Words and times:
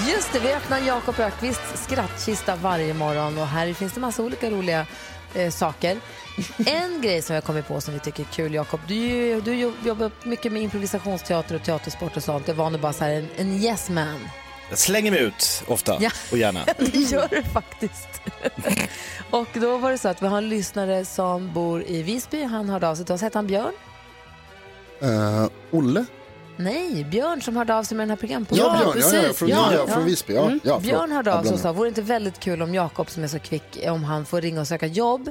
Just 0.00 0.32
det, 0.32 0.38
vi 0.38 0.52
öppnar 0.52 0.78
Jakob 0.80 1.20
Ökvists 1.20 1.84
skrattkista 1.84 2.56
varje 2.56 2.94
morgon 2.94 3.38
och 3.38 3.46
här 3.46 3.72
finns 3.72 3.92
det 3.92 4.00
massa 4.00 4.22
olika 4.22 4.50
roliga 4.50 4.86
eh, 5.34 5.50
saker. 5.50 5.98
En 6.66 7.00
grej 7.02 7.22
som 7.22 7.34
jag 7.34 7.44
kommit 7.44 7.68
på 7.68 7.80
som 7.80 7.94
vi 7.94 8.00
tycker 8.00 8.22
är 8.22 8.26
kul, 8.32 8.54
Jakob, 8.54 8.80
du, 8.88 9.40
du 9.40 9.54
jo- 9.54 9.72
jobbar 9.84 10.10
mycket 10.24 10.52
med 10.52 10.62
improvisationsteater 10.62 11.54
och 11.54 11.62
teatersport 11.62 12.16
och 12.16 12.22
sånt. 12.22 12.46
Du 12.46 12.52
är 12.52 12.56
van 12.56 12.80
bara 12.80 12.92
så 12.92 13.04
här, 13.04 13.10
en, 13.12 13.28
en 13.36 13.52
yes 13.62 13.88
man. 13.90 14.28
Jag 14.68 14.78
slänger 14.78 15.10
mig 15.10 15.20
ut 15.20 15.64
ofta 15.68 15.96
Ja. 16.00 16.10
och 16.32 16.38
gärna. 16.38 16.60
Det 16.78 16.94
gör 16.98 17.28
du 17.30 17.42
faktiskt. 17.42 18.08
och 19.30 19.48
då 19.54 19.78
var 19.78 19.90
det 19.90 19.98
så 19.98 20.08
att 20.08 20.22
vi 20.22 20.26
har 20.26 20.38
en 20.38 20.48
lyssnare 20.48 21.04
som 21.04 21.52
bor 21.52 21.82
i 21.86 22.02
Visby. 22.02 22.42
Han 22.44 22.68
hörde 22.68 22.88
av 22.88 22.94
sig 22.94 23.04
till 23.04 23.14
oss. 23.14 23.20
Hette 23.22 23.38
han 23.38 23.46
Björn? 23.46 23.72
Eh, 25.02 25.46
Olle? 25.70 26.04
Nej, 26.56 27.04
Björn 27.04 27.42
som 27.42 27.56
hörde 27.56 27.74
av 27.74 27.82
sig 27.84 27.96
med 27.96 28.02
den 28.02 28.10
här 28.10 28.16
Ja, 28.16 28.20
programpunkten. 28.20 28.56
Björn, 28.56 28.98
ja, 29.12 29.22
ja, 29.26 29.32
från, 29.32 29.48
ja, 29.48 29.72
ja, 29.74 29.86
från 29.86 30.04
Visby. 30.04 30.34
Ja, 30.34 30.50
ja, 30.52 30.58
förlåt. 30.62 30.82
Björn 30.82 31.12
hörde 31.12 31.34
av 31.34 31.42
sig 31.42 31.52
och 31.52 31.60
sa, 31.60 31.72
vore 31.72 31.86
det 31.86 31.88
inte 31.88 32.02
väldigt 32.02 32.40
kul 32.40 32.62
om 32.62 32.74
Jakob 32.74 33.10
som 33.10 33.22
är 33.24 33.28
så 33.28 33.38
kvick, 33.38 33.78
om 33.90 34.04
han 34.04 34.24
får 34.26 34.40
ringa 34.40 34.60
och 34.60 34.68
söka 34.68 34.86
jobb? 34.86 35.30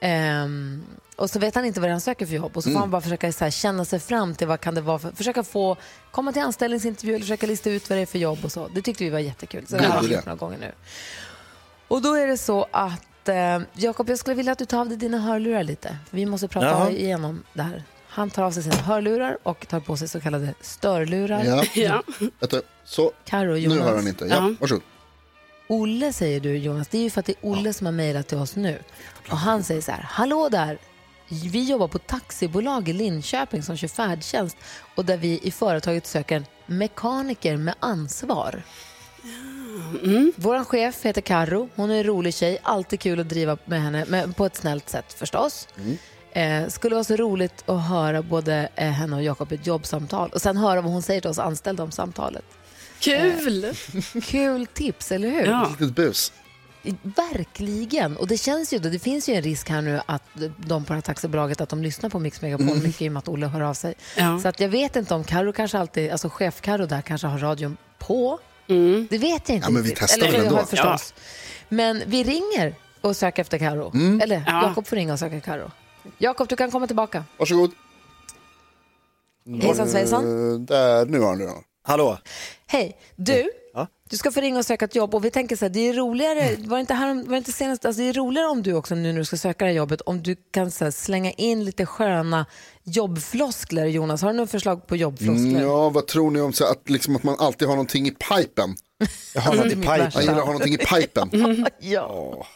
Ehm, 0.00 0.82
och 1.16 1.30
så 1.30 1.38
vet 1.38 1.54
han 1.54 1.64
inte 1.64 1.80
vad 1.80 1.90
han 1.90 2.00
söker 2.00 2.26
för 2.26 2.34
jobb 2.34 2.56
och 2.56 2.62
så 2.62 2.66
får 2.66 2.70
Mm. 2.70 2.80
han 2.80 2.90
bara 2.90 3.00
försöka 3.00 3.32
så 3.32 3.44
här, 3.44 3.50
känna 3.50 3.84
sig 3.84 4.00
fram 4.00 4.34
till 4.34 4.46
vad 4.46 4.60
kan 4.60 4.74
det 4.74 4.80
vara 4.80 4.98
för, 4.98 5.10
försöka 5.10 5.42
få, 5.42 5.76
komma 6.10 6.32
till 6.32 6.42
anställningsintervju 6.42 7.14
eller 7.14 7.22
försöka 7.24 7.46
lista 7.46 7.70
ut 7.70 7.90
vad 7.90 7.98
det 7.98 8.02
är 8.02 8.06
för 8.06 8.18
jobb 8.18 8.38
och 8.44 8.52
så. 8.52 8.68
Det 8.74 8.82
tyckte 8.82 9.04
vi 9.04 9.10
var 9.10 9.18
jättekul. 9.18 9.66
Så 9.66 9.76
det 9.76 9.86
har 9.86 10.02
vi 10.02 10.14
gjort 10.14 10.26
några 10.26 10.36
gånger 10.36 10.58
nu. 10.58 10.72
Och 11.88 12.02
då 12.02 12.14
är 12.14 12.26
det 12.26 12.38
så 12.38 12.66
att, 12.70 13.28
eh, 13.28 13.58
Jakob, 13.72 14.10
jag 14.10 14.18
skulle 14.18 14.36
vilja 14.36 14.52
att 14.52 14.58
du 14.58 14.64
tar 14.64 14.80
av 14.80 14.88
dig 14.88 14.98
dina 14.98 15.18
hörlurar 15.18 15.62
lite. 15.62 15.96
Vi 16.10 16.26
måste 16.26 16.48
prata 16.48 16.66
Jaha. 16.66 16.90
igenom 16.90 17.42
det 17.52 17.62
här. 17.62 17.82
Han 18.16 18.30
tar 18.30 18.42
av 18.42 18.50
sig 18.50 18.62
sina 18.62 18.76
hörlurar 18.76 19.38
och 19.42 19.68
tar 19.68 19.80
på 19.80 19.96
sig 19.96 20.08
så 20.08 20.20
kallade 20.20 20.54
störlurar. 20.60 21.44
Ja. 21.44 21.64
Ja. 21.74 22.02
Vänta, 22.40 22.60
så, 22.84 23.12
Karo 23.24 23.48
och 23.50 23.54
nu 23.54 23.58
Jonas. 23.60 23.80
hör 23.80 23.96
han 23.96 24.08
inte. 24.08 24.24
Ja, 24.24 24.34
Ja. 24.36 24.54
varsågod. 24.60 24.82
Olle 25.68 26.12
säger 26.12 26.40
du 26.40 26.56
Jonas, 26.58 26.88
det 26.88 26.98
är 26.98 27.02
ju 27.02 27.10
för 27.10 27.20
att 27.20 27.26
det 27.26 27.32
är 27.32 27.36
Olle 27.48 27.72
som 27.72 27.86
har 27.86 27.92
mejlat 27.92 28.28
till 28.28 28.38
oss 28.38 28.56
nu. 28.56 28.82
Och 29.30 29.36
han 29.36 29.64
säger 29.64 29.80
så 29.80 29.92
här, 29.92 30.02
hallå 30.10 30.48
där, 30.48 30.78
vi 31.28 31.64
jobbar 31.70 31.88
på 31.88 31.98
taxibolag 31.98 32.88
i 32.88 32.92
Linköping 32.92 33.62
som 33.62 33.76
kör 33.76 33.88
färdtjänst 33.88 34.56
och 34.94 35.04
där 35.04 35.16
vi 35.16 35.40
i 35.42 35.50
företaget 35.50 36.06
söker 36.06 36.36
en 36.36 36.46
mekaniker 36.66 37.56
med 37.56 37.74
ansvar. 37.80 38.62
Vår 40.36 40.64
chef 40.64 41.02
heter 41.04 41.20
Karo. 41.20 41.68
hon 41.74 41.90
är 41.90 41.94
en 41.98 42.04
rolig 42.04 42.34
tjej, 42.34 42.58
alltid 42.62 43.00
kul 43.00 43.20
att 43.20 43.28
driva 43.28 43.58
med 43.64 43.82
henne, 43.82 44.04
men 44.08 44.32
på 44.32 44.46
ett 44.46 44.56
snällt 44.56 44.88
sätt 44.88 45.12
förstås. 45.12 45.68
Eh, 46.36 46.68
skulle 46.68 46.94
vara 46.94 47.04
så 47.04 47.16
roligt 47.16 47.64
att 47.68 47.82
höra 47.88 48.22
både 48.22 48.68
eh, 48.76 48.90
henne 48.90 49.16
och 49.16 49.22
Jakob 49.22 49.52
i 49.52 49.54
ett 49.54 49.66
jobbsamtal 49.66 50.30
och 50.30 50.40
sen 50.42 50.56
höra 50.56 50.80
vad 50.80 50.92
hon 50.92 51.02
säger 51.02 51.20
till 51.20 51.30
oss 51.30 51.38
anställda 51.38 51.82
om 51.82 51.90
samtalet. 51.90 52.44
Kul! 53.00 53.74
Kul 54.22 54.66
tips, 54.66 55.12
eller 55.12 55.28
hur? 55.30 55.46
Ja. 55.46 55.68
Litet 55.70 55.94
bus. 55.96 56.32
Verkligen. 57.02 58.16
Och 58.16 58.26
det 58.26 58.36
känns 58.38 58.72
ju, 58.72 58.78
det 58.78 58.98
finns 58.98 59.28
ju 59.28 59.34
en 59.34 59.42
risk 59.42 59.68
här 59.70 59.82
nu 59.82 60.00
att 60.06 60.22
de 60.56 60.84
på 60.84 60.92
det 60.92 60.94
här 60.96 61.00
taxibolaget 61.00 61.60
att 61.60 61.68
de 61.68 61.82
lyssnar 61.82 62.10
på 62.10 62.18
Mix 62.18 62.42
Megapol 62.42 62.76
mycket 62.82 63.02
i 63.02 63.08
och 63.08 63.12
med 63.12 63.18
att 63.18 63.28
Olle 63.28 63.46
hör 63.46 63.60
av 63.60 63.74
sig. 63.74 63.94
Ja. 64.16 64.40
Så 64.40 64.48
att 64.48 64.60
jag 64.60 64.68
vet 64.68 64.96
inte 64.96 65.14
om 65.14 65.24
Karo 65.24 65.52
kanske 65.52 65.78
alltid, 65.78 66.10
alltså 66.10 66.28
chef 66.28 66.60
Karo 66.60 66.86
där 66.86 67.00
kanske 67.02 67.26
har 67.26 67.38
radion 67.38 67.76
på. 67.98 68.38
Mm. 68.68 69.06
Det 69.10 69.18
vet 69.18 69.48
jag 69.48 69.56
inte 69.56 69.66
Ja, 69.66 69.70
men 69.72 69.82
vi 69.82 69.94
testar 69.96 70.18
Eller, 70.18 70.26
väl 70.26 70.34
jag 70.36 70.46
ändå. 70.46 70.56
har 70.56 70.64
förstås. 70.66 71.14
Men 71.68 72.02
vi 72.06 72.24
ringer 72.24 72.74
och 73.00 73.16
söker 73.16 73.42
efter 73.42 73.58
Karo. 73.58 73.92
Eller 74.22 74.42
Ja. 74.46 74.62
Jakob 74.62 74.86
får 74.86 74.96
ringa 74.96 75.12
och 75.12 75.18
söka 75.18 75.40
Karo. 75.40 75.70
Jakob, 76.18 76.48
du 76.48 76.56
kan 76.56 76.70
komma 76.70 76.86
tillbaka. 76.86 77.24
Varsågod. 77.38 77.70
Hejsan 79.62 79.88
svejsan. 79.88 80.52
Eh, 80.52 80.58
där, 80.60 81.06
nu 81.06 81.20
har 81.20 81.28
han 81.28 81.38
det. 81.38 81.46
då. 81.46 81.62
Hallå? 81.82 82.18
Hej, 82.66 82.96
du. 83.16 83.50
Ja. 83.74 83.86
Du 84.10 84.16
ska 84.16 84.30
få 84.30 84.40
ringa 84.40 84.58
och 84.58 84.66
söka 84.66 84.84
ett 84.84 84.94
jobb 84.94 85.14
och 85.14 85.24
vi 85.24 85.30
tänker 85.30 85.56
så 85.56 85.64
här, 85.64 85.70
det 85.70 85.80
är 85.88 85.92
roligare, 85.94 86.56
var 86.58 86.76
det 86.76 86.80
inte, 86.80 86.94
här, 86.94 87.14
var 87.14 87.30
det 87.30 87.36
inte 87.36 87.52
senast, 87.52 87.84
alltså 87.84 88.02
det 88.02 88.08
är 88.08 88.12
roligare 88.12 88.46
om 88.48 88.62
du 88.62 88.72
också 88.74 88.94
nu 88.94 89.12
när 89.12 89.18
du 89.18 89.24
ska 89.24 89.36
söka 89.36 89.64
det 89.64 89.70
här 89.70 89.76
jobbet, 89.76 90.00
om 90.00 90.22
du 90.22 90.36
kan 90.50 90.70
så 90.70 90.84
här, 90.84 90.90
slänga 90.90 91.30
in 91.30 91.64
lite 91.64 91.86
sköna 91.86 92.46
jobbfloskler 92.82 93.86
Jonas. 93.86 94.22
Har 94.22 94.30
du 94.30 94.36
några 94.36 94.46
förslag 94.46 94.86
på 94.86 94.96
jobbfloskler? 94.96 95.50
Mm, 95.50 95.62
ja, 95.62 95.88
vad 95.90 96.06
tror 96.06 96.30
ni 96.30 96.40
om 96.40 96.52
så 96.52 96.64
att, 96.64 96.90
liksom, 96.90 97.16
att 97.16 97.22
man 97.22 97.36
alltid 97.38 97.68
har 97.68 97.74
någonting 97.74 98.06
i 98.06 98.10
pipen? 98.10 98.76
Jag 99.34 99.42
har 99.42 99.54
något 99.54 99.64
Det 99.68 99.72
i 99.72 99.76
pipen. 99.76 100.10
Jag 100.14 100.22
gillar 100.22 100.34
att 100.34 100.40
ha 100.40 100.52
någonting 100.52 100.74
i 100.74 100.78
pipen. 100.78 101.30
Ja, 101.78 102.46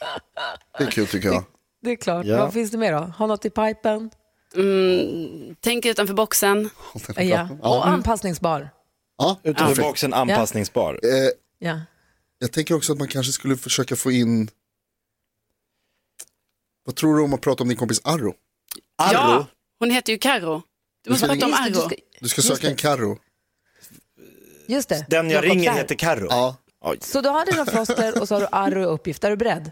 Det 0.78 0.84
är 0.84 0.90
kul 0.90 1.06
tycker 1.06 1.28
jag. 1.28 1.44
Det 1.82 1.90
är 1.90 1.96
klart. 1.96 2.26
Ja. 2.26 2.36
Vad 2.38 2.52
finns 2.52 2.70
det 2.70 2.78
mer 2.78 2.92
då? 2.92 2.98
Ha 2.98 3.26
något 3.26 3.44
i 3.44 3.50
pipen? 3.50 4.10
Mm, 4.56 5.56
tänk 5.60 5.86
utanför 5.86 6.14
boxen. 6.14 6.70
Ja. 7.16 7.48
Och 7.62 7.86
anpassningsbar. 7.88 8.70
Ja, 9.18 9.40
Utanför 9.42 9.82
boxen 9.82 10.14
anpassningsbar. 10.14 11.00
Eh, 11.02 11.30
Ja. 11.58 11.80
jag 12.38 12.52
tänker 12.52 12.74
också 12.74 12.92
att 12.92 12.98
man 12.98 13.08
kanske 13.08 13.32
skulle 13.32 13.56
försöka 13.56 13.96
få 13.96 14.10
in 14.12 14.50
Vad 16.84 16.96
tror 16.96 17.16
du 17.16 17.22
om 17.22 17.34
att 17.34 17.40
prata 17.40 17.62
om 17.62 17.68
din 17.68 17.78
kompis 17.78 18.00
Arro? 18.04 18.34
Ja, 19.12 19.46
hon 19.78 19.90
heter 19.90 20.12
ju 20.12 20.18
Karo. 20.18 20.62
Du 21.04 21.10
måste 21.10 21.26
ska 21.26 21.34
prata 21.34 21.46
om 21.46 21.52
det, 21.52 21.70
du 21.70 21.78
Arro. 21.80 21.86
ska, 21.88 21.96
Du 22.20 22.28
ska 22.28 22.42
söka 22.42 22.68
en. 22.70 22.76
Carro. 22.76 23.18
just 24.66 24.88
det. 24.88 25.06
Den 25.08 25.30
jag 25.30 25.44
Jakob, 25.44 25.50
ringer 25.56 25.70
där. 25.72 25.78
heter 25.78 25.94
Carro. 25.94 26.26
Ja, 26.30 26.56
Så 27.00 27.20
du 27.20 27.28
har 27.28 27.46
dina 27.46 27.66
floskler 27.66 28.20
och 28.20 28.28
så 28.28 28.34
har 28.34 28.40
du 28.40 28.46
arro 28.52 28.84
och 28.86 28.94
uppgift. 28.94 29.24
Är 29.24 29.30
du 29.30 29.36
beredd? 29.36 29.70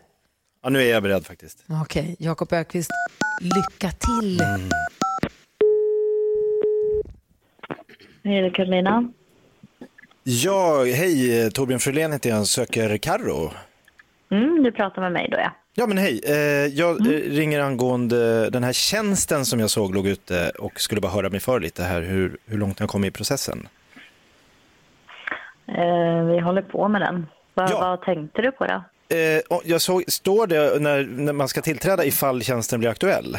Ja, 0.63 0.69
nu 0.71 0.81
är 0.83 0.91
jag 0.91 1.03
beredd 1.03 1.27
faktiskt. 1.27 1.65
Okej, 1.83 2.17
Jakob 2.19 2.53
Ökvist, 2.53 2.91
lycka 3.41 3.91
till. 3.91 4.41
Hej, 8.25 8.41
det 8.43 8.47
är 8.47 8.51
Karolina. 8.51 9.11
Ja, 10.23 10.85
hej, 10.85 11.43
eh, 11.45 11.51
Torbjörn 11.51 11.81
Frölén 11.81 12.13
heter 12.13 12.31
jag, 12.31 12.47
söker 12.47 12.97
Carro. 12.99 13.51
Mm, 14.31 14.63
du 14.63 14.73
pratar 14.73 15.03
med 15.03 15.13
mig 15.13 15.29
då, 15.31 15.37
ja. 15.39 15.53
Ja 15.75 15.87
men 15.87 15.99
hej, 15.99 16.21
eh, 16.27 16.35
jag 16.67 17.01
eh, 17.01 17.11
ringer 17.31 17.61
angående 17.61 18.51
den 18.51 18.65
här 18.65 18.73
tjänsten 18.73 19.45
som 19.45 19.61
jag 19.61 19.71
såg 19.71 19.95
låg 19.95 20.07
ute 20.07 20.51
och 20.59 20.81
skulle 20.81 21.01
bara 21.01 21.13
höra 21.13 21.31
mig 21.31 21.41
för 21.41 21.61
lite 21.61 21.83
här 21.83 22.03
hur, 22.03 22.37
hur 22.47 22.59
långt 22.59 22.81
jag 22.81 22.89
kommit 22.89 23.09
i 23.09 23.17
processen. 23.17 23.69
Eh, 25.69 26.25
vi 26.25 26.39
håller 26.41 26.63
på 26.63 26.89
med 26.89 27.01
den. 27.01 27.27
Vad, 27.55 27.71
Ja. 27.71 27.81
vad 27.81 28.03
tänkte 28.03 28.43
du 28.43 28.53
på 28.53 28.67
då? 28.67 28.85
Eh, 29.11 29.59
jag 29.65 29.81
såg, 29.81 30.05
står 30.09 30.47
det 30.47 30.81
när, 30.81 31.05
när 31.05 31.33
man 31.33 31.49
ska 31.49 31.61
tillträda 31.61 32.05
ifall 32.05 32.43
tjänsten 32.43 32.81
blir 32.81 32.91
aktuell? 32.91 33.39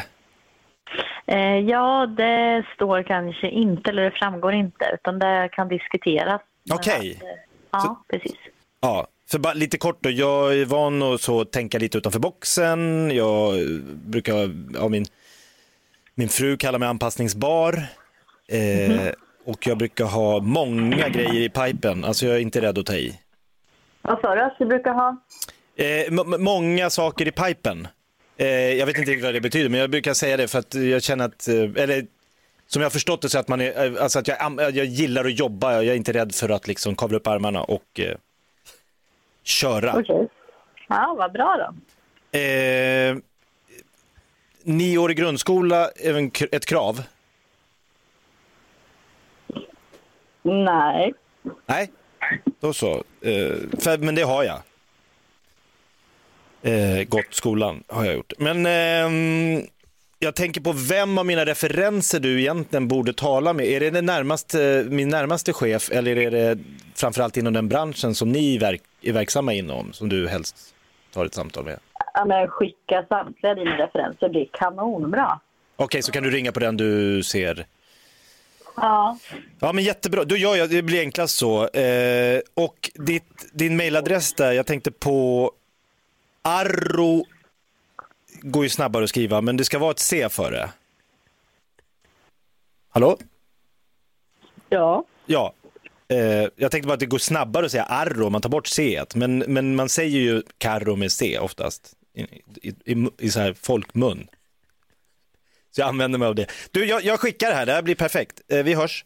Eh, 1.26 1.58
ja, 1.58 2.06
det 2.06 2.64
står 2.74 3.02
kanske 3.02 3.48
inte, 3.48 3.90
eller 3.90 4.02
det 4.02 4.10
framgår 4.10 4.54
inte, 4.54 4.84
utan 4.94 5.18
det 5.18 5.48
kan 5.52 5.68
diskuteras. 5.68 6.40
Okej. 6.70 7.16
Att, 7.16 7.22
eh, 7.22 7.28
Ja, 7.70 8.04
precis. 8.08 8.36
Ja, 8.80 9.06
för 9.30 9.38
bara 9.38 9.54
lite 9.54 9.78
kort 9.78 9.98
då, 10.00 10.10
jag 10.10 10.58
är 10.58 10.64
van 10.64 11.02
att 11.02 11.20
så 11.20 11.44
tänka 11.44 11.78
lite 11.78 11.98
utanför 11.98 12.18
boxen, 12.20 13.10
jag 13.10 13.58
eh, 13.58 13.66
brukar, 14.06 14.34
ja 14.74 14.88
min, 14.88 15.04
min 16.14 16.28
fru 16.28 16.56
kallar 16.56 16.78
mig 16.78 16.88
anpassningsbar 16.88 17.82
eh, 18.48 19.12
och 19.44 19.66
jag 19.66 19.78
brukar 19.78 20.04
ha 20.04 20.40
många 20.40 21.08
grejer 21.08 21.40
i 21.40 21.48
pipen, 21.48 22.04
alltså 22.04 22.26
jag 22.26 22.36
är 22.36 22.40
inte 22.40 22.60
rädd 22.60 22.78
att 22.78 22.86
ta 22.86 22.94
i. 22.94 23.20
Vad 24.02 24.20
sa 24.20 24.34
du 24.34 24.40
att 24.40 24.58
du 24.58 24.66
brukar 24.66 24.94
ha? 24.94 25.16
Eh, 25.76 26.12
många 26.38 26.90
saker 26.90 27.28
i 27.28 27.30
pipen. 27.30 27.88
Eh, 28.36 28.48
jag 28.48 28.86
vet 28.86 28.98
inte 28.98 29.10
riktigt 29.10 29.24
vad 29.24 29.34
det 29.34 29.40
betyder, 29.40 29.68
men 29.68 29.80
jag 29.80 29.90
brukar 29.90 30.14
säga 30.14 30.36
det 30.36 30.48
för 30.48 30.58
att 30.58 30.74
jag 30.74 31.02
känner 31.02 31.24
att, 31.24 31.48
eh, 31.48 31.54
eller 31.54 32.06
som 32.66 32.82
jag 32.82 32.86
har 32.86 32.90
förstått 32.90 33.22
det 33.22 33.28
så 33.28 33.38
att 33.38 33.48
man 33.48 33.60
är, 33.60 33.86
eh, 33.86 34.02
alltså 34.02 34.18
att 34.18 34.28
jag, 34.28 34.38
jag 34.58 34.84
gillar 34.84 35.24
att 35.24 35.38
jobba, 35.38 35.72
jag 35.72 35.86
är 35.86 35.94
inte 35.94 36.12
rädd 36.12 36.34
för 36.34 36.48
att 36.48 36.68
liksom 36.68 36.96
kavla 36.96 37.16
upp 37.16 37.26
armarna 37.26 37.62
och 37.62 38.00
eh, 38.00 38.16
köra. 39.42 39.98
Okej. 39.98 40.28
Ja, 40.88 41.14
vad 41.18 41.32
bra 41.32 41.56
då. 41.56 42.38
Eh, 42.38 43.16
nio 44.62 44.98
år 44.98 45.10
i 45.10 45.14
grundskola 45.14 45.90
är 45.96 46.14
en 46.14 46.30
ett 46.52 46.66
krav? 46.66 47.02
Nej. 50.42 51.14
Nej, 51.66 51.90
då 52.60 52.72
så. 52.72 52.94
Eh, 53.20 53.56
för, 53.80 53.98
men 53.98 54.14
det 54.14 54.22
har 54.22 54.44
jag. 54.44 54.62
Eh, 56.62 57.04
gått 57.08 57.34
skolan 57.34 57.82
har 57.88 58.04
jag 58.04 58.14
gjort. 58.14 58.32
Men 58.38 58.66
ehm, 58.66 59.62
jag 60.18 60.34
tänker 60.34 60.60
på 60.60 60.72
vem 60.72 61.18
av 61.18 61.26
mina 61.26 61.44
referenser 61.44 62.20
du 62.20 62.40
egentligen 62.40 62.88
borde 62.88 63.12
tala 63.12 63.52
med. 63.52 63.66
Är 63.66 63.80
det 63.80 63.90
den 63.90 64.06
närmaste, 64.06 64.86
min 64.90 65.08
närmaste 65.08 65.52
chef 65.52 65.90
eller 65.90 66.18
är 66.18 66.30
det 66.30 66.58
framförallt 66.94 67.36
inom 67.36 67.52
den 67.52 67.68
branschen 67.68 68.14
som 68.14 68.32
ni 68.32 68.58
verk, 68.58 68.82
är 69.02 69.12
verksamma 69.12 69.52
inom, 69.52 69.92
som 69.92 70.08
du 70.08 70.28
helst 70.28 70.56
tar 71.12 71.26
ett 71.26 71.34
samtal 71.34 71.64
med? 71.64 71.78
Ja, 72.14 72.24
men 72.24 72.48
skicka 72.48 73.04
samtliga 73.08 73.54
dina 73.54 73.78
referenser 73.78 74.28
blir 74.28 74.48
kanonbra. 74.52 75.40
Okej, 75.76 76.02
så 76.02 76.12
kan 76.12 76.22
du 76.22 76.30
ringa 76.30 76.52
på 76.52 76.60
den 76.60 76.76
du 76.76 77.22
ser. 77.22 77.66
Ja, 78.76 79.18
Ja, 79.60 79.72
men 79.72 79.84
jättebra. 79.84 80.24
Då 80.24 80.36
gör 80.36 80.56
jag, 80.56 80.70
det 80.70 80.82
blir 80.82 81.00
enklast 81.00 81.36
så. 81.36 81.68
Eh, 81.68 82.40
och 82.54 82.90
ditt, 82.94 83.50
din 83.52 83.76
mailadress 83.76 84.32
där, 84.34 84.52
jag 84.52 84.66
tänkte 84.66 84.90
på 84.90 85.50
Arro, 86.42 87.26
går 88.42 88.62
ju 88.64 88.68
snabbare 88.68 89.04
att 89.04 89.10
skriva, 89.10 89.40
men 89.40 89.56
det 89.56 89.64
ska 89.64 89.78
vara 89.78 89.90
ett 89.90 89.98
C 89.98 90.28
före. 90.28 90.70
Hallå? 92.88 93.18
ja. 94.68 95.04
Ja. 95.26 95.52
Eh, 96.08 96.48
jag 96.56 96.70
tänkte 96.70 96.86
bara 96.86 96.94
att 96.94 97.00
det 97.00 97.06
går 97.06 97.18
snabbare 97.18 97.66
att 97.66 97.72
säga 97.72 97.84
Arro 97.84 98.26
om 98.26 98.32
man 98.32 98.40
tar 98.40 98.48
bort 98.50 98.66
C, 98.66 99.04
men, 99.14 99.38
men 99.38 99.76
man 99.76 99.88
säger 99.88 100.20
ju 100.20 100.42
Carro 100.58 100.96
med 100.96 101.12
C 101.12 101.38
oftast 101.38 101.92
i, 102.14 102.22
i, 102.68 102.74
i, 102.84 103.08
i 103.18 103.30
så 103.30 103.40
här 103.40 103.52
folkmun. 103.52 104.28
Så 105.70 105.80
jag 105.80 105.88
använder 105.88 106.18
mig 106.18 106.28
av 106.28 106.34
det. 106.34 106.46
Du, 106.70 106.84
jag, 106.84 107.04
jag 107.04 107.20
skickar 107.20 107.48
det 107.48 107.54
här, 107.54 107.66
det 107.66 107.72
här 107.72 107.82
blir 107.82 107.94
perfekt. 107.94 108.40
Eh, 108.48 108.62
vi 108.62 108.74
hörs. 108.74 109.04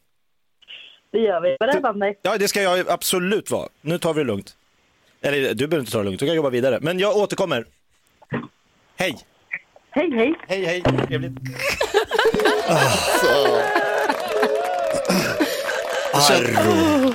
Det 1.11 1.19
gör 1.19 1.41
vi. 1.41 1.89
Om 1.89 1.99
dig. 1.99 2.19
Ja, 2.23 2.39
det 2.39 2.49
ska 2.49 2.63
jag 2.63 2.89
absolut 2.89 3.51
vara. 3.51 3.69
Nu 3.81 3.99
tar 3.99 4.15
vi 4.15 4.21
det 4.21 4.27
lugnt. 4.27 4.57
Eller 5.25 5.55
du 5.55 5.67
behöver 5.67 5.81
inte 5.81 5.93
ta 5.93 5.99
det 5.99 6.05
lugnt, 6.05 6.21
du 6.21 6.27
kan 6.27 6.35
jobba 6.35 6.51
vidare. 6.51 6.79
Men 6.83 6.99
jag 6.99 7.17
återkommer. 7.17 7.67
Hej! 8.97 9.19
Hej, 9.91 10.11
hej. 10.17 10.35
Hej, 10.49 10.65
hej. 10.65 10.83
Trevligt. 11.09 11.33
Arro. 16.15 17.13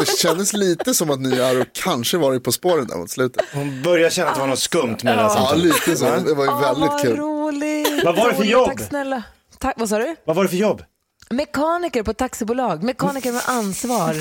Det 0.00 0.18
kändes 0.18 0.52
lite 0.52 0.94
som 0.94 1.10
att 1.10 1.20
ni 1.20 1.40
Aro 1.40 1.64
kanske 1.72 2.16
varit 2.18 2.44
på 2.44 2.52
spåren 2.52 2.86
där 2.86 2.96
mot 2.96 3.10
slutet. 3.10 3.42
Hon 3.54 3.82
börjar 3.82 4.10
känna 4.10 4.28
att 4.28 4.34
det 4.34 4.40
var 4.40 4.48
något 4.48 4.58
skumt 4.58 4.96
med 5.02 5.16
det 5.16 5.22
här 5.22 5.22
Ja, 5.22 5.28
samtalet. 5.30 5.64
lite 5.64 5.96
så. 5.96 6.04
Det 6.04 6.34
var 6.34 6.44
ju 6.44 6.60
väldigt 6.60 6.88
vad 6.90 7.00
kul. 7.02 7.16
roligt. 7.16 8.04
Vad 8.04 8.16
var 8.16 8.28
det 8.28 8.34
för 8.34 8.44
jobb? 8.44 8.68
Tack 8.68 8.80
snälla. 8.80 9.22
Tack, 9.58 9.74
vad 9.78 9.88
sa 9.88 9.98
du? 9.98 10.16
Vad 10.24 10.36
var 10.36 10.42
det 10.42 10.48
för 10.50 10.56
jobb? 10.56 10.82
Mekaniker 11.30 12.02
på 12.02 12.12
taxibolag. 12.14 12.82
Mekaniker 12.82 13.32
med 13.32 13.42
ansvar. 13.46 14.14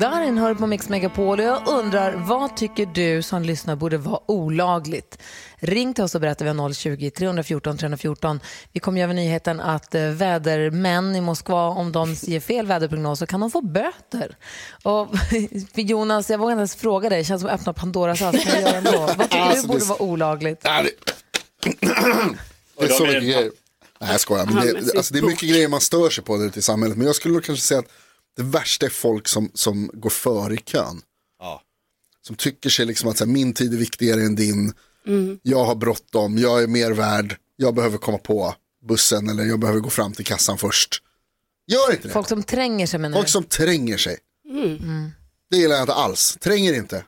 Darin 0.00 0.38
hör 0.38 0.54
på 0.54 0.66
Mix 0.66 0.88
Megapol 0.88 1.38
och 1.40 1.44
jag 1.46 1.68
undrar 1.68 2.12
vad 2.12 2.56
tycker 2.56 2.86
du 2.86 3.22
som 3.22 3.42
lyssnar 3.42 3.76
borde 3.76 3.98
vara 3.98 4.20
olagligt? 4.30 5.18
Ring 5.56 5.94
till 5.94 6.04
oss 6.04 6.14
och 6.14 6.20
berätta, 6.20 6.44
vi 6.44 6.50
har 6.50 6.56
020-314 6.68 7.76
314. 7.76 8.40
Vi 8.72 8.80
kommer 8.80 9.00
göra 9.00 9.12
nyheten 9.12 9.60
att 9.60 9.94
eh, 9.94 10.02
vädermän 10.02 11.16
i 11.16 11.20
Moskva, 11.20 11.68
om 11.68 11.92
de 11.92 12.14
ger 12.14 12.40
fel 12.40 12.66
väderprognos 12.66 13.18
så 13.18 13.26
kan 13.26 13.40
de 13.40 13.50
få 13.50 13.60
böter. 13.62 14.36
Och 14.82 15.08
Jonas, 15.74 16.30
jag 16.30 16.38
vågar 16.38 16.52
inte 16.52 16.60
ens 16.60 16.76
fråga 16.76 17.08
dig, 17.08 17.18
det 17.18 17.24
känns 17.24 17.40
som 17.42 17.50
att 17.50 17.60
öppna 17.60 17.72
Pandoras 17.72 18.22
ask. 18.22 18.46
Men 18.46 18.62
jag 18.62 18.70
gör 18.70 18.78
ändå. 18.78 18.98
Vad 19.16 19.30
tycker 19.30 19.38
Alltså, 19.38 19.62
du 19.62 19.68
borde 19.68 19.80
det- 19.80 19.84
vara 19.86 20.02
olagligt? 20.02 20.62
Det... 20.62 20.90
det 22.78 22.84
är 22.84 22.88
så 22.88 23.06
mycket 23.06 23.22
grejer. 23.22 23.50
Nej, 24.00 24.10
jag 24.10 24.20
skojar. 24.20 24.46
Men 24.46 24.54
det, 24.66 24.96
alltså, 24.96 25.14
det 25.14 25.20
är 25.20 25.22
mycket 25.22 25.48
grejer 25.48 25.68
man 25.68 25.80
stör 25.80 26.10
sig 26.10 26.24
på 26.24 26.36
ute 26.42 26.58
i 26.58 26.62
samhället. 26.62 26.96
Men 26.96 27.06
jag 27.06 27.16
skulle 27.16 27.40
kanske 27.40 27.66
säga 27.66 27.80
att 27.80 27.86
det 28.36 28.42
värsta 28.42 28.86
är 28.86 28.90
folk 28.90 29.28
som, 29.28 29.50
som 29.54 29.90
går 29.92 30.10
före 30.10 30.54
i 30.54 30.58
kön. 30.58 31.00
Ja. 31.38 31.62
Som 32.26 32.36
tycker 32.36 32.70
sig 32.70 32.86
liksom 32.86 33.10
att 33.10 33.18
så 33.18 33.24
här, 33.24 33.32
min 33.32 33.52
tid 33.52 33.74
är 33.74 33.78
viktigare 33.78 34.20
än 34.20 34.34
din. 34.34 34.72
Jag 35.42 35.64
har 35.64 35.74
bråttom, 35.74 36.38
jag 36.38 36.62
är 36.62 36.66
mer 36.66 36.90
värd. 36.90 37.36
Jag 37.56 37.74
behöver 37.74 37.98
komma 37.98 38.18
på 38.18 38.54
bussen 38.88 39.28
eller 39.28 39.44
jag 39.44 39.58
behöver 39.58 39.80
gå 39.80 39.90
fram 39.90 40.12
till 40.12 40.24
kassan 40.24 40.58
först. 40.58 41.02
Gör 41.66 41.92
inte 41.92 42.08
det. 42.08 42.12
Folk 42.12 42.28
som 42.28 42.42
tränger 42.42 42.86
sig 42.86 43.00
menar 43.00 43.18
Folk 43.18 43.28
som 43.28 43.44
tränger 43.44 43.96
sig. 43.96 44.18
Det 45.50 45.56
gillar 45.56 45.74
jag 45.74 45.82
inte 45.82 45.94
alls. 45.94 46.36
Tränger 46.40 46.74
inte. 46.74 47.04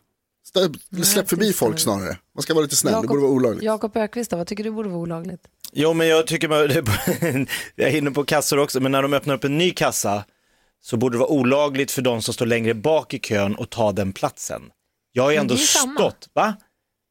Släpp 1.05 1.29
förbi 1.29 1.53
folk 1.53 1.79
snarare. 1.79 2.19
Man 2.35 2.43
ska 2.43 2.55
vara 2.55 2.63
lite 2.63 2.77
snäll, 2.77 3.03
det 3.03 3.09
borde 3.09 3.21
vara 3.23 3.33
olagligt. 3.33 3.65
Jakob 3.65 3.97
Ökvist, 3.97 4.33
vad 4.33 4.47
tycker 4.47 4.65
du 4.65 4.71
borde 4.71 4.89
vara 4.89 4.99
olagligt? 5.01 5.41
Jo, 5.73 5.93
men 5.93 6.09
jag 6.09 6.27
tycker, 6.27 6.49
man, 6.49 6.59
jag 7.75 7.89
är 7.89 7.97
inne 7.97 8.11
på 8.11 8.25
kassor 8.25 8.59
också, 8.59 8.81
men 8.81 8.93
när 8.93 9.03
de 9.03 9.13
öppnar 9.15 9.35
upp 9.35 9.45
en 9.45 9.59
ny 9.59 9.71
kassa 9.71 10.25
så 10.87 10.97
borde 10.97 11.15
det 11.15 11.19
vara 11.19 11.31
olagligt 11.31 11.91
för 11.91 12.03
de 12.03 12.23
som 12.23 12.35
står 12.35 12.47
längre 12.47 12.75
bak 12.75 13.15
i 13.15 13.19
kön 13.19 13.57
att 13.59 13.71
ta 13.71 13.93
den 13.93 14.13
platsen. 14.13 14.63
Jag 15.13 15.23
har 15.23 15.31
ju 15.31 15.37
ändå 15.37 15.55
det 15.55 15.59
är 15.59 15.61
ju 15.61 15.67
samma. 15.67 16.01
stått, 16.01 16.29
va? 16.33 16.57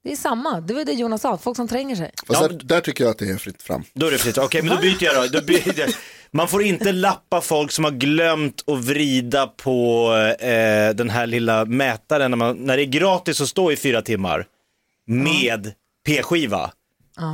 Det 0.03 0.11
är 0.11 0.15
samma, 0.15 0.61
det 0.61 0.73
var 0.73 0.85
det 0.85 0.91
Jonas 0.91 1.21
sa, 1.21 1.37
folk 1.37 1.55
som 1.55 1.67
tränger 1.67 1.95
sig. 1.95 2.11
Fast 2.27 2.41
Ja, 2.41 2.47
där, 2.47 2.57
där 2.63 2.81
tycker 2.81 3.03
jag 3.03 3.11
att 3.11 3.17
det 3.17 3.29
är 3.29 3.37
fritt 3.37 3.61
fram. 3.61 3.83
Då 3.93 4.07
är 4.07 4.11
det 4.11 4.17
fritt. 4.17 4.37
Okej, 4.37 4.61
men 4.61 4.75
då 4.75 4.81
byter 4.81 5.03
jag 5.03 5.15
då. 5.15 5.39
då 5.39 5.45
byter 5.45 5.79
jag. 5.79 5.89
Man 6.31 6.47
får 6.47 6.63
inte 6.63 6.91
lappa 6.91 7.41
folk 7.41 7.71
som 7.71 7.83
har 7.83 7.91
glömt 7.91 8.63
att 8.69 8.79
vrida 8.79 9.47
på 9.47 10.11
eh, 10.39 10.95
den 10.95 11.09
här 11.09 11.27
lilla 11.27 11.65
mätaren 11.65 12.31
när, 12.31 12.37
man, 12.37 12.57
när 12.57 12.77
det 12.77 12.83
är 12.83 12.85
gratis 12.85 13.41
att 13.41 13.47
stå 13.47 13.71
i 13.71 13.75
fyra 13.75 14.01
timmar 14.01 14.47
med 15.05 15.73
p-skiva. 16.05 16.71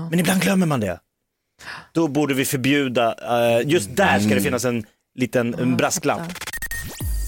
Men 0.09 0.19
ibland 0.19 0.41
glömmer 0.41 0.65
man 0.65 0.79
det. 0.79 0.99
Då 1.93 2.07
borde 2.07 2.33
vi 2.33 2.45
förbjuda, 2.45 3.15
eh, 3.59 3.67
just 3.69 3.95
där 3.95 4.19
ska 4.19 4.35
det 4.35 4.41
finnas 4.41 4.65
en 4.65 4.85
liten 5.16 5.54
en 5.54 5.78
brasklapp. 5.78 6.22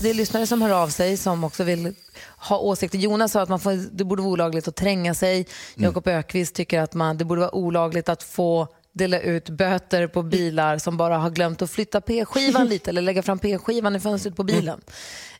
Det 0.01 0.09
är 0.09 0.13
lyssnare 0.13 0.47
som 0.47 0.61
hör 0.61 0.83
av 0.83 0.87
sig 0.87 1.17
som 1.17 1.43
också 1.43 1.63
vill 1.63 1.93
ha 2.37 2.57
åsikter. 2.59 2.97
Jonas 2.97 3.31
sa 3.31 3.41
att 3.41 3.49
man 3.49 3.59
får, 3.59 3.97
det 3.97 4.03
borde 4.03 4.21
vara 4.21 4.31
olagligt 4.31 4.67
att 4.67 4.75
tränga 4.75 5.13
sig. 5.13 5.45
Jakob 5.75 6.07
Ökvist 6.07 6.55
tycker 6.55 6.79
att 6.79 6.93
man, 6.93 7.17
det 7.17 7.25
borde 7.25 7.41
vara 7.41 7.55
olagligt 7.55 8.09
att 8.09 8.23
få 8.23 8.67
dela 8.91 9.19
ut 9.19 9.49
böter 9.49 10.07
på 10.07 10.21
bilar 10.21 10.77
som 10.77 10.97
bara 10.97 11.17
har 11.17 11.29
glömt 11.29 11.61
att 11.61 11.71
flytta 11.71 12.01
p-skivan 12.01 12.67
lite 12.69 12.89
eller 12.89 13.01
lägga 13.01 13.23
fram 13.23 13.39
p-skivan 13.39 13.95
i 13.95 13.99
fönstret 13.99 14.35
på 14.35 14.43
bilen. 14.43 14.81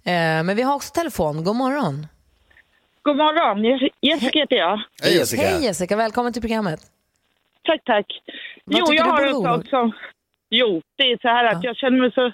Eh, 0.04 0.14
men 0.14 0.56
vi 0.56 0.62
har 0.62 0.76
också 0.76 0.94
telefon. 0.94 1.44
God 1.44 1.56
morgon. 1.56 2.08
God 3.02 3.18
morgon, 3.18 3.66
Jes- 3.66 3.94
Jessica 4.02 4.40
heter 4.40 4.56
jag. 4.56 4.82
Hej 5.02 5.16
Jessica. 5.18 5.42
Hej 5.44 5.64
Jessica, 5.64 5.96
välkommen 5.96 6.34
till 6.34 6.42
programmet. 6.42 6.80
Tack, 7.66 7.84
tack. 7.86 8.06
Vad 8.66 8.80
jo, 8.80 8.94
jag 8.94 9.06
har 9.06 9.22
en 9.26 9.34
sak 9.34 9.68
som... 9.70 9.92
Jo, 10.60 10.82
det 10.98 11.04
är 11.12 11.18
så 11.22 11.28
här 11.28 11.46
att 11.52 11.64
jag 11.64 11.76
känner 11.78 12.00
mig 12.00 12.12
så 12.12 12.32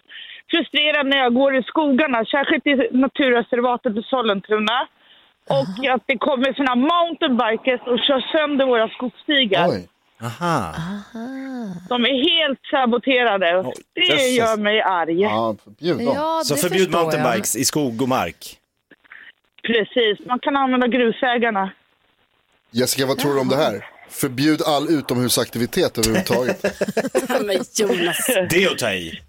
frustrerad 0.51 1.05
när 1.07 1.17
jag 1.17 1.33
går 1.33 1.55
i 1.55 1.63
skogarna, 1.63 2.25
särskilt 2.25 2.67
i 2.67 2.73
naturreservatet 2.91 3.97
i 3.97 4.03
Sollentuna. 4.03 4.87
Och 5.57 5.85
att 5.93 6.03
det 6.05 6.17
kommer 6.17 6.53
såna 6.53 6.75
mountainbikers 6.75 7.81
och 7.87 7.99
kör 7.99 8.21
sönder 8.31 8.65
våra 8.65 8.87
skogsstigar. 8.89 9.67
Oj. 9.69 9.87
Aha. 10.21 10.73
De 11.89 12.05
är 12.05 12.15
helt 12.31 12.59
saboterade. 12.71 13.57
Oj, 13.65 13.73
det 13.93 14.01
jösses. 14.01 14.37
gör 14.37 14.57
mig 14.57 14.81
arg. 14.81 15.21
Ja, 15.21 15.55
förbjud 15.63 15.97
dem. 15.97 16.11
Ja, 16.15 16.41
Så 16.43 16.55
förbjud 16.55 16.81
förstår 16.81 16.99
jag. 17.01 17.05
mountainbikes 17.05 17.55
i 17.55 17.65
skog 17.65 18.01
och 18.01 18.09
mark. 18.09 18.57
Precis, 19.63 20.25
man 20.27 20.39
kan 20.39 20.55
använda 20.55 20.87
grusvägarna. 20.87 21.71
Jessica, 22.71 23.05
vad 23.07 23.17
tror 23.17 23.33
du 23.33 23.39
om 23.39 23.47
det 23.49 23.55
här? 23.55 23.85
Förbjud 24.09 24.61
all 24.65 24.89
utomhusaktivitet 24.89 25.97
överhuvudtaget. 25.97 26.59
Men 27.47 27.55
Jonas. 27.79 28.17
Det 28.49 28.63
är 28.63 28.71
att 28.71 28.77
ta 28.77 28.91
i. 28.91 29.19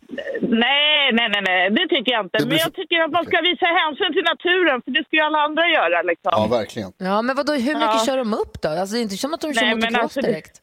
Nej, 0.42 1.12
nej, 1.12 1.28
nej, 1.34 1.42
nej, 1.46 1.70
det 1.70 1.88
tycker 1.88 2.12
jag 2.12 2.24
inte. 2.26 2.38
Det 2.38 2.46
blir 2.46 2.56
Men 2.58 2.64
jag 2.66 2.74
tycker 2.74 2.98
att 3.04 3.10
man 3.10 3.24
ska 3.24 3.40
visa 3.40 3.66
hänsyn 3.66 4.12
till 4.12 4.26
naturen, 4.32 4.82
för 4.84 4.90
det 4.90 5.04
ska 5.04 5.16
ju 5.16 5.22
alla 5.22 5.38
andra 5.38 5.68
göra 5.68 6.02
liksom. 6.02 6.30
Ja, 6.36 6.46
verkligen. 6.46 6.92
Ja, 6.98 7.22
men 7.22 7.36
vadå, 7.36 7.52
hur 7.52 7.74
mycket 7.74 7.96
Ja. 8.00 8.02
kör 8.06 8.16
de 8.18 8.34
upp 8.34 8.62
då? 8.62 8.68
Alltså, 8.68 8.92
det 8.94 9.00
är 9.00 9.02
inte 9.02 9.16
som 9.16 9.34
att 9.34 9.40
de 9.40 9.54
kör 9.54 9.66
Nej, 9.66 9.74
motocross 9.74 10.02
alltså 10.02 10.20
det- 10.20 10.26
direkt. 10.26 10.56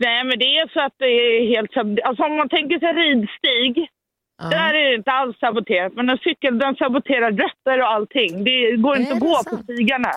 Nej, 0.00 0.24
men 0.24 0.38
det 0.38 0.44
är 0.44 0.68
så 0.72 0.80
att 0.80 0.92
det 0.98 1.06
är 1.06 1.48
helt 1.54 1.70
sab- 1.70 2.00
Alltså 2.04 2.22
om 2.22 2.36
man 2.36 2.48
tänker 2.48 2.78
sig 2.78 2.92
ridstig, 2.92 3.88
Ja. 4.42 4.48
där 4.48 4.74
är 4.74 4.84
det 4.90 4.94
inte 4.94 5.10
alls 5.10 5.38
saboterat. 5.38 5.92
Men 5.96 6.08
en 6.10 6.18
cykel, 6.18 6.58
den 6.58 6.74
saboterar 6.76 7.30
rötter 7.32 7.80
och 7.82 7.90
allting. 7.92 8.44
Det 8.44 8.76
går 8.76 8.94
Är 8.96 9.00
inte 9.00 9.12
att 9.12 9.20
det 9.20 9.26
gå 9.26 9.34
sant? 9.34 9.48
på 9.50 9.56
stigarna. 9.62 10.12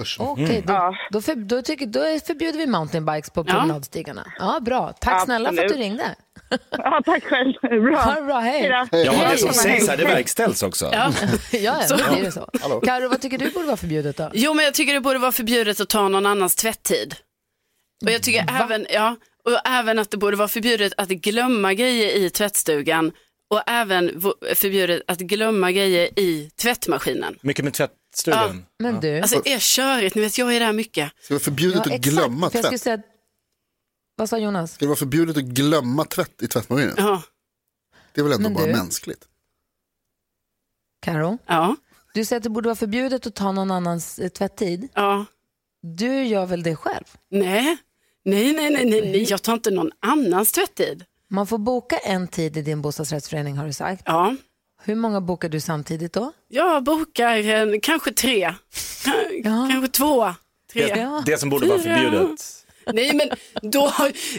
Usch. 0.00 0.16
Okej, 0.20 0.62
då, 0.66 0.72
Ja. 0.72 0.94
då, 1.10 1.20
för, 1.22 1.34
då, 1.34 1.62
tycker, 1.62 1.86
då 1.86 2.00
förbjuder 2.26 2.58
vi 2.58 2.66
mountainbikes 2.66 3.30
på 3.30 3.44
promenadstigarna. 3.44 4.32
Ja, 4.38 4.60
bra. 4.60 4.92
Tack 5.00 5.24
snälla 5.24 5.52
för 5.52 5.62
att 5.64 5.68
du 5.68 5.74
ringde. 5.74 6.14
Ja, 6.70 7.02
tack 7.04 7.24
själv. 7.24 7.52
Bra. 7.60 8.00
Ha 8.02 8.14
det 8.14 8.22
bra, 8.22 8.38
hej. 8.38 8.62
Då. 8.62 8.68
Ja, 8.98 9.12
Hej. 9.12 9.28
det 9.32 9.38
som 9.38 9.52
sägs 9.52 9.88
här, 9.88 9.96
det 9.96 10.04
verkställs 10.04 10.62
också. 10.62 10.90
Ja. 10.92 11.12
Ja, 11.52 11.82
ja, 11.88 11.96
då 11.96 12.14
blir 12.14 12.24
det 12.24 12.32
så. 12.32 12.50
Karo, 12.84 13.08
vad 13.08 13.20
tycker 13.20 13.38
du 13.38 13.50
borde 13.50 13.66
vara 13.66 13.76
förbjudet 13.76 14.16
då? 14.16 14.30
Jo, 14.34 14.54
men 14.54 14.64
jag 14.64 14.74
tycker 14.74 14.94
det 14.94 15.00
borde 15.00 15.18
vara 15.18 15.32
förbjudet 15.32 15.80
att 15.80 15.88
ta 15.88 16.08
någon 16.08 16.26
annans 16.26 16.54
tvätttid. 16.56 17.14
Och 18.04 18.10
jag 18.10 18.22
tycker 18.22 18.46
även, 18.62 18.86
ja, 18.90 19.16
och 19.44 19.68
även 19.68 19.98
att 19.98 20.10
det 20.10 20.16
borde 20.16 20.36
vara 20.36 20.48
förbjudet 20.48 20.92
att 20.96 21.08
glömma 21.08 21.74
grejer 21.74 22.16
i 22.16 22.30
tvättstugan 22.30 23.12
och 23.50 23.62
även 23.66 24.22
förbjudet 24.54 25.02
att 25.06 25.18
glömma 25.18 25.72
grejer 25.72 26.18
i 26.18 26.50
tvättmaskinen. 26.62 27.38
Mycket 27.40 27.64
med 27.64 27.74
tvättstugan. 28.14 28.66
Men 28.78 29.00
du, 29.00 29.20
Alltså 29.20 29.40
det 29.44 29.52
är 29.52 29.58
körigt, 29.58 30.14
ni 30.14 30.22
vet 30.22 30.38
jag 30.38 30.56
är 30.56 30.60
där 30.60 30.72
mycket. 30.72 31.12
Ska 31.20 31.34
det 31.34 31.34
vara 31.34 31.44
förbjudet 31.44 31.82
ja, 31.86 31.94
att 31.94 32.00
glömma 32.00 32.50
för 32.50 32.58
jag 32.58 32.70
tvätt? 32.70 32.80
säga, 32.82 33.02
Vad 34.16 34.28
sa 34.28 34.38
Jonas? 34.38 34.72
Ska 34.74 34.84
det 34.84 34.88
vara 34.88 34.96
förbjudet 34.96 35.36
att 35.36 35.42
glömma 35.44 36.04
tvätt 36.04 36.42
i 36.42 36.48
tvättmaskinen? 36.48 36.94
Ja, 36.96 37.22
Det 38.12 38.20
är 38.20 38.22
väl 38.24 38.32
ändå 38.32 38.42
Men 38.48 38.54
bara 38.54 38.66
du- 38.66 38.72
mänskligt? 38.72 39.28
Karo, 41.02 41.38
ja, 41.46 41.76
du 42.14 42.24
säger 42.24 42.38
att 42.40 42.44
det 42.44 42.50
borde 42.50 42.68
vara 42.68 42.76
förbjudet 42.76 43.26
att 43.26 43.34
ta 43.34 43.52
någon 43.52 43.70
annans 43.70 44.18
eh, 44.18 44.28
tvätttid. 44.28 44.88
ja. 44.94 45.24
Du 45.82 46.22
gör 46.24 46.46
väl 46.46 46.62
det 46.62 46.76
själv? 46.76 47.04
Nej, 47.30 47.76
nej, 48.24 48.52
nej, 48.52 48.70
nej, 48.70 48.84
nej, 48.90 49.00
nej. 49.00 49.22
jag 49.30 49.42
tar 49.42 49.52
inte 49.52 49.70
någon 49.70 49.90
annans 50.00 50.52
tvättid. 50.52 51.04
Man 51.30 51.46
får 51.46 51.58
boka 51.58 51.98
en 51.98 52.28
tid 52.28 52.56
i 52.56 52.62
din 52.62 52.82
bostadsrättsförening 52.82 53.56
har 53.56 53.66
du 53.66 53.72
sagt. 53.72 54.02
Ja, 54.06 54.36
Hur 54.84 54.94
många 54.94 55.20
bokar 55.20 55.48
du 55.48 55.60
samtidigt 55.60 56.12
då? 56.12 56.32
jag 56.48 56.84
bokar 56.84 57.36
eh, 57.38 57.78
kanske 57.82 58.12
tre, 58.12 58.40
Ja. 59.44 59.68
kanske 59.70 59.88
två, 59.88 60.34
tre. 60.72 60.88
Ja. 60.88 61.22
Det 61.26 61.38
som 61.38 61.50
borde 61.50 61.66
vara 61.68 61.78
förbjudet. 61.78 62.40
Nej 62.92 63.14
men 63.14 63.30
då, 63.72 63.92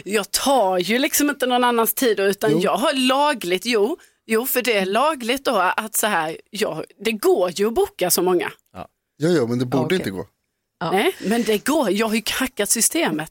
jag 0.04 0.30
tar 0.30 0.78
ju 0.78 0.98
liksom 0.98 1.30
inte 1.30 1.46
någon 1.46 1.64
annans 1.64 1.94
tid 1.94 2.20
utan 2.20 2.60
jag 2.60 2.76
har 2.76 2.92
lagligt, 2.92 3.66
jo, 3.66 3.96
jo 4.26 4.46
för 4.46 4.62
det 4.62 4.78
är 4.78 4.86
lagligt 4.86 5.44
då 5.44 5.56
att 5.56 5.96
så 5.96 6.06
här, 6.06 6.36
ja, 6.50 6.84
det 7.04 7.12
går 7.12 7.50
ju 7.50 7.66
att 7.66 7.74
boka 7.74 8.10
så 8.10 8.22
många. 8.22 8.52
Ja, 8.72 8.88
ja, 9.16 9.46
men 9.46 9.58
det 9.58 9.66
borde 9.66 9.84
Okej. 9.84 9.96
inte 9.98 10.10
gå. 10.10 10.26
Nej, 10.92 11.16
men 11.20 11.42
det 11.42 11.64
går, 11.64 11.90
jag 11.90 12.08
har 12.08 12.14
ju 12.14 12.22
hackat 12.30 12.70
systemet. 12.70 13.30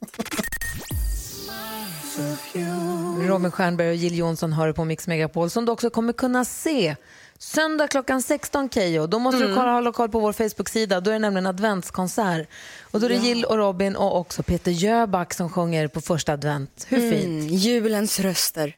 Robin 3.28 3.50
Stjernberg 3.50 3.88
och 3.88 3.94
Jill 3.94 4.18
Johnson 4.18 4.52
hör 4.52 4.72
på 4.72 4.84
Mix 4.84 5.06
Megapol 5.06 5.50
som 5.50 5.64
du 5.64 5.72
också 5.72 5.90
kommer 5.90 6.12
kunna 6.12 6.44
se 6.44 6.96
söndag 7.38 7.88
klockan 7.88 8.22
16 8.22 8.70
Keyyo. 8.70 9.06
Då 9.06 9.18
måste 9.18 9.46
du 9.46 9.54
kolla, 9.54 9.72
hålla 9.72 9.92
koll 9.92 10.08
på 10.08 10.20
vår 10.20 10.32
Facebook-sida. 10.32 11.00
Då 11.00 11.10
är 11.10 11.12
det 11.12 11.18
nämligen 11.18 11.46
adventskonsert. 11.46 12.48
Och 12.80 13.00
då 13.00 13.06
är 13.06 13.10
det 13.10 13.16
Jill 13.16 13.44
och 13.44 13.56
Robin 13.56 13.96
och 13.96 14.18
också 14.18 14.42
Peter 14.42 14.70
Jöback 14.70 15.34
som 15.34 15.50
sjunger 15.50 15.88
på 15.88 16.00
första 16.00 16.32
advent. 16.32 16.86
Hur 16.88 17.10
fint? 17.10 17.24
Mm, 17.24 17.46
julens 17.46 18.20
röster. 18.20 18.76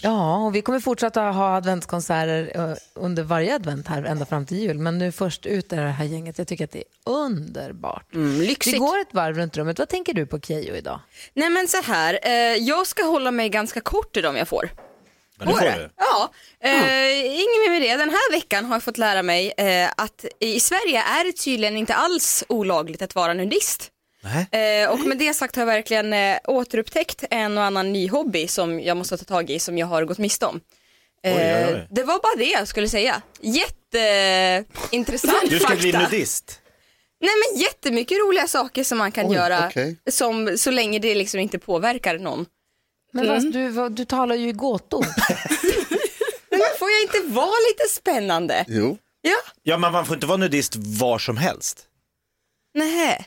Ja, 0.00 0.36
och 0.36 0.54
vi 0.54 0.62
kommer 0.62 0.80
fortsätta 0.80 1.20
ha 1.22 1.56
adventskonserter 1.56 2.52
eh, 2.70 2.76
under 2.94 3.22
varje 3.22 3.54
advent 3.54 3.88
här 3.88 4.02
ända 4.04 4.26
fram 4.26 4.46
till 4.46 4.58
jul. 4.58 4.78
Men 4.78 4.98
nu 4.98 5.12
först 5.12 5.46
ut 5.46 5.72
är 5.72 5.76
det 5.84 5.90
här 5.90 6.04
gänget. 6.04 6.38
Jag 6.38 6.48
tycker 6.48 6.64
att 6.64 6.70
det 6.70 6.78
är 6.78 7.12
underbart. 7.12 8.14
Mm, 8.14 8.38
Vi 8.38 8.46
lyxigt. 8.46 8.78
går 8.78 8.98
ett 8.98 9.14
varv 9.14 9.36
runt 9.36 9.56
rummet. 9.56 9.78
Vad 9.78 9.88
tänker 9.88 10.14
du 10.14 10.26
på 10.26 10.40
Keyyo 10.40 10.74
idag? 10.74 11.00
Nej 11.34 11.50
men 11.50 11.68
så 11.68 11.82
här, 11.82 12.18
eh, 12.22 12.32
jag 12.54 12.86
ska 12.86 13.02
hålla 13.04 13.30
mig 13.30 13.48
ganska 13.48 13.80
kort 13.80 14.16
idag 14.16 14.30
om 14.30 14.36
jag 14.36 14.48
får. 14.48 14.70
Men 15.38 15.48
det 15.48 15.54
får 15.54 15.60
du. 15.60 15.66
det? 15.66 15.90
Ja, 15.96 16.30
eh, 16.64 17.26
inget 17.26 17.60
mer 17.66 17.70
med 17.70 17.82
det. 17.82 17.96
Den 17.96 18.10
här 18.10 18.32
veckan 18.32 18.64
har 18.64 18.74
jag 18.74 18.82
fått 18.82 18.98
lära 18.98 19.22
mig 19.22 19.52
eh, 19.56 19.88
att 19.96 20.24
i 20.40 20.60
Sverige 20.60 21.02
är 21.02 21.24
det 21.24 21.32
tydligen 21.32 21.76
inte 21.76 21.94
alls 21.94 22.44
olagligt 22.48 23.02
att 23.02 23.14
vara 23.14 23.34
nudist. 23.34 23.90
Eh, 24.50 24.90
och 24.90 25.00
med 25.00 25.18
det 25.18 25.34
sagt 25.34 25.56
har 25.56 25.60
jag 25.60 25.66
verkligen 25.66 26.12
eh, 26.12 26.38
återupptäckt 26.44 27.24
en 27.30 27.58
och 27.58 27.64
annan 27.64 27.92
ny 27.92 28.08
hobby 28.08 28.48
som 28.48 28.80
jag 28.80 28.96
måste 28.96 29.16
ta 29.16 29.24
tag 29.24 29.50
i 29.50 29.58
som 29.58 29.78
jag 29.78 29.86
har 29.86 30.04
gått 30.04 30.18
miste 30.18 30.46
om. 30.46 30.60
Eh, 31.22 31.36
Oj, 31.36 31.64
oj, 31.68 31.74
oj. 31.74 31.86
Det 31.90 32.04
var 32.04 32.18
bara 32.22 32.36
det 32.38 32.50
jag 32.50 32.68
skulle 32.68 32.88
säga. 32.88 33.22
Jätteintressant 33.40 35.50
Du 35.50 35.58
ska 35.58 35.68
fakta. 35.68 35.80
bli 35.82 35.92
nudist. 35.92 36.60
Nej 37.20 37.30
men 37.52 37.60
jättemycket 37.60 38.18
roliga 38.18 38.48
saker 38.48 38.84
som 38.84 38.98
man 38.98 39.12
kan 39.12 39.26
Oj, 39.26 39.34
göra 39.34 39.66
okej. 39.68 39.96
som, 40.10 40.58
så 40.58 40.70
länge 40.70 40.98
det 40.98 41.14
liksom 41.14 41.40
inte 41.40 41.58
påverkar 41.58 42.18
någon. 42.18 42.46
Men 43.12 43.28
vad, 43.28 43.52
du, 43.52 43.68
vad, 43.68 43.92
du 43.92 44.04
talar 44.04 44.34
ju 44.34 44.48
i 44.48 44.52
gåtor. 44.52 45.00
Men 46.50 46.60
får 46.78 46.90
jag 46.90 47.02
inte 47.02 47.34
vara 47.34 47.46
lite 47.68 47.84
spännande? 47.94 48.64
Jo. 48.68 48.98
Ja, 49.22 49.36
Ja, 49.62 49.78
men 49.78 49.92
man 49.92 50.06
får 50.06 50.14
inte 50.16 50.26
vara 50.26 50.36
nudist 50.36 50.72
var 50.76 51.18
som 51.18 51.36
helst. 51.36 51.82
nej. 52.74 53.26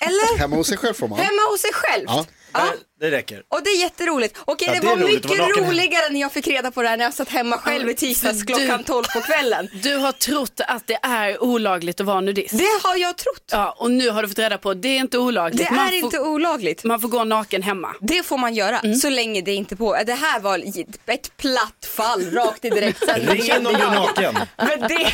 Eller 0.00 0.38
Hemma 0.38 0.56
hos 0.56 0.66
sig 0.68 0.76
själv 0.78 0.94
får 0.94 1.08
man. 1.08 1.18
hemma 1.18 1.42
hos 1.50 1.60
sig 1.60 1.72
själv. 1.72 2.04
Ja. 2.08 2.26
Ja. 2.52 2.72
Det 3.00 3.10
räcker. 3.10 3.42
Och 3.48 3.60
det 3.64 3.70
är 3.70 3.80
jätteroligt. 3.80 4.36
Okej, 4.44 4.68
Ja, 4.68 4.74
det, 4.74 4.80
det 4.80 4.86
var 4.86 4.96
roligt 4.96 5.14
mycket 5.24 5.38
naken. 5.38 5.64
roligare 5.64 6.08
när 6.12 6.20
jag 6.20 6.32
fick 6.32 6.46
reda 6.48 6.70
på 6.70 6.82
det 6.82 6.88
här 6.88 6.96
när 6.96 7.04
jag 7.04 7.14
satt 7.14 7.28
hemma 7.28 7.58
själv 7.58 7.90
i 7.90 7.94
tisdags 7.94 8.42
klockan 8.42 8.78
du- 8.78 8.84
12 8.84 9.04
på 9.14 9.20
kvällen. 9.20 9.68
Du 9.82 9.96
har 9.96 10.12
trott 10.12 10.60
att 10.68 10.86
det 10.86 10.98
är 11.02 11.42
olagligt 11.42 12.00
att 12.00 12.06
vara 12.06 12.20
nudist. 12.20 12.58
Det 12.58 12.80
har 12.88 12.96
jag 12.96 13.16
trott. 13.16 13.44
Ja, 13.52 13.74
och 13.78 13.90
nu 13.90 14.10
har 14.10 14.22
du 14.22 14.28
fått 14.28 14.38
reda 14.38 14.58
på 14.58 14.70
att 14.70 14.82
det 14.82 14.88
är 14.88 14.98
inte 14.98 15.18
olagligt. 15.18 15.68
Det 15.68 15.74
man, 15.74 15.86
är 15.86 15.88
får, 15.88 15.94
inte 15.96 16.20
olagligt. 16.20 16.84
man 16.84 17.00
får 17.00 17.08
gå 17.08 17.24
naken 17.24 17.62
hemma. 17.62 17.94
Det 18.00 18.22
får 18.22 18.38
man 18.38 18.54
göra 18.54 18.78
Mm. 18.78 18.96
så 18.96 19.08
länge 19.10 19.40
det 19.40 19.52
inte 19.54 19.76
på. 19.76 19.96
Det 20.06 20.14
här 20.14 20.40
var 20.40 20.62
ett 21.06 21.36
platt 21.36 21.86
fall 21.96 22.30
rakt 22.30 22.64
i 22.64 22.70
direkt 22.70 23.02
Ring 23.16 23.42
in 23.56 23.66
om 23.66 23.72
du 23.74 23.80
är 23.80 23.90
naken. 23.94 24.34
Men 24.56 24.80
det... 24.80 25.12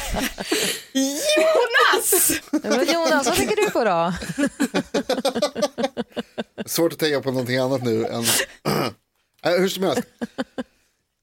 Jonas! 0.93 2.33
Men 2.51 2.87
Jonas, 2.93 3.27
vad 3.27 3.35
tänker 3.37 3.57
du 3.57 3.71
på 3.71 3.85
då? 3.85 4.13
Svårt 6.67 6.93
att 6.93 6.99
tänka 6.99 7.21
på 7.21 7.31
någonting 7.31 7.57
annat 7.59 7.76
nu 7.83 8.05
än... 8.07 8.25
Nej, 9.45 9.61
Hur 9.61 9.69
som 9.69 9.83
helst. 9.83 10.03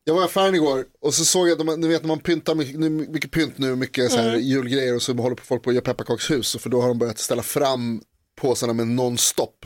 Jag 0.03 0.13
var 0.13 0.21
i 0.21 0.25
affären 0.25 0.55
igår 0.55 0.85
och 1.01 1.13
så 1.13 1.25
såg 1.25 1.49
jag, 1.49 1.57
de- 1.57 1.79
ni 1.81 1.87
vet 1.87 2.01
när 2.01 2.07
man 2.07 2.19
pyntar 2.19 2.55
mycket, 2.55 2.79
mycket 3.09 3.31
pynt 3.31 3.57
nu, 3.57 3.75
mycket 3.75 4.11
så 4.11 4.17
här 4.17 4.35
julgrejer 4.35 4.95
och 4.95 5.01
så 5.01 5.13
håller 5.13 5.35
på 5.35 5.43
folk 5.43 5.63
på 5.63 5.69
att 5.69 5.73
göra 5.75 5.83
pepparkakshus. 5.85 6.55
För 6.59 6.69
då 6.69 6.81
har 6.81 6.87
de 6.87 6.97
börjat 6.97 7.19
ställa 7.19 7.43
fram 7.43 8.01
påsarna 8.41 8.73
med 8.73 8.87
nonstop. 8.87 9.65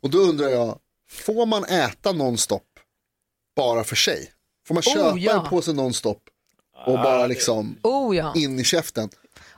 Och 0.00 0.10
då 0.10 0.18
undrar 0.18 0.48
jag, 0.48 0.78
får 1.10 1.46
man 1.46 1.64
äta 1.64 2.12
nonstop 2.12 2.62
bara 3.56 3.84
för 3.84 3.96
sig? 3.96 4.30
Får 4.68 4.74
man 4.74 4.80
Oh, 4.86 4.92
köpa 4.94 5.18
ja. 5.18 5.44
en 5.44 5.50
påse 5.50 5.72
nonstop 5.72 6.22
och 6.86 6.94
bara 6.94 7.26
liksom 7.26 7.76
Oh 7.82 8.16
ja. 8.16 8.32
in 8.36 8.58
i 8.60 8.64
käften? 8.64 9.08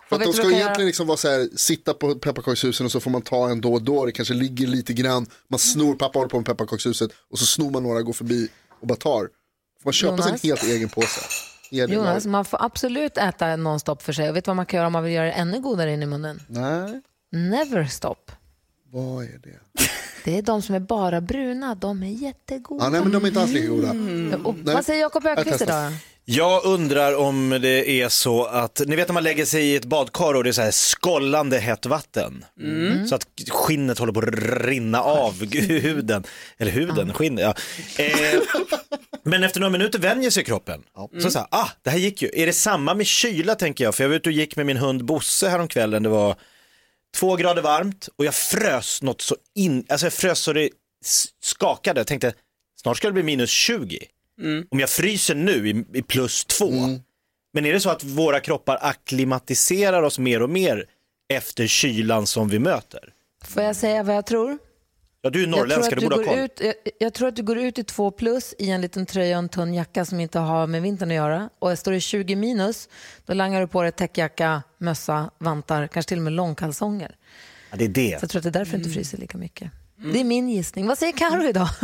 För 0.09 0.17
att 0.17 0.23
de 0.23 0.33
ska 0.33 0.51
egentligen 0.51 0.87
liksom 0.87 1.07
vara 1.07 1.17
så 1.17 1.29
här, 1.29 1.49
sitta 1.57 1.95
på 1.95 2.15
pepparkakshusen 2.15 2.87
och 2.87 2.93
så 2.93 3.01
får 3.01 3.11
man 3.11 3.23
ta 3.23 3.49
en 3.51 3.61
då 3.61 3.73
och 3.73 3.83
då. 3.83 4.07
Det 4.07 4.13
kanske 4.13 4.35
ligger 4.35 4.67
lite 4.67 4.93
grann. 4.93 5.27
Man 5.49 5.59
snor, 5.59 5.95
pappa 5.95 6.19
håller 6.19 6.29
på 6.29 6.37
med 6.37 6.47
pepparkakshuset 6.47 7.11
och 7.31 7.39
så 7.39 7.47
snor 7.47 7.71
man 7.71 7.83
några, 7.83 8.03
går 8.03 8.13
förbi 8.13 8.49
och 8.81 8.87
bara 8.87 8.97
tar. 8.97 9.21
Får 9.83 9.85
man 9.85 9.93
köpa 9.93 10.23
sig 10.23 10.33
en 10.33 10.39
helt 10.43 10.63
egen 10.63 10.89
påse? 10.89 11.21
Det 11.71 11.77
Jonas, 11.77 12.27
man 12.27 12.45
får 12.45 12.65
absolut 12.65 13.19
äta 13.19 13.57
nonstop 13.57 14.03
för 14.03 14.13
sig. 14.13 14.31
Och 14.31 14.37
vet 14.37 14.45
du 14.45 14.49
vad 14.49 14.57
man 14.57 14.67
kan 14.67 14.79
göra 14.79 14.87
om 14.87 14.93
man 14.93 15.05
vill 15.05 15.13
göra 15.13 15.27
det 15.27 15.33
ännu 15.33 15.61
godare 15.61 15.93
in 15.93 16.03
i 16.03 16.07
munnen? 16.07 16.43
Nej, 16.49 17.03
Never 17.33 17.85
stop. 17.85 18.33
vad 18.93 19.25
är 19.25 19.41
det? 19.43 19.83
Det 20.25 20.39
är 20.39 20.43
de 20.43 20.63
som 20.63 20.75
är 20.75 20.81
bara 20.81 21.21
bruna. 21.21 21.75
De 21.75 22.03
är 22.03 22.07
jättegoda. 22.07 22.85
Ja, 22.85 22.91
nej 22.91 23.01
men 23.01 23.13
de 23.13 23.23
är 23.25 23.29
inte 23.29 23.41
alls 23.41 23.53
lika 23.53 23.69
goda. 23.69 23.91
Och, 24.45 24.55
vad 24.59 24.85
säger 24.85 25.01
Jakob 25.01 25.23
testar. 25.45 25.67
idag? 25.67 25.93
Jag 26.29 26.65
undrar 26.65 27.17
om 27.17 27.51
det 27.51 27.91
är 27.91 28.09
så 28.09 28.45
att, 28.45 28.83
ni 28.87 28.97
vet 28.97 29.09
när 29.09 29.13
man 29.15 29.23
lägger 29.23 29.45
sig 29.45 29.67
i 29.67 29.77
ett 29.77 29.85
badkar 29.85 30.35
och 30.35 30.45
det 30.45 30.51
är 30.51 30.53
så 30.53 30.63
här 30.63 30.71
skållande 30.71 31.59
hett 31.59 31.87
vatten. 31.87 32.45
Så 33.09 33.15
att 33.15 33.27
skinnet 33.49 33.99
håller 33.99 34.13
på 34.13 34.21
att 34.21 34.65
rinna 34.67 35.03
av 35.03 35.45
huden. 35.55 36.25
Eller 36.59 36.73
huden, 36.73 37.15
skinn, 37.15 37.39
ja. 37.39 37.55
Eh, 37.99 38.41
men 39.23 39.43
efter 39.43 39.61
några 39.61 39.71
minuter 39.71 39.99
vänjer 39.99 40.31
sig 40.31 40.45
kroppen. 40.45 40.83
Så 41.23 41.31
så 41.31 41.39
här, 41.39 41.49
ah, 41.51 41.69
det 41.83 41.91
här 41.91 41.99
gick 41.99 42.23
ju. 42.23 42.31
Är 42.35 42.47
det 42.47 42.53
samma 42.53 42.95
med 42.95 43.07
kyla 43.07 43.55
tänker 43.55 43.85
jag? 43.85 43.95
För 43.95 44.05
jag 44.05 44.09
var 44.09 44.17
ute 44.17 44.29
och 44.29 44.33
gick 44.33 44.57
med 44.57 44.67
min 44.67 44.77
hund 44.77 45.05
Bosse 45.05 45.49
häromkvällen. 45.49 46.03
Det 46.03 46.09
var 46.09 46.37
två 47.17 47.37
grader 47.37 47.63
varmt 47.63 48.09
och 48.17 48.25
jag 48.25 48.35
frös 48.35 49.03
något 49.03 49.21
så 49.21 49.37
in, 49.55 49.87
alltså 49.89 50.07
jag 50.07 50.13
frös 50.13 50.39
så 50.39 50.53
det 50.53 50.71
skakade. 51.43 52.01
Jag 52.01 52.07
tänkte, 52.07 52.33
snart 52.83 52.97
ska 52.97 53.07
det 53.07 53.13
bli 53.13 53.23
minus 53.23 53.51
20. 53.51 53.99
Om 54.71 54.81
jag 54.81 54.91
fryser 54.91 55.35
nu 55.35 55.69
i, 55.69 55.85
i 55.99 56.03
plus 56.03 56.45
två. 56.45 56.71
Men 57.55 57.67
är 57.67 57.73
det 57.73 57.81
så 57.81 57.91
att 57.91 58.05
våra 58.05 58.41
kroppar 58.41 58.79
akklimatiserar 58.81 60.03
oss 60.03 60.19
mer 60.19 60.43
och 60.43 60.51
mer 60.51 60.85
efter 61.35 61.67
kylan 61.67 62.27
som 62.27 62.49
vi 62.49 62.59
möter? 62.59 63.13
Får 63.45 63.63
jag 63.63 63.77
säga 63.77 64.03
vad 64.03 64.17
jag 64.17 64.27
tror? 64.27 64.59
Ja, 65.23 65.31
du 65.31 65.43
är 65.43 65.47
Jag 65.47 65.55
tror, 65.55 65.61
norrländska, 65.61 65.95
att 65.95 66.01
du 66.01 66.07
du 66.09 66.17
borde 66.17 66.17
ha 66.17 66.23
går 66.23 66.37
koll. 66.37 66.45
ut, 66.45 66.61
jag, 66.61 66.75
jag 66.99 67.15
tror 67.15 67.29
att 67.29 67.37
du 67.37 67.43
går 67.43 67.59
ut 67.59 67.79
i 67.79 67.85
två 67.85 68.11
plus 68.11 68.55
i 68.59 68.71
en 68.71 68.81
liten 68.81 69.07
tröja 69.07 69.37
och 69.37 69.43
en 69.43 69.49
tunn 69.49 69.75
jacka 69.75 70.05
som 70.05 70.21
inte 70.21 70.39
har 70.39 70.67
med 70.67 70.83
vintern 70.83 71.11
att 71.11 71.15
göra. 71.15 71.51
Och 71.59 71.71
jag 71.71 71.79
står 71.79 71.95
i 71.95 72.01
20 72.01 72.37
minus, 72.37 72.89
då 73.27 73.35
langar 73.35 73.61
du 73.61 73.67
på 73.67 73.83
dig 73.83 73.93
täckjacka, 73.93 74.63
mössa, 74.79 75.31
vantar, 75.39 75.87
kanske 75.87 76.09
till 76.09 76.19
och 76.19 76.25
med 76.25 76.33
långkalsonger. 76.33 77.17
Ja, 77.71 77.77
det 77.77 77.85
är 77.85 77.89
det. 77.89 78.19
Så 78.19 78.25
jag 78.25 78.31
tror 78.31 78.39
att 78.39 78.43
det 78.43 78.49
är 78.49 78.53
därför 78.53 78.73
du 78.73 78.79
inte 78.79 78.91
fryser 78.91 79.19
lika 79.19 79.39
mycket. 79.39 79.71
Det 79.99 80.21
är 80.21 80.25
min 80.25 80.49
gissning. 80.49 80.87
Vad 80.87 80.99
säger 80.99 81.13
Karo 81.13 81.49
idag? 81.49 81.69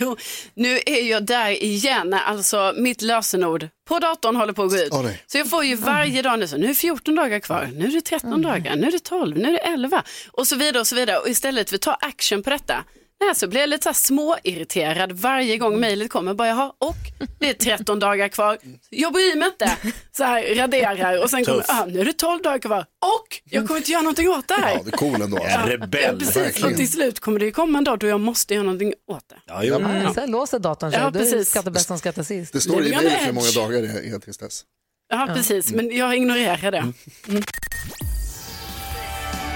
Jo, 0.00 0.16
nu 0.54 0.80
är 0.86 1.10
jag 1.10 1.26
där 1.26 1.62
igen, 1.62 2.14
alltså 2.14 2.74
mitt 2.76 3.02
lösenord 3.02 3.68
på 3.88 3.98
datorn 3.98 4.36
håller 4.36 4.52
på 4.52 4.62
att 4.62 4.70
gå 4.70 4.76
ut. 4.76 4.92
Nej. 4.92 5.22
så 5.26 5.38
jag 5.38 5.50
får 5.50 5.64
ju 5.64 5.74
varje 5.76 6.22
dag 6.22 6.38
nu 6.38 6.48
så, 6.48 6.56
nu 6.56 6.70
är 6.70 6.74
14 6.74 7.14
dagar 7.14 7.38
kvar, 7.40 7.70
nu 7.74 7.86
är 7.86 7.90
det 7.90 8.00
13 8.00 8.42
dagar, 8.42 8.76
nu 8.76 8.86
är 8.86 8.92
det 8.92 8.98
12, 9.04 9.38
nu 9.38 9.48
är 9.48 9.52
det 9.52 9.58
11 9.58 10.02
och 10.32 10.46
så 10.46 10.56
vidare 10.56 10.80
och 10.80 10.86
så 10.86 10.96
vidare. 10.96 11.18
Och 11.18 11.28
istället 11.28 11.68
för 11.70 11.76
att 11.76 11.82
ta 11.82 11.92
action 11.92 12.42
på 12.42 12.50
detta, 12.50 12.84
nej, 13.20 13.34
så 13.34 13.48
blir 13.48 13.60
jag 13.60 13.70
lite 13.70 13.82
så 13.82 13.94
småirriterad 13.94 15.12
varje 15.12 15.58
gång 15.58 15.80
mejlet 15.80 16.10
kommer. 16.10 16.34
Bara, 16.34 16.48
jaha, 16.48 16.72
och 16.78 16.96
det 17.38 17.50
är 17.50 17.54
13 17.54 17.98
dagar 17.98 18.28
kvar, 18.28 18.58
jag 18.90 19.12
bryr 19.12 19.36
mig 19.36 19.48
inte. 19.48 19.76
Så 20.16 20.24
här 20.24 20.54
raderar 20.54 21.22
och 21.22 21.30
sen 21.30 21.44
kommer, 21.44 21.64
ah, 21.68 21.84
nu 21.86 22.00
är 22.00 22.04
det 22.04 22.12
12 22.12 22.42
dagar 22.42 22.58
kvar 22.58 22.80
och 23.18 23.40
jag 23.44 23.66
kommer 23.66 23.78
inte 23.78 23.90
göra 23.90 24.02
någonting 24.02 24.28
åt 24.28 24.48
det 24.48 24.54
här. 24.54 24.74
Ja, 24.74 24.82
det 24.84 24.90
är 24.90 24.96
cool 24.96 25.22
ändå. 25.22 25.36
Alltså. 25.36 25.50
Ja, 25.50 25.66
rebell. 25.66 26.18
precis, 26.18 26.36
verkligen. 26.36 26.70
och 26.70 26.76
till 26.76 26.90
slut 26.90 27.20
kommer 27.20 27.38
det 27.38 27.44
ju 27.44 27.52
komma 27.52 27.78
en 27.78 27.84
dag 27.84 27.98
då 27.98 28.06
jag 28.06 28.20
måste 28.20 28.54
göra 28.54 28.64
någonting 28.64 28.94
åt 29.06 29.28
det. 29.28 29.36
Ja, 29.46 29.64
jo. 29.64 29.80
Ja. 30.04 30.14
Sen 30.14 30.30
låser 30.30 30.58
datorn 30.58 30.90
sig. 30.90 31.00
Ja, 31.00 31.10
precis. 31.10 31.50
skatta 31.50 31.70
bäst 31.70 31.86
som 31.86 31.98
skattar 31.98 32.22
sist. 32.22 32.52
Det 32.52 32.60
står 32.60 32.86
i 32.86 32.90
mejlet 32.90 33.26
hur 33.26 33.32
många 33.32 33.50
dagar 33.50 33.82
det 33.82 33.88
är 33.88 34.18
tills 34.18 34.38
dess. 34.38 34.64
Ja, 35.12 35.28
precis, 35.34 35.72
men 35.72 35.96
jag 35.96 36.16
ignorerar 36.16 36.70
det. 36.70 36.92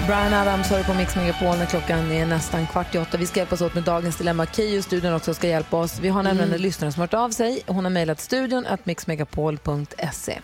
Brian 0.07 0.33
Adams 0.33 0.67
hör 0.67 0.83
på 0.83 0.93
Mix 0.93 1.15
Megapol 1.15 1.57
när 1.57 1.65
klockan 1.65 2.11
är 2.11 2.25
nästan 2.25 2.67
kvart 2.67 2.95
i 2.95 2.97
åtta. 2.97 3.17
Vi 3.17 3.25
ska 3.25 3.39
hjälpas 3.39 3.61
åt 3.61 3.73
med 3.73 3.83
dagens 3.83 4.17
dilemma. 4.17 4.45
Keyyo 4.45 4.81
studion 4.81 5.13
också 5.13 5.33
ska 5.33 5.47
hjälpa 5.47 5.77
oss. 5.77 5.99
Vi 5.99 6.07
har 6.07 6.23
nämligen 6.23 6.53
en 6.53 6.61
lyssnare 6.61 6.91
som 6.91 6.99
har 6.99 7.07
hört 7.07 7.13
av 7.13 7.29
sig. 7.29 7.61
Hon 7.67 7.83
har 7.83 7.91
mejlat 7.91 8.19
studion 8.19 8.65
att 8.65 8.85
mixmegapol.se. 8.85 10.39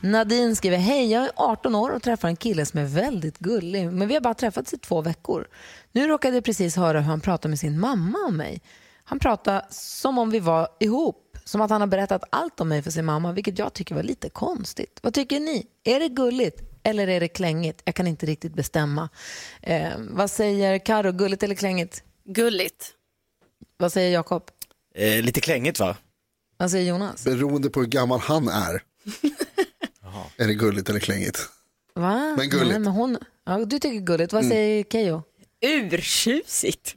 Nadine 0.00 0.56
skriver, 0.56 0.76
hej 0.76 1.12
jag 1.12 1.24
är 1.24 1.30
18 1.36 1.74
år 1.74 1.90
och 1.90 2.02
träffar 2.02 2.28
en 2.28 2.36
kille 2.36 2.66
som 2.66 2.80
är 2.80 2.84
väldigt 2.84 3.38
gullig, 3.38 3.92
men 3.92 4.08
vi 4.08 4.14
har 4.14 4.20
bara 4.20 4.34
träffats 4.34 4.74
i 4.74 4.78
två 4.78 5.00
veckor. 5.00 5.46
Nu 5.92 6.06
råkade 6.06 6.36
jag 6.36 6.44
precis 6.44 6.76
höra 6.76 7.00
hur 7.00 7.10
han 7.10 7.20
pratade 7.20 7.48
med 7.48 7.58
sin 7.58 7.80
mamma 7.80 8.18
om 8.28 8.36
mig. 8.36 8.62
Han 9.04 9.18
pratade 9.18 9.66
som 9.70 10.18
om 10.18 10.30
vi 10.30 10.40
var 10.40 10.68
ihop, 10.80 11.38
som 11.44 11.60
att 11.60 11.70
han 11.70 11.80
har 11.80 11.88
berättat 11.88 12.22
allt 12.30 12.60
om 12.60 12.68
mig 12.68 12.82
för 12.82 12.90
sin 12.90 13.04
mamma, 13.04 13.32
vilket 13.32 13.58
jag 13.58 13.72
tycker 13.72 13.94
var 13.94 14.02
lite 14.02 14.30
konstigt. 14.30 14.98
Vad 15.02 15.14
tycker 15.14 15.40
ni? 15.40 15.66
Är 15.84 16.00
det 16.00 16.08
gulligt 16.08 16.67
eller 16.82 17.08
är 17.08 17.20
det 17.20 17.28
klängigt? 17.28 17.82
Jag 17.84 17.94
kan 17.94 18.06
inte 18.06 18.26
riktigt 18.26 18.54
bestämma. 18.54 19.08
Eh, 19.62 19.90
vad 19.98 20.30
säger 20.30 20.78
Karo, 20.78 21.12
gulligt 21.12 21.42
eller 21.42 21.54
klängigt? 21.54 22.02
Gulligt. 22.24 22.90
Vad 23.76 23.92
säger 23.92 24.12
Jakob? 24.12 24.42
Eh, 24.94 25.22
lite 25.22 25.40
klängigt 25.40 25.80
va? 25.80 25.96
Vad 26.56 26.70
säger 26.70 26.88
Jonas? 26.88 27.24
Beroende 27.24 27.70
på 27.70 27.80
hur 27.80 27.86
gammal 27.86 28.20
han 28.20 28.48
är. 28.48 28.82
är 30.36 30.46
det 30.46 30.54
gulligt 30.54 30.88
eller 30.88 31.00
klängigt? 31.00 31.48
Va? 31.94 32.34
Men 32.36 32.50
gulligt. 32.50 32.70
Nej, 32.70 32.78
men 32.78 32.92
hon... 32.92 33.18
ja, 33.46 33.58
du 33.58 33.78
tycker 33.78 34.00
gulligt. 34.00 34.32
Vad 34.32 34.44
säger 34.46 34.84
Keyyo? 34.84 35.22
Urtjusigt. 35.66 36.94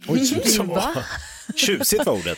Va? 0.67 0.95
Tjusigt 1.55 2.05
var 2.05 2.13
ordet. 2.13 2.37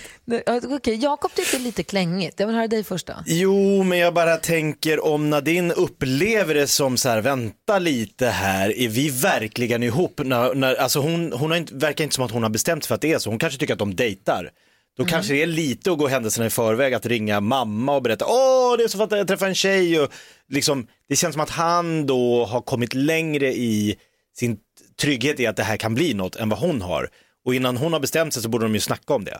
Okej, 0.63 0.96
Jakob 0.96 1.34
tycker 1.34 1.60
lite 1.60 1.84
klängigt. 1.84 2.39
Jag 2.39 2.48
vill 2.48 2.56
höra 2.56 2.68
dig 2.68 2.84
först 2.84 3.08
då. 3.08 3.13
Jo, 3.25 3.84
men 3.84 3.98
jag 3.98 4.13
bara 4.13 4.38
tänker 4.38 5.06
om 5.06 5.30
Nadine 5.30 5.72
upplever 5.72 6.53
det 6.53 6.68
som 6.68 6.98
så 6.98 7.10
här, 7.10 7.22
vänta 7.22 7.80
lite 7.80 8.27
här, 8.27 8.77
är 8.77 8.88
vi 8.88 9.10
verkligen 9.10 9.84
ihop? 9.84 10.22
När, 10.24 10.53
när, 10.53 10.75
alltså 10.75 11.00
hon, 11.00 11.34
hon 11.34 11.51
har 11.51 11.58
inte, 11.58 11.75
verkar 11.75 12.03
inte 12.03 12.15
som 12.15 12.25
att 12.25 12.32
hon 12.32 12.44
har 12.44 12.50
bestämt 12.50 12.84
sig 12.84 12.88
för 12.88 12.96
att 12.96 13.01
det 13.01 13.13
är 13.13 13.20
så, 13.20 13.30
hon 13.30 13.39
kanske 13.39 13.60
tycker 13.60 13.74
att 13.74 13.80
de 13.80 13.96
dejtar. 13.96 14.50
Då 14.98 15.06
kanske 15.06 15.34
det 15.34 15.42
är 15.42 15.48
lite 15.48 15.92
att 15.92 15.98
gå 15.98 16.08
händelserna 16.08 16.46
i 16.46 16.50
förväg 16.50 16.94
att 16.94 17.06
ringa 17.06 17.42
mamma 17.42 17.96
och 17.96 18.01
berätta, 18.01 18.25
åh 18.25 18.77
det 18.77 18.84
är 18.84 18.88
så 18.88 19.03
att 19.03 19.12
jag 19.12 19.27
träffade 19.27 19.51
en 19.51 19.56
tjej 19.56 20.00
och 20.00 20.12
liksom, 20.50 20.88
det 21.10 21.15
känns 21.15 21.34
som 21.34 21.42
att 21.42 21.50
han 21.50 22.06
då 22.06 22.46
har 22.46 22.62
kommit 22.62 22.94
längre 22.94 23.53
i 23.53 23.96
sin 24.38 24.58
trygghet 25.01 25.39
i 25.39 25.48
att 25.48 25.56
det 25.56 25.63
här 25.63 25.77
kan 25.77 25.96
bli 25.96 26.13
något 26.13 26.36
än 26.36 26.50
vad 26.50 26.60
hon 26.60 26.82
har. 26.82 27.10
Och 27.46 27.56
innan 27.56 27.77
hon 27.77 27.94
har 27.94 28.00
bestämt 28.00 28.34
sig 28.34 28.44
så 28.44 28.50
borde 28.50 28.65
de 28.65 28.74
ju 28.74 28.80
snacka 28.80 29.13
om 29.13 29.25
det. 29.25 29.39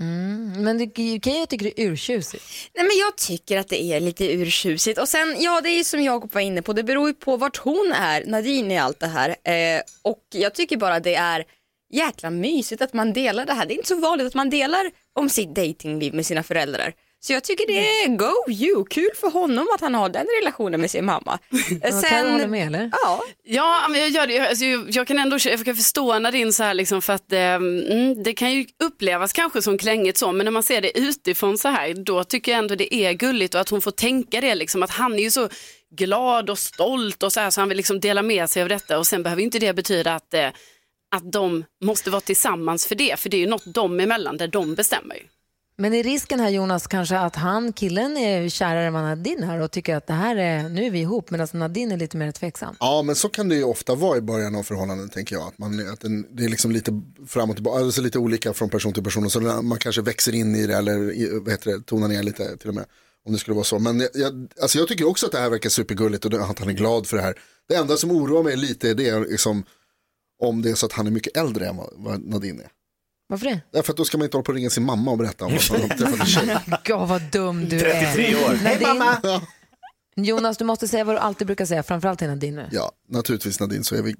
Mm, 0.00 0.52
men 0.64 0.78
det- 0.78 1.20
Keyyo 1.24 1.46
tycker 1.46 1.64
det 1.64 1.80
är 1.82 1.86
urtjusigt. 1.90 2.44
Nej 2.74 2.84
men 2.86 2.96
jag 2.98 3.16
tycker 3.16 3.58
att 3.58 3.68
det 3.68 3.82
är 3.82 4.00
lite 4.00 4.32
urtjusigt 4.32 4.98
och 5.00 5.08
sen 5.08 5.36
ja 5.38 5.60
det 5.60 5.68
är 5.68 5.76
ju 5.76 5.84
som 5.84 6.02
Jakob 6.02 6.32
var 6.34 6.40
inne 6.40 6.62
på, 6.62 6.72
det 6.72 6.82
beror 6.84 7.08
ju 7.08 7.14
på 7.14 7.36
vart 7.36 7.56
hon 7.56 7.92
är, 7.96 8.24
Nadine 8.24 8.70
i 8.70 8.78
allt 8.78 9.00
det 9.00 9.06
här 9.06 9.28
eh, 9.28 9.82
och 10.02 10.22
jag 10.32 10.54
tycker 10.54 10.76
bara 10.76 11.00
det 11.00 11.14
är 11.14 11.44
jäkla 11.92 12.30
mysigt 12.30 12.82
att 12.82 12.92
man 12.92 13.12
delar 13.12 13.46
det 13.46 13.52
här. 13.52 13.66
Det 13.66 13.74
är 13.74 13.76
inte 13.76 13.88
så 13.88 14.00
vanligt 14.00 14.26
att 14.26 14.34
man 14.34 14.50
delar 14.50 14.90
om 15.18 15.28
sitt 15.28 15.54
datingliv 15.54 16.14
med 16.14 16.26
sina 16.26 16.42
föräldrar. 16.42 16.94
Så 17.24 17.32
jag 17.32 17.44
tycker 17.44 17.66
det 17.66 17.78
är 18.02 18.16
go 18.16 18.50
you, 18.52 18.84
kul 18.90 19.10
för 19.20 19.30
honom 19.30 19.68
att 19.74 19.80
han 19.80 19.94
har 19.94 20.08
den 20.08 20.26
relationen 20.40 20.80
med 20.80 20.90
sin 20.90 21.04
mamma. 21.04 21.38
Ja, 21.82 22.02
Karo 22.02 22.30
håller 22.30 22.46
med 22.46 22.66
eller? 22.66 22.90
Ja, 23.04 23.22
Ja, 23.44 23.86
men 23.90 24.00
jag 24.00 24.10
gör 24.10 24.26
det. 24.26 24.38
Alltså, 24.48 24.64
jag- 24.64 24.90
jag 24.90 25.06
kan 25.06 25.18
ändå 25.18 25.38
jag 25.44 25.64
kan 25.64 25.76
förstå 25.76 26.18
Nadine 26.18 26.52
så 26.52 26.62
här 26.62 26.74
liksom 26.74 27.02
för 27.02 27.12
att 27.12 27.32
eh, 27.32 27.40
mm, 27.40 28.22
det 28.22 28.32
kan 28.34 28.52
ju 28.52 28.66
upplevas 28.84 29.32
kanske 29.32 29.62
som 29.62 29.78
klängigt 29.78 30.18
så, 30.18 30.32
men 30.32 30.44
när 30.44 30.50
man 30.50 30.62
ser 30.62 30.80
det 30.80 30.98
utifrån 30.98 31.58
så 31.58 31.68
här, 31.68 31.94
då 31.94 32.24
tycker 32.24 32.52
jag 32.52 32.58
ändå 32.58 32.74
det 32.74 32.94
är 32.94 33.12
gulligt 33.12 33.54
och 33.54 33.60
att 33.60 33.68
hon 33.68 33.80
får 33.80 33.90
tänka 33.90 34.40
det 34.40 34.54
liksom 34.54 34.82
att 34.82 34.90
han 34.90 35.14
är 35.14 35.22
ju 35.22 35.30
så 35.30 35.48
glad 35.96 36.50
och 36.50 36.58
stolt 36.58 37.22
och 37.22 37.32
så 37.32 37.40
här 37.40 37.50
så 37.50 37.60
han 37.60 37.68
vill 37.68 37.76
liksom 37.76 38.00
dela 38.00 38.22
med 38.22 38.50
sig 38.50 38.62
av 38.62 38.68
detta 38.68 38.98
och 38.98 39.06
sen 39.06 39.22
behöver 39.22 39.42
inte 39.42 39.58
det 39.58 39.72
betyda 39.72 40.14
att, 40.14 40.34
eh, 40.34 40.48
att 41.14 41.32
de 41.32 41.64
måste 41.84 42.10
vara 42.10 42.20
tillsammans 42.20 42.86
för 42.86 42.94
det, 42.94 43.20
för 43.20 43.28
det 43.28 43.36
är 43.36 43.40
ju 43.40 43.46
något 43.46 43.64
dem 43.74 44.00
emellan 44.00 44.36
där 44.36 44.48
de 44.48 44.74
bestämmer 44.74 45.14
ju. 45.14 45.22
Men 45.76 45.94
är 45.94 46.02
risken 46.02 46.40
här 46.40 46.50
Jonas 46.50 46.86
kanske 46.86 47.18
att 47.18 47.36
han, 47.36 47.72
killen 47.72 48.16
är 48.16 48.48
kärare 48.48 48.86
än 48.86 48.92
vad 48.92 49.02
Nadine 49.02 49.42
här 49.42 49.60
och 49.60 49.70
tycker 49.70 49.96
att 49.96 50.06
det 50.06 50.12
här 50.12 50.36
är, 50.36 50.68
nu 50.68 50.84
är 50.84 50.90
vi 50.90 51.00
ihop 51.00 51.30
medan 51.30 51.48
Nadine 51.52 51.92
är 51.92 51.96
lite 51.96 52.16
mer 52.16 52.32
tveksam? 52.32 52.76
Ja, 52.80 53.02
men 53.02 53.14
så 53.14 53.28
kan 53.28 53.48
det 53.48 53.54
ju 53.56 53.64
ofta 53.64 53.94
vara 53.94 54.18
i 54.18 54.20
början 54.20 54.54
av 54.54 54.62
förhållanden 54.62 55.08
tänker 55.08 55.36
jag. 55.36 55.48
Att, 55.48 55.58
man, 55.58 55.88
att 55.92 56.00
den, 56.00 56.26
det 56.36 56.44
är 56.44 56.48
liksom 56.48 56.72
lite 56.72 57.02
fram 57.26 57.50
och 57.50 57.56
tillbaka, 57.56 57.84
alltså 57.84 58.00
lite 58.00 58.18
olika 58.18 58.52
från 58.52 58.70
person 58.70 58.92
till 58.92 59.04
person. 59.04 59.24
Och 59.24 59.32
så 59.32 59.40
man 59.40 59.78
kanske 59.78 60.02
växer 60.02 60.34
in 60.34 60.54
i 60.54 60.66
det 60.66 60.76
eller 60.76 60.98
vad 61.40 61.50
heter 61.50 61.70
det, 61.70 61.82
tonar 61.82 62.08
ner 62.08 62.22
lite 62.22 62.56
till 62.56 62.68
och 62.68 62.74
med. 62.74 62.84
Om 63.26 63.32
det 63.32 63.38
skulle 63.38 63.54
vara 63.54 63.64
så. 63.64 63.78
Men 63.78 64.00
jag, 64.00 64.10
jag, 64.14 64.48
alltså 64.62 64.78
jag 64.78 64.88
tycker 64.88 65.08
också 65.08 65.26
att 65.26 65.32
det 65.32 65.38
här 65.38 65.50
verkar 65.50 65.70
supergulligt 65.70 66.24
och 66.24 66.34
att 66.34 66.58
han 66.58 66.68
är 66.68 66.72
glad 66.72 67.06
för 67.06 67.16
det 67.16 67.22
här. 67.22 67.34
Det 67.68 67.74
enda 67.74 67.96
som 67.96 68.10
oroar 68.10 68.42
mig 68.42 68.56
lite 68.56 68.90
är 68.90 68.94
det 68.94 69.20
liksom, 69.20 69.64
om 70.42 70.62
det 70.62 70.70
är 70.70 70.74
så 70.74 70.86
att 70.86 70.92
han 70.92 71.06
är 71.06 71.10
mycket 71.10 71.36
äldre 71.36 71.68
än 71.68 71.76
vad 71.92 72.24
Nadine 72.24 72.60
är. 72.60 72.68
Varför 73.32 73.46
det? 73.46 73.60
Därför 73.72 73.92
att 73.92 73.96
då 73.96 74.04
ska 74.04 74.18
man 74.18 74.24
inte 74.24 74.36
hålla 74.36 74.44
på 74.44 74.48
och 74.50 74.56
ringa 74.56 74.70
sin 74.70 74.84
mamma 74.84 75.10
och 75.10 75.18
berätta 75.18 75.44
om 75.44 75.54
att 75.56 75.70
man 75.70 75.80
har 75.80 75.88
träffat 75.88 76.20
en 76.20 76.26
tjej. 76.26 76.56
Gud 76.84 76.96
vad 76.96 77.22
dum 77.22 77.68
du 77.68 77.80
33 77.80 78.26
är. 78.26 78.34
år. 78.44 78.54
Hej 78.54 78.78
mamma! 78.82 79.16
Ja. 79.22 79.40
Jonas, 80.16 80.56
du 80.56 80.64
måste 80.64 80.88
säga 80.88 81.04
vad 81.04 81.14
du 81.14 81.18
alltid 81.18 81.46
brukar 81.46 81.64
säga, 81.66 81.82
framförallt 81.82 82.18
till 82.18 82.28
Nadine 82.28 82.54
nu. 82.56 82.68
Ja, 82.72 82.92
naturligtvis 83.08 83.60
Nadine 83.60 83.84
så 83.84 83.94
är 83.94 84.02
vi 84.02 84.10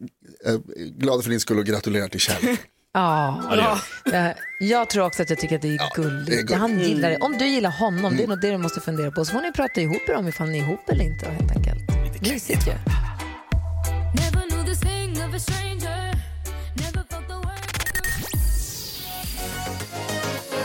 eh, 0.46 0.54
glada 0.98 1.22
för 1.22 1.30
din 1.30 1.40
skull 1.40 1.58
och 1.58 1.64
gratulerar 1.64 2.08
till 2.08 2.20
kärleken. 2.20 2.56
Ja, 2.94 3.78
Eh, 4.12 4.28
jag 4.60 4.90
tror 4.90 5.06
också 5.06 5.22
att 5.22 5.30
jag 5.30 5.38
tycker 5.38 5.56
att 5.56 5.62
det 5.62 5.68
är 5.68 5.94
gulligt. 5.96 6.26
det 6.26 6.32
är 6.32 6.36
gulligt. 6.36 6.52
Han 6.60 6.80
gillar 6.80 7.10
det. 7.10 7.16
Om 7.16 7.38
du 7.38 7.46
gillar 7.46 7.70
honom, 7.70 8.16
det 8.16 8.22
är 8.22 8.28
nog 8.28 8.40
det 8.40 8.50
du 8.50 8.58
måste 8.58 8.80
fundera 8.80 9.10
på. 9.10 9.24
Så 9.24 9.32
får 9.32 9.40
ni 9.40 9.52
prata 9.52 9.80
ihop 9.80 10.08
er 10.08 10.14
om 10.14 10.28
ifall 10.28 10.48
ni 10.48 10.58
är 10.58 10.62
ihop 10.62 10.88
eller 10.88 11.04
inte 11.04 11.26
helt 11.30 11.50
enkelt. 11.56 12.22
Mysigt 12.22 12.66
ju. 12.66 12.72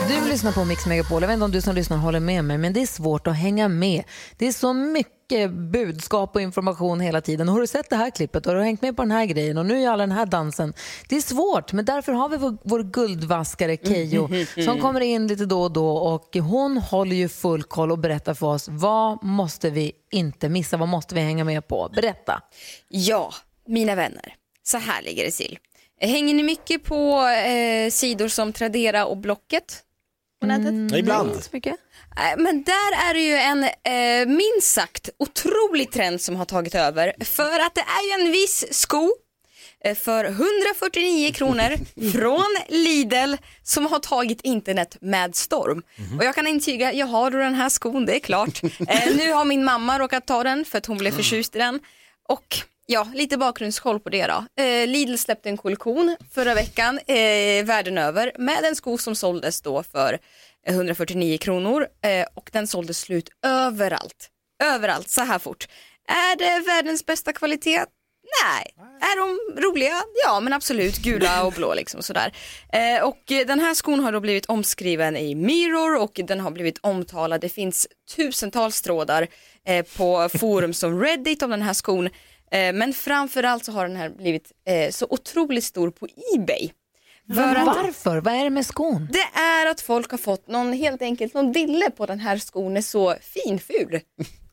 Du 0.08 0.30
lyssnar 0.30 0.52
på 0.52 0.66
Mix 0.66 0.86
Megapol. 0.86 1.22
Jag 1.22 1.28
vet 1.28 1.34
inte 1.34 1.46
om 1.46 1.52
du 1.52 1.62
som 1.62 1.76
lyssnar 1.76 1.98
håller 1.98 2.20
med 2.20 2.46
mig, 2.46 2.58
men 2.58 2.74
det 2.74 2.82
är 2.82 2.88
svårt 2.88 3.28
att 3.28 3.36
hänga 3.36 3.68
med. 3.68 4.04
Det 4.38 4.48
är 4.48 4.52
så 4.52 4.74
mycket 4.74 5.52
budskap 5.52 6.36
och 6.36 6.42
information 6.42 7.00
hela 7.00 7.22
tiden. 7.22 7.50
Har 7.50 7.62
du 7.62 7.68
sett 7.68 7.90
det 7.90 7.96
här 7.96 8.10
klippet? 8.10 8.46
Har 8.46 8.56
du 8.56 8.64
hängt 8.64 8.82
med 8.82 8.96
på 8.96 9.02
den 9.02 9.12
här 9.12 9.26
grejen? 9.26 9.58
Och 9.58 9.66
nu 9.66 9.84
är 9.84 9.90
alla 9.90 10.04
den 10.04 10.16
här 10.16 10.26
dansen. 10.26 10.74
Det 11.10 11.16
är 11.16 11.22
svårt, 11.22 11.74
men 11.74 11.86
därför 11.86 12.12
har 12.12 12.30
vi 12.30 12.38
vår, 12.38 12.58
vår 12.64 12.84
guldvaskare 12.84 13.78
Keyyo 13.78 14.30
som 14.66 14.82
kommer 14.82 15.02
in 15.02 15.28
lite 15.28 15.46
då 15.46 15.62
och 15.62 15.72
då 15.72 15.98
och 15.98 16.36
hon 16.36 16.78
håller 16.78 17.16
ju 17.16 17.30
full 17.30 17.64
koll 17.64 17.92
och 17.92 18.00
berättar 18.00 18.34
för 18.34 18.48
oss 18.48 18.68
vad 18.70 19.24
måste 19.24 19.70
vi 19.70 19.92
inte 20.12 20.50
missa? 20.50 20.78
Vad 20.78 20.90
måste 20.90 21.16
vi 21.16 21.22
hänga 21.22 21.44
med 21.44 21.68
på? 21.68 21.90
Berätta. 21.96 22.42
Ja, 22.90 23.34
mina 23.68 23.96
vänner. 23.96 24.34
Så 24.64 24.78
här 24.78 25.02
ligger 25.02 25.26
det 25.26 25.32
till. 25.32 25.58
Hänger 26.00 26.34
ni 26.34 26.44
mycket 26.44 26.84
på 26.84 27.28
eh, 27.28 27.90
sidor 27.92 28.28
som 28.28 28.54
Tradera 28.54 29.06
och 29.06 29.18
Blocket? 29.18 29.84
På 30.42 30.48
nätet? 30.48 30.98
Ibland. 31.00 31.30
Inte 31.30 31.44
så 31.44 31.50
mycket. 31.54 31.76
Nej, 32.16 32.36
Men 32.38 32.64
där 32.64 33.10
är 33.10 33.14
det 33.14 33.20
ju 33.22 33.34
en 33.34 33.64
eh, 33.64 34.36
minst 34.36 34.74
sagt 34.74 35.10
otrolig 35.20 35.92
trend 35.92 36.22
som 36.22 36.36
har 36.36 36.46
tagit 36.46 36.76
över. 36.76 37.14
För 37.26 37.60
att 37.60 37.76
det 37.76 37.82
är 37.82 38.20
ju 38.20 38.26
en 38.26 38.32
viss 38.32 38.66
sko 38.72 39.12
eh, 39.84 39.96
för 39.96 40.26
149 40.26 41.32
kronor 41.34 41.78
från 42.12 42.58
Lidl 42.70 43.36
som 43.64 43.86
har 43.86 44.00
tagit 44.00 44.42
internet 44.42 44.98
med 45.02 45.36
storm. 45.36 45.84
Och 46.18 46.26
jag 46.26 46.36
kan 46.36 46.48
intyga, 46.48 46.94
jag 46.94 47.08
har 47.08 47.32
den 47.32 47.54
här 47.56 47.70
skon, 47.70 48.06
det 48.06 48.16
är 48.16 48.20
klart. 48.20 48.62
Eh, 48.88 49.16
nu 49.16 49.32
har 49.32 49.46
min 49.46 49.64
mamma 49.64 50.00
råkat 50.00 50.26
ta 50.28 50.44
den 50.44 50.66
för 50.66 50.78
att 50.78 50.86
hon 50.86 50.98
blev 50.98 51.12
förtjust 51.12 51.56
i 51.56 51.60
den. 51.60 51.80
Och 52.30 52.58
ja, 52.88 53.08
lite 53.14 53.38
bakgrundskoll 53.38 54.00
på 54.00 54.10
det 54.10 54.28
då. 54.28 54.64
Eh, 54.64 54.88
Lidl 54.88 55.16
släppte 55.16 55.50
en 55.50 55.58
kollektion 55.58 56.16
förra 56.34 56.54
veckan 56.54 57.00
eh, 57.08 57.66
världen 57.66 57.98
över 57.98 58.32
med 58.38 58.66
en 58.66 58.76
sko 58.76 58.98
som 58.98 59.16
såldes 59.16 59.62
då 59.62 59.84
för 59.84 60.20
149 60.68 61.38
kronor 61.38 61.88
eh, 62.04 62.26
och 62.34 62.50
den 62.54 62.68
såldes 62.68 63.00
slut 63.00 63.30
överallt. 63.46 64.30
Överallt 64.64 65.10
så 65.10 65.22
här 65.22 65.40
fort. 65.40 65.68
Är 66.08 66.36
det 66.38 66.66
världens 66.68 67.06
bästa 67.06 67.34
kvalitet? 67.34 67.86
Nej. 68.44 68.74
Är 69.02 69.18
de 69.18 69.62
roliga? 69.62 70.04
Ja, 70.26 70.40
men 70.40 70.54
absolut. 70.54 70.98
Gula 70.98 71.44
och 71.44 71.54
blå 71.54 71.74
liksom 71.74 72.04
sådär. 72.04 72.34
Eh, 72.74 73.04
och 73.04 73.24
den 73.28 73.60
här 73.60 73.74
skon 73.74 74.00
har 74.00 74.12
då 74.12 74.20
blivit 74.20 74.46
omskriven 74.46 75.18
i 75.18 75.36
Mirror 75.36 76.02
och 76.02 76.20
den 76.24 76.40
har 76.40 76.52
blivit 76.52 76.80
omtalad. 76.82 77.42
Det 77.42 77.50
finns 77.50 77.88
tusentals 78.16 78.82
trådar 78.82 79.28
eh, 79.66 79.86
på 79.98 80.30
forum 80.40 80.74
som 80.74 81.02
Reddit 81.02 81.44
om 81.44 81.50
den 81.50 81.62
här 81.62 81.74
skon. 81.74 82.10
Eh, 82.52 82.74
men 82.74 82.94
framförallt 82.94 83.66
så 83.66 83.72
har 83.72 83.88
den 83.88 83.98
här 83.98 84.10
blivit 84.10 84.52
eh, 84.68 84.92
så 84.92 85.08
otroligt 85.10 85.64
stor 85.64 85.92
på 85.92 86.08
Ebay. 86.36 86.70
För 87.36 87.56
att- 87.56 87.66
varför? 87.66 88.22
Vad 88.22 88.34
är 88.34 88.44
det 88.44 88.50
med 88.50 88.66
skon? 88.66 89.08
det 89.12 89.40
är 89.40 89.66
att 89.66 89.82
folk 89.82 90.12
har 90.12 90.18
fått 90.18 90.48
någon 90.48 90.74
helt 90.74 91.02
enkelt, 91.02 91.34
någon 91.34 91.52
dille 91.52 91.90
på 91.92 92.06
den 92.06 92.20
här 92.20 92.38
skon 92.38 92.78
är 92.78 92.82
så 92.82 93.16
finful. 93.22 94.00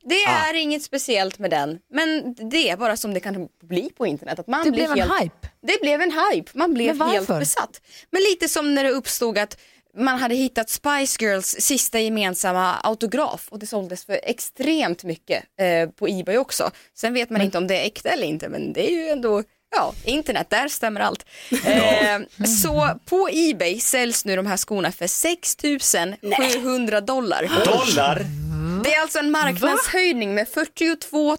Det 0.07 0.15
Ah. 0.29 0.49
är 0.51 0.55
inget 0.55 0.83
speciellt 0.83 1.39
med 1.39 1.51
den, 1.51 1.79
men 1.93 2.35
det 2.51 2.71
är 2.71 2.77
bara 2.77 2.97
som 2.97 3.15
det 3.15 3.21
kan 3.21 3.49
bli 3.63 3.91
på 3.97 4.07
internet. 4.07 4.39
Att 4.39 4.47
man 4.47 4.65
Det 4.65 4.71
blir 4.71 4.81
blev 4.89 4.91
en 5.05 5.11
helt, 5.11 5.23
hype. 5.23 5.49
Det 5.63 5.81
blev 5.81 6.01
en 6.03 6.13
hype, 6.13 6.51
man 6.55 6.75
blev 6.75 6.97
Men 6.97 7.09
helt 7.09 7.29
varför? 7.29 7.41
besatt. 7.41 7.81
Men 8.11 8.23
lite 8.23 8.49
som 8.49 8.75
när 8.75 8.85
det 8.85 8.91
uppstod 8.91 9.39
att 9.39 9.59
man 9.97 10.19
hade 10.19 10.35
hittat 10.35 10.71
Spice 10.71 11.25
Girls 11.25 11.57
sista 11.59 12.01
gemensamma 12.01 12.75
autograf 12.75 13.49
och 13.51 13.59
det 13.59 13.67
såldes 13.67 14.05
för 14.05 14.21
extremt 14.23 15.05
mycket 15.05 15.45
eh, 15.61 15.91
på 15.91 16.09
Ebay 16.09 16.37
också. 16.39 16.71
Sen 16.95 17.15
vet 17.15 17.31
man 17.31 17.43
inte 17.43 17.59
om 17.59 17.67
det 17.67 17.81
är 17.81 17.87
äkta 17.87 18.09
eller 18.09 18.27
inte, 18.27 18.49
men 18.49 18.73
det 18.73 18.91
är 18.91 18.95
ju 18.95 19.09
ändå 19.09 19.43
Ja, 19.77 19.95
internet, 20.05 20.51
där 20.51 20.69
stämmer 20.69 21.01
allt. 21.01 21.27
Eh, 21.65 22.47
så 22.47 22.91
på 23.05 23.29
Ebay 23.33 23.81
säljs 23.81 24.25
nu 24.25 24.37
de 24.37 24.47
här 24.47 24.57
skorna 24.57 24.93
för 24.93 25.07
6 25.07 25.57
700 26.63 27.01
dollar. 27.01 27.51
Dollar? 27.65 28.27
Det 28.85 28.95
är 28.95 29.01
alltså 29.01 29.19
en 29.19 29.31
marknadshöjning 29.31 30.35
med 30.35 30.49
42 30.49 31.37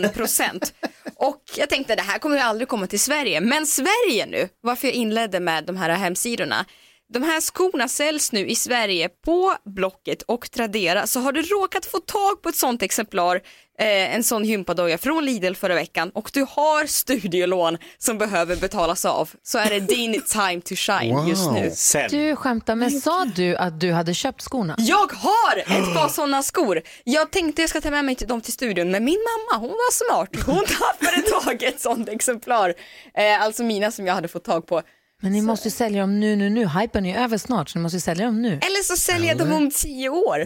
000 0.00 0.08
procent. 0.08 0.74
Och 1.16 1.42
jag 1.56 1.68
tänkte 1.68 1.94
det 1.94 2.02
här 2.02 2.18
kommer 2.18 2.36
ju 2.36 2.42
aldrig 2.42 2.68
komma 2.68 2.86
till 2.86 3.00
Sverige. 3.00 3.40
Men 3.40 3.66
Sverige 3.66 4.26
nu, 4.26 4.48
varför 4.60 4.88
jag 4.88 4.94
inledde 4.94 5.40
med 5.40 5.64
de 5.64 5.76
här 5.76 5.90
hemsidorna. 5.90 6.66
De 7.12 7.22
här 7.22 7.40
skorna 7.40 7.88
säljs 7.88 8.32
nu 8.32 8.46
i 8.46 8.54
Sverige 8.54 9.08
på 9.24 9.54
Blocket 9.64 10.22
och 10.22 10.50
Tradera. 10.50 11.06
Så 11.06 11.20
har 11.20 11.32
du 11.32 11.42
råkat 11.42 11.86
få 11.86 11.98
tag 11.98 12.42
på 12.42 12.48
ett 12.48 12.56
sånt 12.56 12.82
exemplar, 12.82 13.36
eh, 13.78 14.14
en 14.14 14.24
sån 14.24 14.44
gympadoja 14.44 14.98
från 14.98 15.24
Lidl 15.24 15.54
förra 15.54 15.74
veckan 15.74 16.10
och 16.14 16.30
du 16.32 16.46
har 16.50 16.86
studielån 16.86 17.78
som 17.98 18.18
behöver 18.18 18.56
betalas 18.56 19.04
av 19.04 19.30
så 19.42 19.58
är 19.58 19.70
det 19.70 19.80
din 19.94 20.22
time 20.22 20.60
to 20.60 20.74
shine 20.74 21.28
just 21.28 21.50
nu. 21.52 21.72
Du 22.10 22.36
skämtar, 22.36 22.74
men 22.74 22.90
sa 22.90 23.24
du 23.24 23.56
att 23.56 23.80
du 23.80 23.92
hade 23.92 24.14
köpt 24.14 24.42
skorna? 24.42 24.74
Jag 24.78 25.12
har 25.12 25.58
ett 25.58 25.94
par 25.94 26.08
sådana 26.12 26.42
skor. 26.42 26.82
Jag 27.04 27.30
tänkte 27.30 27.62
jag 27.62 27.70
ska 27.70 27.80
ta 27.80 27.90
med 27.90 28.04
mig 28.04 28.14
till 28.14 28.28
dem 28.28 28.40
till 28.40 28.52
studion, 28.52 28.90
men 28.90 29.04
min 29.04 29.18
mamma 29.18 29.60
hon 29.60 29.70
var 29.70 29.92
smart. 29.92 30.46
Hon 30.46 30.64
tappade 30.64 31.22
tag 31.42 31.62
i 31.62 31.66
ett 31.66 31.80
sådant 31.80 32.08
exemplar. 32.08 32.74
Eh, 33.14 33.42
alltså 33.42 33.62
mina 33.62 33.90
som 33.90 34.06
jag 34.06 34.14
hade 34.14 34.28
fått 34.28 34.44
tag 34.44 34.66
på. 34.66 34.82
Men 35.20 35.32
ni 35.32 35.42
måste 35.42 35.68
ju 35.68 35.72
sälja 35.72 36.00
dem 36.00 36.20
nu, 36.20 36.36
nu, 36.36 36.50
nu. 36.50 36.66
Hypen 36.66 37.06
är 37.06 37.18
över 37.24 37.38
snart, 37.38 37.68
så 37.68 37.78
ni 37.78 37.82
måste 37.82 37.96
ju 37.96 38.00
sälja 38.00 38.26
dem 38.26 38.42
nu. 38.42 38.48
Eller 38.52 38.82
så 38.82 38.96
säljer 38.96 39.28
jag 39.28 39.38
dem 39.38 39.52
om 39.52 39.70
tio 39.70 40.08
år 40.08 40.44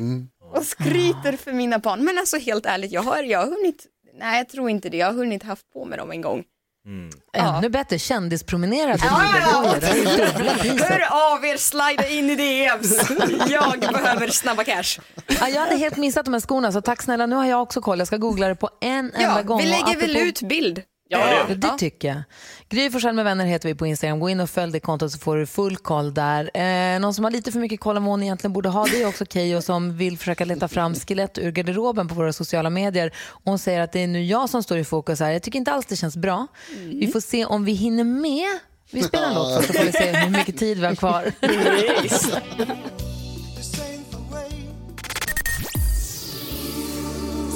och 0.55 0.65
skryter 0.65 1.37
för 1.37 1.53
mina 1.53 1.79
barn. 1.79 2.05
Men 2.05 2.19
alltså 2.19 2.39
helt 2.39 2.67
ärligt, 2.67 2.93
jag 2.93 3.03
har, 3.03 3.23
jag 3.23 3.39
har 3.39 3.47
hunnit, 3.47 3.87
nej 4.21 4.39
jag 4.39 4.49
tror 4.49 4.71
inte 4.71 4.89
det, 4.89 4.97
jag 4.97 5.07
har 5.07 5.15
hunnit 5.15 5.43
haft 5.43 5.73
på 5.73 5.85
mig 5.85 5.99
dem 5.99 6.11
en 6.11 6.21
gång. 6.21 6.43
Ja. 7.33 7.59
Ännu 7.59 7.69
bättre, 7.69 7.99
kändispromenera 7.99 8.99
för 8.99 9.07
Ja, 9.07 9.23
ja, 9.41 9.75
priset. 9.81 10.81
Hör 10.81 11.35
av 11.35 11.45
er, 11.45 11.57
slida 11.57 12.09
in 12.09 12.31
i 12.31 12.37
DMs. 12.37 13.11
Jag 13.51 13.81
behöver 13.81 14.29
snabba 14.29 14.65
cash. 14.65 15.01
Ja, 15.41 15.49
jag 15.49 15.61
hade 15.61 15.77
helt 15.77 15.97
missat 15.97 16.25
de 16.25 16.35
här 16.35 16.41
skorna, 16.41 16.73
så 16.73 16.81
tack 16.81 17.03
snälla. 17.03 17.27
Nu 17.27 17.37
har 17.37 17.47
jag 17.47 17.63
också 17.63 17.81
koll. 17.81 17.99
Jag 17.99 18.07
ska 18.07 18.17
googla 18.17 18.49
det 18.49 18.55
på 18.55 18.71
en 18.81 18.99
enda 18.99 19.21
Ja, 19.23 19.43
gång. 19.43 19.59
vi 19.59 19.67
lägger 19.67 20.01
väl 20.01 20.17
ut 20.17 20.43
bild. 20.43 20.83
Ja, 21.09 21.47
det 21.49 21.79
tycker 21.79 22.09
jag. 22.09 22.23
Gry 22.69 22.91
Forssell 22.91 23.15
med 23.15 23.25
vänner 23.25 23.45
heter 23.47 23.69
vi 23.69 23.75
på 23.75 23.87
Instagram. 23.87 24.21
Gå 24.21 24.29
in 24.29 24.41
och 24.41 24.51
följ 24.51 24.73
det 24.73 24.81
kontot 24.81 25.13
så 25.13 25.19
får 25.19 25.37
du 25.37 25.47
full 25.47 25.77
koll 25.77 26.15
där. 26.15 26.51
Eh, 26.55 27.01
någon 27.01 27.15
som 27.15 27.25
har 27.25 27.31
lite 27.31 27.53
för 27.53 27.59
mycket 27.59 27.81
koll 27.81 27.97
om 27.97 28.05
hon 28.05 28.23
egentligen 28.23 28.53
borde 28.53 28.69
ha 28.69 28.85
det 28.85 29.03
är 29.03 29.09
också 29.09 29.27
Keyyo 29.27 29.63
som 29.63 29.97
vill 29.97 30.19
försöka 30.19 30.45
leta 30.45 30.69
fram 30.69 30.95
skelett 30.95 31.39
ur 31.39 31.53
garderoben 31.53 32.09
på 32.09 32.15
våra 32.15 32.33
sociala 32.33 32.71
medier. 32.71 33.13
Och 33.27 33.43
hon 33.45 33.59
säger 33.59 33.81
att 33.81 33.93
det 33.93 34.01
är 34.01 34.07
nu 34.07 34.25
jag 34.25 34.51
som 34.51 34.63
står 34.63 34.79
i 34.79 34.85
fokus 34.85 35.21
här. 35.21 35.31
Jag 35.31 35.43
tycker 35.43 35.59
inte 35.59 35.73
alls 35.73 35.87
det 35.87 35.97
känns 35.97 36.17
bra. 36.17 36.47
Vi 36.79 37.07
får 37.13 37.21
se 37.21 37.45
om 37.45 37.65
vi 37.65 37.73
hinner 37.73 38.05
med. 38.05 38.59
Vi 38.91 39.03
spelar 39.03 39.29
en 39.29 39.35
låt 39.35 39.55
först 39.57 39.67
så 39.67 39.73
får 39.73 39.85
vi 39.85 39.93
se 39.93 40.13
hur 40.13 40.31
mycket 40.31 40.59
tid 40.59 40.79
vi 40.79 40.87
har 40.87 40.95
kvar. 40.95 41.33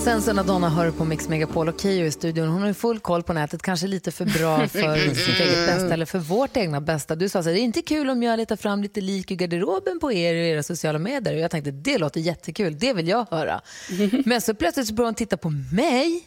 Sensen 0.09 0.47
Donna 0.47 0.69
hör 0.69 0.91
på 0.91 1.05
Mix 1.05 1.29
Megapol 1.29 1.69
och 1.69 1.81
Keyyo 1.81 2.07
i 2.07 2.11
studion. 2.11 2.49
Hon 2.49 2.61
har 2.61 2.69
ju 2.69 2.75
full 2.75 3.01
koll 3.01 3.23
på 3.23 3.33
nätet, 3.33 3.63
kanske 3.63 3.87
lite 3.87 4.13
för 4.13 4.25
bra 4.25 4.69
för 4.69 5.15
sitt 5.15 5.41
eget 5.41 5.67
bästa 5.67 5.95
eller 5.95 6.07
för 6.07 6.19
vårt 6.19 6.57
egna 6.57 6.81
bästa. 6.81 7.17
Du 7.17 7.29
sa 7.29 7.43
så 7.43 7.49
här, 7.49 7.55
det 7.55 7.61
är 7.61 7.65
inte 7.65 7.83
kul 7.83 8.11
om 8.11 8.23
jag 8.23 8.37
letar 8.37 8.57
fram 8.57 8.83
lite 8.83 9.01
lik 9.01 9.31
i 9.31 9.37
garderoben 9.37 10.01
på 10.01 10.13
er 10.13 10.35
och 10.35 10.41
era 10.41 10.63
sociala 10.63 10.99
medier. 10.99 11.35
Och 11.35 11.41
jag 11.41 11.51
tänkte, 11.51 11.71
det 11.71 11.99
låter 11.99 12.21
jättekul, 12.21 12.79
det 12.79 12.93
vill 12.93 13.09
jag 13.09 13.27
höra. 13.31 13.61
Men 14.25 14.41
så 14.41 14.55
plötsligt 14.55 14.87
så 14.87 14.95
började 14.95 15.09
hon 15.09 15.15
titta 15.15 15.37
på 15.37 15.51
mig. 15.51 16.25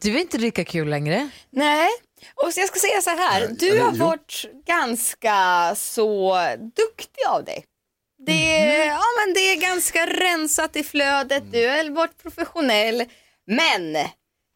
Du 0.00 0.16
är 0.16 0.20
inte 0.20 0.38
lika 0.38 0.64
kul 0.64 0.88
längre. 0.88 1.30
Nej, 1.50 1.88
och 2.34 2.52
så 2.54 2.60
jag 2.60 2.68
ska 2.68 2.78
säga 2.78 3.02
så 3.02 3.10
här, 3.10 3.48
du 3.58 3.80
har 3.80 3.92
varit 3.92 4.44
ganska 4.66 5.34
så 5.76 6.38
duktig 6.58 7.22
av 7.28 7.44
dig. 7.44 7.64
Det 8.26 8.58
är, 8.58 8.86
ja, 8.86 9.02
men 9.26 9.34
det 9.34 9.40
är 9.40 9.60
ganska 9.60 10.06
rensat 10.06 10.76
i 10.76 10.82
flödet, 10.84 11.52
du 11.52 11.68
har 11.68 11.90
varit 11.90 12.22
professionell, 12.22 13.04
men 13.46 13.92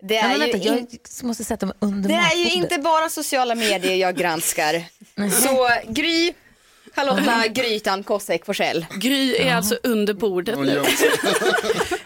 det 0.03 0.17
är, 0.17 0.29
men 0.29 0.41
vänta, 0.41 0.59
ju, 0.59 0.79
in, 0.79 0.87
jag 1.21 1.27
måste 1.27 1.45
sätta 1.45 1.67
mig 1.67 1.77
under 1.79 2.09
det 2.09 2.15
är 2.15 2.37
ju 2.37 2.51
inte 2.51 2.79
bara 2.79 3.09
sociala 3.09 3.55
medier 3.55 3.97
jag 3.97 4.17
granskar. 4.17 4.85
Så 5.31 5.69
Gry, 5.93 6.33
Charlotta 6.95 7.49
Grytan 7.63 8.03
Kosek 8.05 8.45
Forsell. 8.45 8.87
Gry 8.97 9.37
är 9.37 9.55
alltså 9.55 9.79
under 9.83 10.15
bordet 10.15 10.59
nu. 10.59 10.65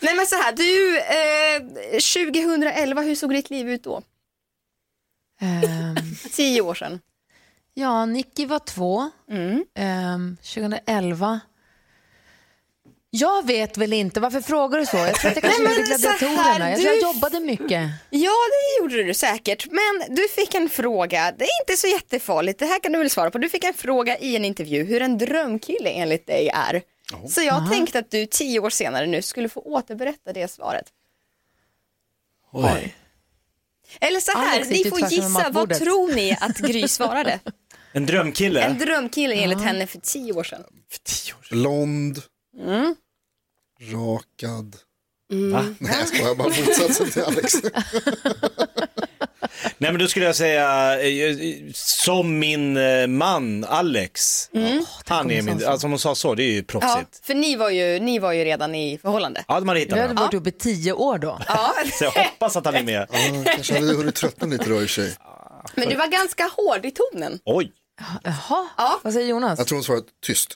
Nej 0.00 0.14
men 0.14 0.26
så 0.26 0.34
här, 0.36 0.52
du, 0.52 0.98
eh, 0.98 2.32
2011, 2.36 3.02
hur 3.02 3.14
såg 3.14 3.30
ditt 3.34 3.50
liv 3.50 3.70
ut 3.70 3.84
då? 3.84 4.02
Ehm, 5.40 5.96
Tio 6.32 6.60
år 6.60 6.74
sedan. 6.74 7.00
Ja, 7.78 8.06
Nicky 8.06 8.46
var 8.46 8.58
två. 8.58 9.10
Mm. 9.30 9.64
Ehm, 9.74 10.36
2011. 10.36 11.40
Jag 13.10 13.46
vet 13.46 13.76
väl 13.76 13.92
inte, 13.92 14.20
varför 14.20 14.40
frågar 14.40 14.78
du 14.78 14.86
så? 14.86 14.96
Jag 14.96 15.14
tror 15.14 15.30
att 15.30 15.36
jag 15.36 15.44
kanske 15.44 15.62
Nej, 15.62 15.76
gjorde 15.76 15.88
men 15.88 15.98
så 15.98 16.08
här, 16.08 16.18
gladiatorerna. 16.18 16.70
Jag 16.70 16.80
tror 16.80 16.94
jag 16.94 17.02
jobbade 17.02 17.40
mycket. 17.40 17.90
Ja, 18.10 18.30
det 18.50 18.82
gjorde 18.82 19.02
du 19.02 19.14
säkert. 19.14 19.66
Men 19.70 20.16
du 20.16 20.28
fick 20.28 20.54
en 20.54 20.68
fråga, 20.68 21.32
det 21.38 21.44
är 21.44 21.62
inte 21.62 21.80
så 21.80 21.86
jättefarligt, 21.86 22.58
det 22.58 22.66
här 22.66 22.80
kan 22.80 22.92
du 22.92 22.98
väl 22.98 23.10
svara 23.10 23.30
på. 23.30 23.38
Du 23.38 23.48
fick 23.48 23.64
en 23.64 23.74
fråga 23.74 24.18
i 24.18 24.36
en 24.36 24.44
intervju 24.44 24.84
hur 24.84 25.02
en 25.02 25.18
drömkille 25.18 25.90
enligt 25.90 26.26
dig 26.26 26.48
är. 26.48 26.82
Så 27.28 27.42
jag 27.42 27.70
tänkte 27.70 27.98
att 27.98 28.10
du 28.10 28.26
tio 28.26 28.60
år 28.60 28.70
senare 28.70 29.06
nu 29.06 29.22
skulle 29.22 29.48
få 29.48 29.60
återberätta 29.60 30.32
det 30.32 30.48
svaret. 30.48 30.86
Oj. 32.52 32.94
Eller 34.00 34.20
så 34.20 34.38
här, 34.38 34.54
Alex 34.54 34.70
ni 34.70 34.84
får 34.84 35.00
gissa, 35.00 35.50
vad 35.50 35.74
tror 35.74 36.14
ni 36.14 36.36
att 36.40 36.58
Gry 36.58 36.88
svarade? 36.88 37.40
En 37.98 38.06
drömkille. 38.06 38.60
En 38.62 38.78
drömkille 38.78 39.34
enligt 39.34 39.60
henne 39.62 39.86
för 39.86 39.98
tio 39.98 40.32
år 40.32 40.44
sedan. 40.44 40.62
För 40.90 40.98
tio 40.98 41.32
år. 41.34 41.46
Blond, 41.50 42.22
Mm. 42.58 42.94
rakad. 43.92 44.76
Va? 45.52 45.64
Nej 45.78 45.92
jag 45.98 46.08
skojar, 46.08 46.34
bara 46.34 46.48
motsatsen 46.48 47.10
till 47.10 47.22
Alex. 47.22 47.54
Nej 49.78 49.92
men 49.92 49.98
då 49.98 50.08
skulle 50.08 50.24
jag 50.26 50.36
säga, 50.36 51.00
eh, 51.02 51.36
som 51.74 52.38
min 52.38 52.76
eh, 52.76 53.06
man 53.06 53.64
Alex. 53.64 54.50
Han 55.06 55.30
är 55.30 55.42
min, 55.42 55.64
alltså 55.66 55.86
om 55.86 55.90
hon 55.92 55.98
sa 55.98 56.14
så, 56.14 56.34
det 56.34 56.42
är 56.42 56.50
ju 56.50 56.56
Ja, 56.56 56.62
proffsigt. 56.66 57.26
för 57.26 57.34
ni 57.34 57.56
var, 57.56 57.70
ju, 57.70 58.00
ni 58.00 58.18
var 58.18 58.32
ju 58.32 58.44
redan 58.44 58.74
i 58.74 58.98
förhållande. 58.98 59.44
Ja, 59.48 59.60
de 59.60 59.68
hade 59.68 59.80
hittat 59.80 59.92
hade 59.98 60.02
varandra. 60.02 60.22
varit 60.22 60.34
uppe 60.34 60.48
i 60.48 60.52
tio 60.52 60.92
år 60.92 61.18
då. 61.18 61.40
Ja, 61.48 61.74
Så 61.98 62.04
jag 62.04 62.10
hoppas 62.10 62.56
att 62.56 62.64
han 62.64 62.74
är 62.74 62.82
med. 62.82 63.06
Ja, 63.12 63.44
kanske 63.54 63.74
hade 63.74 63.94
hunnit 63.94 64.14
tröttna 64.14 64.46
lite 64.46 64.64
då 64.68 64.74
i 64.74 64.76
och 64.76 64.80
för 64.80 65.02
sig. 65.02 65.16
men 65.74 65.88
du 65.88 65.96
var 65.96 66.06
ganska 66.06 66.50
hård 66.56 66.84
i 66.86 66.90
tonen. 66.90 67.38
Oj, 67.44 67.72
Jaha, 68.22 68.68
Ja. 68.76 69.00
vad 69.04 69.12
säger 69.12 69.28
Jonas? 69.28 69.58
Jag 69.58 69.66
tror 69.68 69.76
hon 69.76 69.84
svarade 69.84 70.06
tyst. 70.26 70.54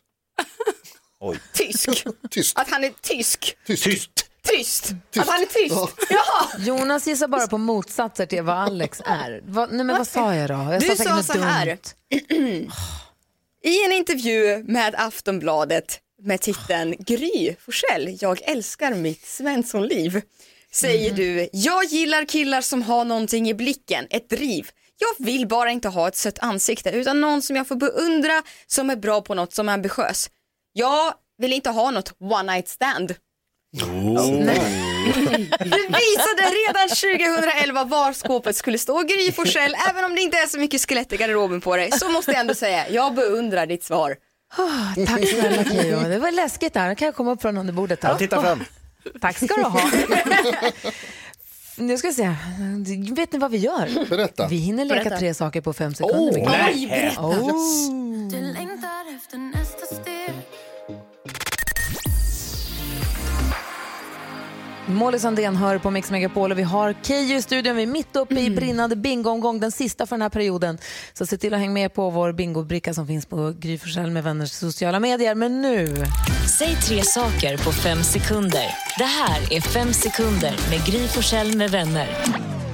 oj. 1.20 1.38
Tysk. 1.54 2.04
Tyst. 2.30 2.58
Att 2.58 2.70
han 2.70 2.84
är 2.84 2.92
tysk. 3.00 3.56
Tyst. 3.66 3.84
Tyst. 3.84 4.24
Tyst. 4.42 4.92
Att 5.18 5.28
han 5.28 5.42
är 5.42 5.46
tyst. 5.46 5.76
Ja. 6.10 6.48
Jonas 6.58 7.06
gissar 7.06 7.28
bara 7.28 7.46
på 7.46 7.58
motsatser 7.58 8.26
till 8.26 8.42
vad 8.42 8.56
Alex 8.56 9.00
är. 9.04 9.40
Vad, 9.44 9.72
nej 9.72 9.84
men 9.86 9.98
vad 9.98 10.08
sa 10.08 10.34
jag 10.34 10.50
då? 10.50 10.54
Jag 10.72 10.80
Du 10.80 10.96
sa 10.96 11.16
något 11.16 11.26
så 11.26 11.38
här. 11.38 11.78
I 13.64 13.84
en 13.84 13.92
intervju 13.92 14.64
med 14.68 14.94
Aftonbladet 14.98 16.00
med 16.22 16.40
titeln 16.40 16.94
Gry 16.98 17.56
Forssell, 17.60 18.16
jag 18.20 18.40
älskar 18.42 18.94
mitt 18.94 19.26
Svenssonliv, 19.26 20.22
säger 20.72 21.12
du, 21.14 21.48
jag 21.52 21.84
gillar 21.84 22.24
killar 22.24 22.60
som 22.60 22.82
har 22.82 23.04
någonting 23.04 23.48
i 23.48 23.54
blicken, 23.54 24.06
ett 24.10 24.30
driv. 24.30 24.68
Jag 25.02 25.26
vill 25.26 25.48
bara 25.48 25.70
inte 25.70 25.88
ha 25.88 26.08
ett 26.08 26.16
sött 26.16 26.38
ansikte 26.38 26.90
utan 26.90 27.20
någon 27.20 27.42
som 27.42 27.56
jag 27.56 27.68
får 27.68 27.76
beundra, 27.76 28.42
som 28.66 28.90
är 28.90 28.96
bra 28.96 29.20
på 29.20 29.34
något, 29.34 29.54
som 29.54 29.68
är 29.68 29.72
ambitiös. 29.72 30.30
Jag 30.72 31.14
vill 31.38 31.52
inte 31.52 31.70
ha 31.70 31.90
något 31.90 32.12
one 32.20 32.52
night 32.52 32.68
stand. 32.68 33.14
Du 33.70 33.84
visade 35.88 36.42
redan 36.42 36.88
2011 36.88 37.84
var 37.84 38.12
skåpet 38.12 38.56
skulle 38.56 38.78
stå. 38.78 39.02
Gry 39.02 39.32
Forssell, 39.32 39.76
även 39.90 40.04
om 40.04 40.14
det 40.14 40.20
inte 40.20 40.36
är 40.36 40.46
så 40.46 40.58
mycket 40.58 40.88
skelett 40.88 41.12
i 41.12 41.16
garderoben 41.16 41.60
på 41.60 41.76
dig, 41.76 41.92
så 41.92 42.08
måste 42.08 42.30
jag 42.30 42.40
ändå 42.40 42.54
säga, 42.54 42.88
jag 42.88 43.14
beundrar 43.14 43.66
ditt 43.66 43.84
svar. 43.84 44.16
Ah, 44.56 44.94
tack 45.06 45.28
snälla 45.28 45.64
Keyyo. 45.64 46.00
Det 46.00 46.18
var 46.18 46.30
läskigt 46.30 46.74
där. 46.74 46.88
Nu 46.88 46.94
kan 46.94 47.06
jag 47.06 47.14
komma 47.14 47.32
upp 47.32 47.42
från 47.42 47.56
under 47.56 47.72
bordet. 47.72 48.02
Här. 48.02 48.10
Ja, 48.10 48.18
titta 48.18 48.42
fram. 48.42 48.64
Tack 49.20 49.36
ska 49.36 49.54
du 49.56 49.62
ha. 49.62 49.90
Nu 51.76 51.98
ska 51.98 52.08
vi 52.08 52.14
se. 52.14 52.34
Vet 53.14 53.32
ni 53.32 53.38
vad 53.38 53.50
vi 53.50 53.58
gör? 53.58 54.08
Berätta. 54.10 54.48
Vi 54.48 54.56
hinner 54.56 54.84
leka 54.84 55.00
Berätta. 55.00 55.18
tre 55.18 55.34
saker 55.34 55.60
på 55.60 55.72
fem 55.72 55.94
sekunder. 55.94 56.46
Oj, 56.74 56.86
berätta. 56.88 57.20
Oh. 57.26 58.01
Molly 65.02 65.18
Sandén 65.18 65.56
hör 65.56 65.78
på 65.78 65.90
Mix 65.90 66.10
Megapol 66.10 66.52
och 66.52 66.58
vi 66.58 66.62
har 66.62 66.94
Keyyo 67.02 67.36
i 67.36 67.42
studion. 67.42 67.76
Vi 67.76 67.82
är 67.82 67.86
mitt 67.86 68.16
uppe 68.16 68.40
i 68.40 68.50
brinnande 68.50 68.96
bingoomgång, 68.96 69.60
den 69.60 69.72
sista 69.72 70.06
för 70.06 70.16
den 70.16 70.22
här 70.22 70.28
perioden. 70.28 70.78
Så 71.12 71.26
se 71.26 71.36
till 71.36 71.54
att 71.54 71.60
hänga 71.60 71.72
med 71.72 71.94
på 71.94 72.10
vår 72.10 72.32
bingobricka 72.32 72.94
som 72.94 73.06
finns 73.06 73.26
på 73.26 73.54
Gry 73.58 73.78
med 74.10 74.24
vänners 74.24 74.50
sociala 74.50 75.00
medier. 75.00 75.34
Men 75.34 75.62
nu, 75.62 75.96
Säg 76.58 76.76
tre 76.76 77.02
saker 77.02 77.56
på 77.56 77.72
fem 77.72 78.02
sekunder. 78.02 78.66
Det 78.98 79.04
här 79.04 79.52
är 79.52 79.60
Fem 79.60 79.92
sekunder 79.92 80.54
med 80.70 80.86
Gry 80.86 81.08
Forssell 81.08 81.56
med 81.56 81.70
vänner. 81.70 82.08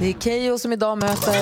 det 0.01 0.09
är 0.09 0.13
Keyyo 0.13 0.59
som 0.59 0.73
idag 0.73 0.99
möter... 0.99 1.33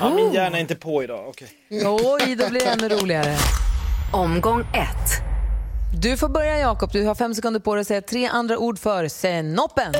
Ja, 0.00 0.14
min 0.14 0.32
hjärna 0.32 0.56
är 0.56 0.60
inte 0.60 0.74
på 0.74 1.02
idag. 1.02 1.28
Okej. 1.28 1.48
Oj, 1.70 2.36
då 2.36 2.50
blir 2.50 2.60
det 2.60 2.66
ännu 2.66 2.88
roligare. 2.88 3.36
Omgång 4.14 4.60
ett. 4.60 5.22
Du 5.92 6.16
får 6.16 6.28
börja 6.28 6.58
Jakob, 6.58 6.92
du 6.92 7.04
har 7.04 7.14
fem 7.14 7.34
sekunder 7.34 7.60
på 7.60 7.74
dig 7.74 7.80
att 7.80 7.86
säga 7.86 8.00
tre 8.02 8.26
andra 8.26 8.58
ord 8.58 8.78
för 8.78 9.08
senoppen. 9.08 9.94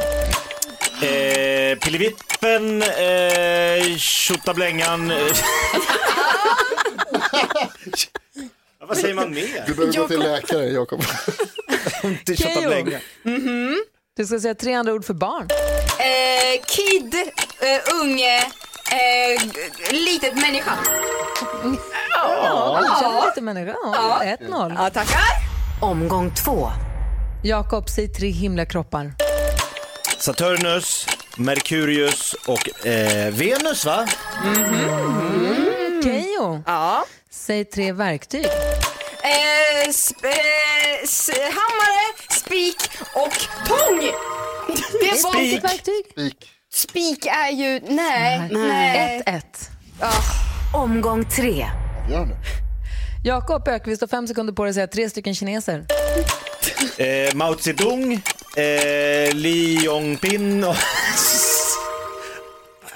Eh, 1.03 1.79
Pillevippen, 1.79 2.83
eh, 2.83 3.97
Tjottablängan. 3.97 5.11
eh. 5.11 5.17
ja, 8.81 8.87
vad 8.89 8.97
säger 8.99 9.15
man 9.15 9.31
mer? 9.31 9.65
Du 9.67 9.75
behöver 9.75 9.99
gå 9.99 10.09
till 10.09 10.19
läkare, 10.21 10.65
Jakob. 10.67 11.01
Till 12.25 12.37
Tjottablängan. 12.37 13.01
Du 14.17 14.27
ska 14.27 14.41
säga 14.41 14.55
tre 14.55 14.75
andra 14.75 14.93
ord 14.93 15.05
för 15.05 15.15
barn. 15.15 15.49
Eh, 15.99 16.63
kid, 16.67 17.15
eh, 17.61 17.81
unge, 18.03 18.45
eh, 18.93 19.43
litet 19.93 20.35
människa. 20.35 20.73
Ja, 22.15 22.81
du 22.83 23.05
känner 23.05 23.27
lite 23.27 23.41
människa. 23.41 23.77
Ja, 23.93 24.21
1-0. 24.41 24.75
Ja, 24.79 24.91
tackar. 24.91 25.21
Omgång 25.81 26.35
två. 26.35 26.69
Jakob, 27.45 27.89
säg 27.89 28.09
tre 28.09 28.29
himlakroppar. 28.31 29.13
Saturnus, 30.19 31.07
Merkurius 31.37 32.35
och 32.47 32.87
eh, 32.87 33.33
Venus 33.33 33.85
va? 33.85 34.07
Keyyo, 36.05 36.63
Ja. 36.67 37.05
säg 37.31 37.65
tre 37.65 37.93
verktyg. 37.93 38.45
Eh, 38.45 39.89
sp- 39.89 40.25
eh, 40.27 41.03
s- 41.03 41.31
hammare, 41.35 42.15
spik 42.31 42.77
och 43.15 43.33
tång. 43.69 44.01
Det 45.01 45.23
var... 45.23 45.31
Spik. 45.33 45.65
verktyg. 45.65 46.44
Spik. 46.89 47.27
Är 47.27 47.51
ju, 47.51 47.81
nej, 47.89 48.49
nej. 48.53 49.23
1-1. 49.27 49.43
Omgång 50.75 51.25
tre. 51.25 51.67
Gör. 52.11 52.29
Jakob 53.25 53.69
Ökvist 53.69 54.01
har 54.01 54.09
fem 54.09 54.27
sekunder 54.27 54.53
på 54.53 54.65
dig 54.65 54.71
att 54.71 54.75
säga 54.75 54.87
tre 54.87 55.11
stycken 55.11 55.35
kineser. 55.35 55.85
Eh, 56.99 57.35
Mao 57.35 57.55
Zedong, 57.59 58.13
eh, 58.57 59.35
Li 59.35 59.85
Yongpin 59.85 60.65
och... 60.65 60.77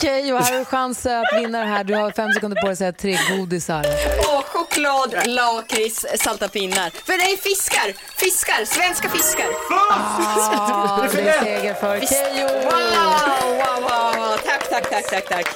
Keyyo, 0.02 0.36
här 0.36 0.52
har 0.52 0.58
du 0.58 0.64
chans 0.64 1.06
att 1.06 1.40
vinna 1.42 1.58
det 1.58 1.64
här. 1.64 1.84
Du 1.84 1.94
har 1.94 2.10
fem 2.10 2.32
sekunder 2.32 2.60
på 2.60 2.66
dig 2.66 2.72
att 2.72 2.78
säga 2.78 2.92
tre 2.92 3.18
godisar. 3.30 3.84
Och 4.18 4.47
choklad, 4.78 5.26
lakrits, 5.26 6.06
salta 6.16 6.48
pinnar. 6.48 6.90
För 6.90 7.12
det 7.12 7.32
är 7.32 7.36
fiskar, 7.36 7.92
fiskar, 8.16 8.64
svenska 8.64 9.08
fiskar. 9.08 9.46
Ah, 9.70 11.06
det 11.12 11.20
är 11.20 11.42
seger 11.42 11.74
för 11.74 12.00
Keyyo. 12.00 12.46
Wow, 12.46 13.56
wow, 13.56 13.82
wow. 13.82 14.36
Tack, 14.44 14.70
tack, 14.70 14.90
tack, 14.90 15.10
tack, 15.10 15.28
tack. 15.28 15.46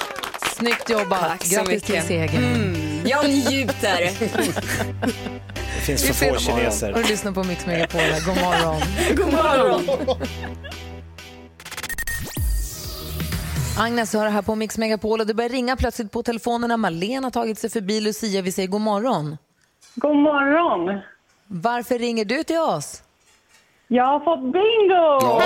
Snyggt 0.56 0.90
jobbat. 0.90 1.20
Tack 1.20 1.44
så 1.44 1.54
Grattis 1.54 1.82
till 1.82 2.02
segern. 2.02 3.02
Jag 3.04 3.28
njuter. 3.28 4.10
Det 5.74 5.80
finns 5.86 6.04
för 6.04 6.14
få 6.14 6.38
kineser. 6.38 6.92
Och 6.92 7.02
du 7.02 7.08
lyssnar 7.08 7.32
på 7.32 7.44
Mix 7.44 7.66
Megapol. 7.66 8.00
God 8.26 8.36
morgon. 8.36 8.82
God 9.16 9.32
morgon. 9.32 10.18
Agnes 13.78 14.14
hör 14.14 14.28
här 14.28 14.42
på 14.42 14.54
Mix 14.54 14.78
Megapol 14.78 15.20
och 15.20 15.26
det 15.26 15.34
börjar 15.34 15.48
ringa 15.50 15.76
plötsligt 15.76 16.12
på 16.12 16.22
telefonerna. 16.22 16.76
Malena 16.76 17.26
har 17.26 17.30
tagit 17.30 17.58
sig 17.58 17.70
förbi 17.70 18.00
Lucia. 18.00 18.42
Vi 18.42 18.52
säger 18.52 18.68
god 18.68 18.80
morgon. 18.80 19.36
God 19.94 20.16
morgon. 20.16 21.00
Varför 21.46 21.98
ringer 21.98 22.24
du 22.24 22.42
till 22.42 22.58
oss? 22.58 23.02
Jag 23.88 24.04
har 24.04 24.20
fått 24.20 24.40
bingo! 24.52 25.40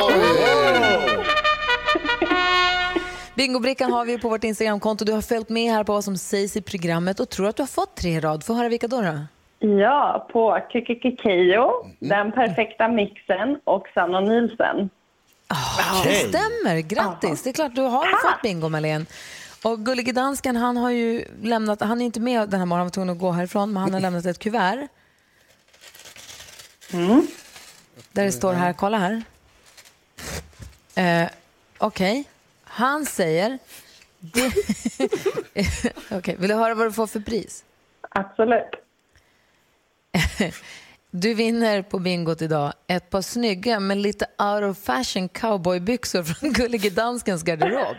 Bingobrickan 3.34 3.92
har 3.92 4.04
vi 4.04 4.18
på 4.18 4.28
vårt 4.28 4.44
Instagramkonto. 4.44 5.04
Du 5.04 5.12
har 5.12 5.20
följt 5.22 5.48
med 5.48 5.72
här 5.72 5.84
på 5.84 5.92
vad 5.92 6.04
som 6.04 6.16
sägs 6.16 6.56
i 6.56 6.62
programmet 6.62 7.20
och 7.20 7.28
tror 7.28 7.48
att 7.48 7.56
du 7.56 7.62
har 7.62 7.68
fått 7.68 7.96
tre 7.96 8.20
rad. 8.20 8.44
Får 8.44 8.54
höra 8.54 8.68
vilka 8.68 8.88
då? 8.88 9.00
då? 9.02 9.18
Ja, 9.68 10.26
på 10.32 10.58
Kikikikejo, 10.72 11.70
Den 11.98 12.32
perfekta 12.32 12.88
mixen 12.88 13.58
och 13.64 13.86
Sanna 13.94 14.20
Nielsen. 15.50 16.32
Det 16.32 16.38
stämmer. 16.38 16.80
Grattis. 16.80 17.42
Det 17.42 17.50
är 17.50 17.52
klart 17.52 17.74
du 17.74 17.82
har 17.82 18.06
fått 18.06 18.42
bingo, 18.42 18.68
Malene. 18.68 19.06
Och 19.62 19.84
Gullige 19.84 20.12
Dansken, 20.12 20.56
han 20.56 20.76
har 20.76 20.90
ju 20.90 21.24
lämnat, 21.42 21.80
han 21.80 22.00
är 22.00 22.04
inte 22.04 22.20
med 22.20 22.48
den 22.48 22.60
här 22.60 22.66
morgonen, 22.66 22.78
han 22.78 22.86
var 22.86 22.90
tvungen 22.90 23.10
att 23.10 23.18
gå 23.18 23.32
härifrån, 23.32 23.72
men 23.72 23.82
han 23.82 23.92
har 23.92 24.00
lämnat 24.00 24.26
ett 24.26 24.38
kuvert. 24.38 24.88
Där 28.12 28.24
det 28.24 28.32
står 28.32 28.52
här, 28.52 28.72
kolla 28.72 28.98
här. 28.98 29.22
Eh, 30.94 31.28
Okej, 31.78 32.24
han 32.64 33.06
säger... 33.06 33.58
Okej, 36.10 36.36
vill 36.38 36.48
du 36.48 36.54
höra 36.54 36.74
vad 36.74 36.86
du 36.86 36.92
får 36.92 37.06
för 37.06 37.20
pris? 37.20 37.64
Absolut. 38.08 38.70
Du 41.18 41.34
vinner 41.34 41.82
på 41.82 41.98
bingot 41.98 42.42
idag 42.42 42.72
ett 42.86 43.10
par 43.10 43.22
snygga 43.22 43.80
men 43.80 44.02
lite 44.02 44.26
out 44.38 44.62
of 44.62 44.78
fashion 44.84 45.28
cowboybyxor 45.28 46.22
från 46.22 46.52
Gullige 46.52 46.90
Danskens 46.90 47.42
garderob. 47.42 47.96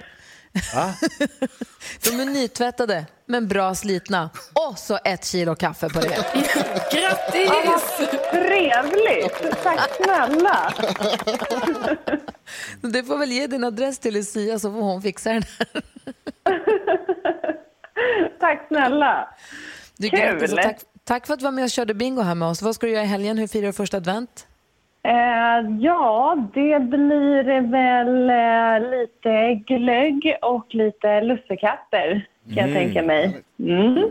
De 2.03 2.19
är 2.19 2.25
nytvättade 2.25 3.05
men 3.25 3.47
bra 3.47 3.75
slitna. 3.75 4.29
Och 4.69 4.77
så 4.79 4.99
ett 5.03 5.25
kilo 5.25 5.55
kaffe 5.55 5.89
på 5.89 5.99
det. 5.99 6.15
Grattis! 6.91 7.97
Trevligt! 8.31 9.63
Tack 9.63 9.89
snälla! 10.03 10.73
Du 12.81 13.03
får 13.03 13.17
väl 13.17 13.31
ge 13.31 13.47
din 13.47 13.63
adress 13.63 13.99
till 13.99 14.13
Lucia 14.13 14.59
så 14.59 14.71
får 14.71 14.81
hon 14.81 15.01
fixa 15.01 15.29
den 15.33 15.43
här. 15.59 15.67
Tack 18.39 18.67
snälla! 18.67 19.35
Du, 19.97 20.09
Kul. 20.09 20.19
grattis 20.19 20.53
och 20.53 20.61
tack, 20.61 20.77
tack 21.07 21.27
för 21.27 21.33
att 21.33 21.39
du 21.39 21.43
var 21.43 21.51
med 21.51 21.63
och 21.63 21.69
körde 21.69 21.93
bingo 21.93 22.21
här 22.21 22.35
med 22.35 22.47
oss. 22.47 22.61
Vad 22.61 22.75
ska 22.75 22.87
du 22.87 22.93
göra 22.93 23.03
i 23.03 23.07
helgen? 23.07 23.37
Hur 23.37 23.47
firar 23.47 23.67
du 23.67 23.73
första 23.73 23.97
advent? 23.97 24.47
Eh, 25.03 25.77
ja, 25.79 26.35
det 26.53 26.79
blir 26.79 27.61
väl 27.71 28.29
eh, 28.29 28.99
lite 28.99 29.53
glögg 29.73 30.37
och 30.41 30.75
lite 30.75 31.21
lussekatter 31.21 32.27
kan 32.55 32.67
jag 32.67 32.73
tänka 32.73 33.01
mig. 33.01 33.37
Mm. 33.59 34.03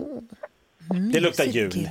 Det 1.13 1.21
luktar 1.21 1.45
jul. 1.45 1.89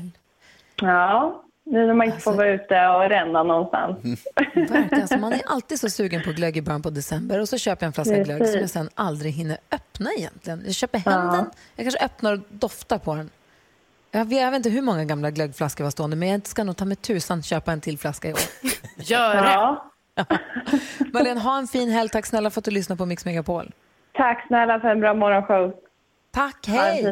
Ja, 0.82 1.44
nu 1.64 1.86
när 1.88 1.94
man 1.94 2.08
inte 2.08 2.20
får 2.20 2.34
vara 2.34 2.50
ute 2.50 2.88
och 2.88 3.10
ränna 3.10 3.44
någonstans. 3.44 3.98
Verkligen. 4.36 5.02
Alltså, 5.02 5.18
man 5.18 5.34
är 5.34 5.42
alltid 5.46 5.80
så 5.80 5.90
sugen 5.90 6.22
på 6.24 6.32
glögg 6.32 6.58
i 6.58 6.62
början 6.62 6.82
på 6.82 6.90
december 6.90 7.42
och 7.42 7.50
så 7.50 7.58
köper 7.58 7.86
jag 7.86 7.88
en 7.88 7.94
flaska 7.94 8.16
glögg 8.16 8.38
som 8.38 8.46
jag 8.46 8.54
Precis. 8.54 8.72
sen 8.72 8.90
aldrig 8.96 9.34
hinner 9.34 9.58
öppna 9.72 10.10
egentligen. 10.18 10.64
Jag 10.66 10.76
köper 10.76 11.00
hem 11.00 11.28
den, 11.28 11.50
jag 11.76 11.86
kanske 11.86 12.06
öppnar 12.06 12.34
och 12.34 12.40
doftar 12.50 12.98
på 12.98 13.16
den. 13.16 13.30
Jag 14.16 14.26
vet, 14.26 14.42
jag 14.42 14.52
vet 14.52 14.58
inte 14.58 14.70
hur 14.70 14.82
många 14.82 15.06
gamla 15.06 15.32
glöggflaskor 15.32 15.84
var 15.84 15.92
stående 15.92 16.16
men 16.16 16.30
jag 16.30 16.48
ska 16.48 16.64
nog 16.64 16.78
ta 16.78 16.86
med 16.86 17.02
tusan 17.02 17.44
köpa 17.44 17.72
en 17.72 17.82
till 17.82 17.98
flaska 17.98 18.30
i 18.30 18.34
år. 18.34 18.40
Gör 18.98 19.36
det. 19.36 19.52
Ja. 19.52 19.92
Malin, 21.14 21.38
ha 21.38 21.58
en 21.58 21.68
fin 21.68 21.90
helg. 21.90 22.10
Tack 22.10 22.26
snälla 22.26 22.50
för 22.50 22.62
att 22.62 22.66
du 22.66 22.72
lyssnar 22.72 22.96
på 22.96 23.06
Mix 23.06 23.26
Megapol. 23.26 23.72
Tack 24.18 24.48
snälla 24.48 24.80
för 24.80 24.88
en 24.88 25.00
bra 25.00 25.14
morgonshow. 25.14 25.74
Tack, 26.34 26.68
hej! 26.68 27.04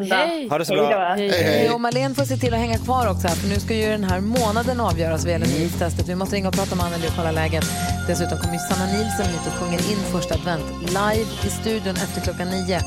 Ha 0.50 0.58
det 0.58 0.66
så 0.66 0.76
Hej 0.76 0.88
bra. 0.88 1.14
Hej, 1.14 1.30
Hej, 1.30 1.44
hej. 1.44 1.72
och 1.72 1.82
Malin 1.82 2.16
får 2.16 2.24
se 2.24 2.36
till 2.36 2.54
att 2.54 2.60
hänga 2.60 2.78
kvar 2.78 3.12
också 3.12 3.28
här, 3.28 3.36
för 3.36 3.48
nu 3.50 3.60
ska 3.60 3.74
ju 3.74 3.88
den 3.88 4.04
här 4.04 4.22
månaden 4.22 4.80
avgöras 4.80 5.24
vad 5.24 5.32
gäller 5.32 5.46
nyhetstestet. 5.46 6.10
Vi 6.10 6.16
måste 6.16 6.36
ringa 6.36 6.48
och 6.48 6.54
prata 6.54 6.76
med 6.76 6.86
Anneli 6.86 7.08
och 7.08 7.16
kolla 7.18 7.32
läget. 7.32 7.66
Dessutom 8.08 8.38
kommer 8.38 8.54
ju 8.54 8.60
Sanna 8.60 8.86
Nielsen 8.94 9.26
hit 9.26 9.48
och 9.48 9.54
sjunger 9.54 9.80
in 9.92 10.02
första 10.16 10.34
advent 10.36 10.66
live 10.88 11.30
i 11.48 11.50
studion 11.62 11.96
efter 12.06 12.22
klockan 12.22 12.48
nio. 12.48 12.80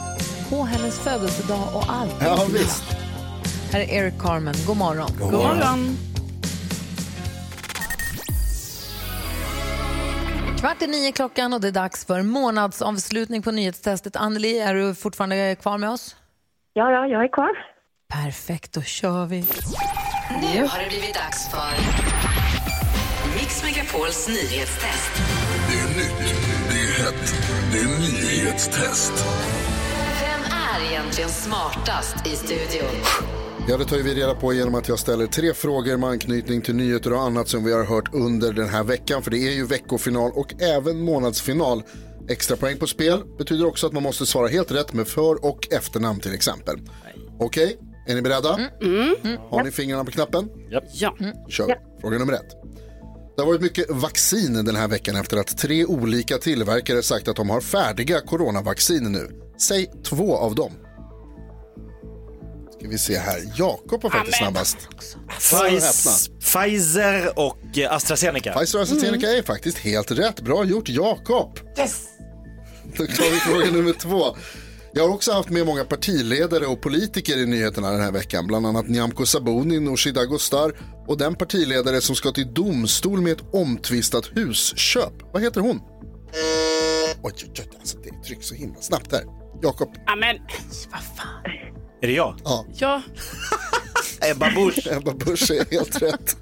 På 0.50 0.62
hennes 0.62 1.00
födelsedag 1.00 1.64
och 1.74 1.84
allt. 1.88 2.16
Ja, 2.20 2.46
visst. 2.52 3.05
Här 3.72 3.80
är 3.80 3.88
Eric 3.88 4.14
Carmen. 4.18 4.54
God 4.66 4.76
morgon. 4.76 5.10
God 5.18 5.32
morgon. 5.32 5.96
Kvart 10.60 10.82
i 10.82 10.86
nio 10.86 11.12
klockan 11.12 11.52
och 11.52 11.60
det 11.60 11.68
är 11.68 11.72
dags 11.72 12.04
för 12.06 12.22
månadsavslutning 12.22 13.42
på 13.42 13.50
nyhetstestet. 13.50 14.16
Anneli, 14.16 14.58
är 14.58 14.74
du 14.74 14.94
fortfarande 14.94 15.56
kvar 15.60 15.78
med 15.78 15.90
oss? 15.90 16.16
Ja, 16.72 16.90
ja, 16.90 17.06
jag 17.06 17.24
är 17.24 17.32
kvar. 17.32 17.50
Perfekt, 18.08 18.72
då 18.72 18.82
kör 18.82 19.26
vi. 19.26 19.44
Nu 20.42 20.66
har 20.66 20.78
det 20.78 20.88
blivit 20.88 21.14
dags 21.14 21.50
för 21.50 21.70
Mix 23.34 23.62
Megapols 23.64 24.28
nyhetstest. 24.28 25.12
Det 25.68 25.78
är 25.78 25.88
nytt, 25.88 26.34
det 26.68 26.78
är 26.78 27.04
hett, 27.04 27.34
det 27.72 27.78
är 27.78 27.98
nyhetstest. 27.98 29.12
Vem 30.20 30.40
är 30.52 30.90
egentligen 30.90 31.30
smartast 31.30 32.26
i 32.26 32.36
studion? 32.36 33.45
Ja, 33.68 33.76
det 33.76 33.84
tar 33.84 33.96
vi 33.96 34.14
reda 34.14 34.34
på 34.34 34.52
genom 34.52 34.74
att 34.74 34.88
jag 34.88 34.98
ställer 34.98 35.26
tre 35.26 35.54
frågor 35.54 35.96
med 35.96 36.08
anknytning 36.08 36.62
till 36.62 36.74
nyheter 36.74 37.12
och 37.12 37.20
annat 37.20 37.48
som 37.48 37.64
vi 37.64 37.72
har 37.72 37.84
hört 37.84 38.14
under 38.14 38.52
den 38.52 38.68
här 38.68 38.84
veckan. 38.84 39.22
För 39.22 39.30
det 39.30 39.38
är 39.38 39.52
ju 39.52 39.66
veckofinal 39.66 40.32
och 40.34 40.62
även 40.62 41.00
månadsfinal. 41.00 41.82
Extra 42.28 42.56
poäng 42.56 42.78
på 42.78 42.86
spel 42.86 43.22
betyder 43.38 43.66
också 43.66 43.86
att 43.86 43.92
man 43.92 44.02
måste 44.02 44.26
svara 44.26 44.48
helt 44.48 44.72
rätt 44.72 44.92
med 44.92 45.08
för 45.08 45.44
och 45.44 45.68
efternamn 45.72 46.20
till 46.20 46.34
exempel. 46.34 46.76
Okej, 47.38 47.78
är 48.06 48.14
ni 48.14 48.22
beredda? 48.22 48.48
Har 49.50 49.64
ni 49.64 49.70
fingrarna 49.70 50.04
på 50.04 50.10
knappen? 50.10 50.48
Ja. 50.92 51.16
Kör. 51.48 51.78
Fråga 52.00 52.18
nummer 52.18 52.32
ett. 52.32 52.50
Det 53.36 53.42
har 53.42 53.46
varit 53.46 53.62
mycket 53.62 53.90
vaccin 53.90 54.64
den 54.64 54.76
här 54.76 54.88
veckan 54.88 55.16
efter 55.16 55.36
att 55.36 55.58
tre 55.58 55.84
olika 55.84 56.38
tillverkare 56.38 57.02
sagt 57.02 57.28
att 57.28 57.36
de 57.36 57.50
har 57.50 57.60
färdiga 57.60 58.20
coronavaccin 58.20 59.12
nu. 59.12 59.30
Säg 59.58 59.90
två 60.04 60.36
av 60.36 60.54
dem. 60.54 60.72
Ska 62.86 62.90
vi 62.92 62.98
se 62.98 63.18
här. 63.18 63.52
Jakob 63.56 64.02
var 64.02 64.10
faktiskt 64.10 64.38
snabbast. 64.38 64.76
Pfizer 66.40 67.38
och 67.38 67.78
eh, 67.78 67.92
AstraZeneca. 67.92 68.52
Pfizer 68.52 68.78
och 68.78 68.82
AstraZeneca 68.82 69.26
är 69.26 69.42
faktiskt 69.42 69.78
helt 69.78 70.10
rätt. 70.10 70.40
Bra 70.40 70.64
gjort 70.64 70.88
Jakob. 70.88 71.58
Yes! 71.78 72.04
Då 72.96 73.06
tar 73.06 73.30
vi 73.30 73.36
fråga 73.36 73.70
nummer 73.70 73.92
två. 73.92 74.36
Jag 74.92 75.02
har 75.08 75.14
också 75.14 75.32
haft 75.32 75.48
med 75.48 75.66
många 75.66 75.84
partiledare 75.84 76.66
och 76.66 76.80
politiker 76.80 77.36
i 77.36 77.46
nyheterna 77.46 77.90
den 77.90 78.00
här 78.00 78.12
veckan. 78.12 78.46
Bland 78.46 78.66
annat 78.66 78.88
Nyamko 78.88 79.26
Sabuni, 79.26 79.80
Nooshi 79.80 80.10
Dadgostar 80.10 80.72
och 81.06 81.18
den 81.18 81.34
partiledare 81.34 82.00
som 82.00 82.16
ska 82.16 82.32
till 82.32 82.54
domstol 82.54 83.20
med 83.20 83.32
ett 83.32 83.54
omtvistat 83.54 84.30
husköp. 84.34 85.12
Vad 85.32 85.42
heter 85.42 85.60
hon? 85.60 85.80
Oj, 87.22 87.32
oj, 87.36 87.52
oj, 87.58 87.70
alltså 87.78 87.98
det 87.98 88.22
trycks 88.26 88.46
så 88.46 88.54
himla 88.54 88.80
snabbt 88.80 89.10
där. 89.10 89.22
Jakob. 89.62 89.94
Amen. 90.06 90.36
Är 92.00 92.06
det 92.06 92.12
jag? 92.12 92.40
Ja. 92.44 92.64
Ja. 92.74 93.02
Ebba 94.30 94.50
Busch. 94.50 94.86
Ebba 94.90 95.12
Busch 95.12 95.50
är 95.50 95.70
helt 95.70 96.02
rätt. 96.02 96.36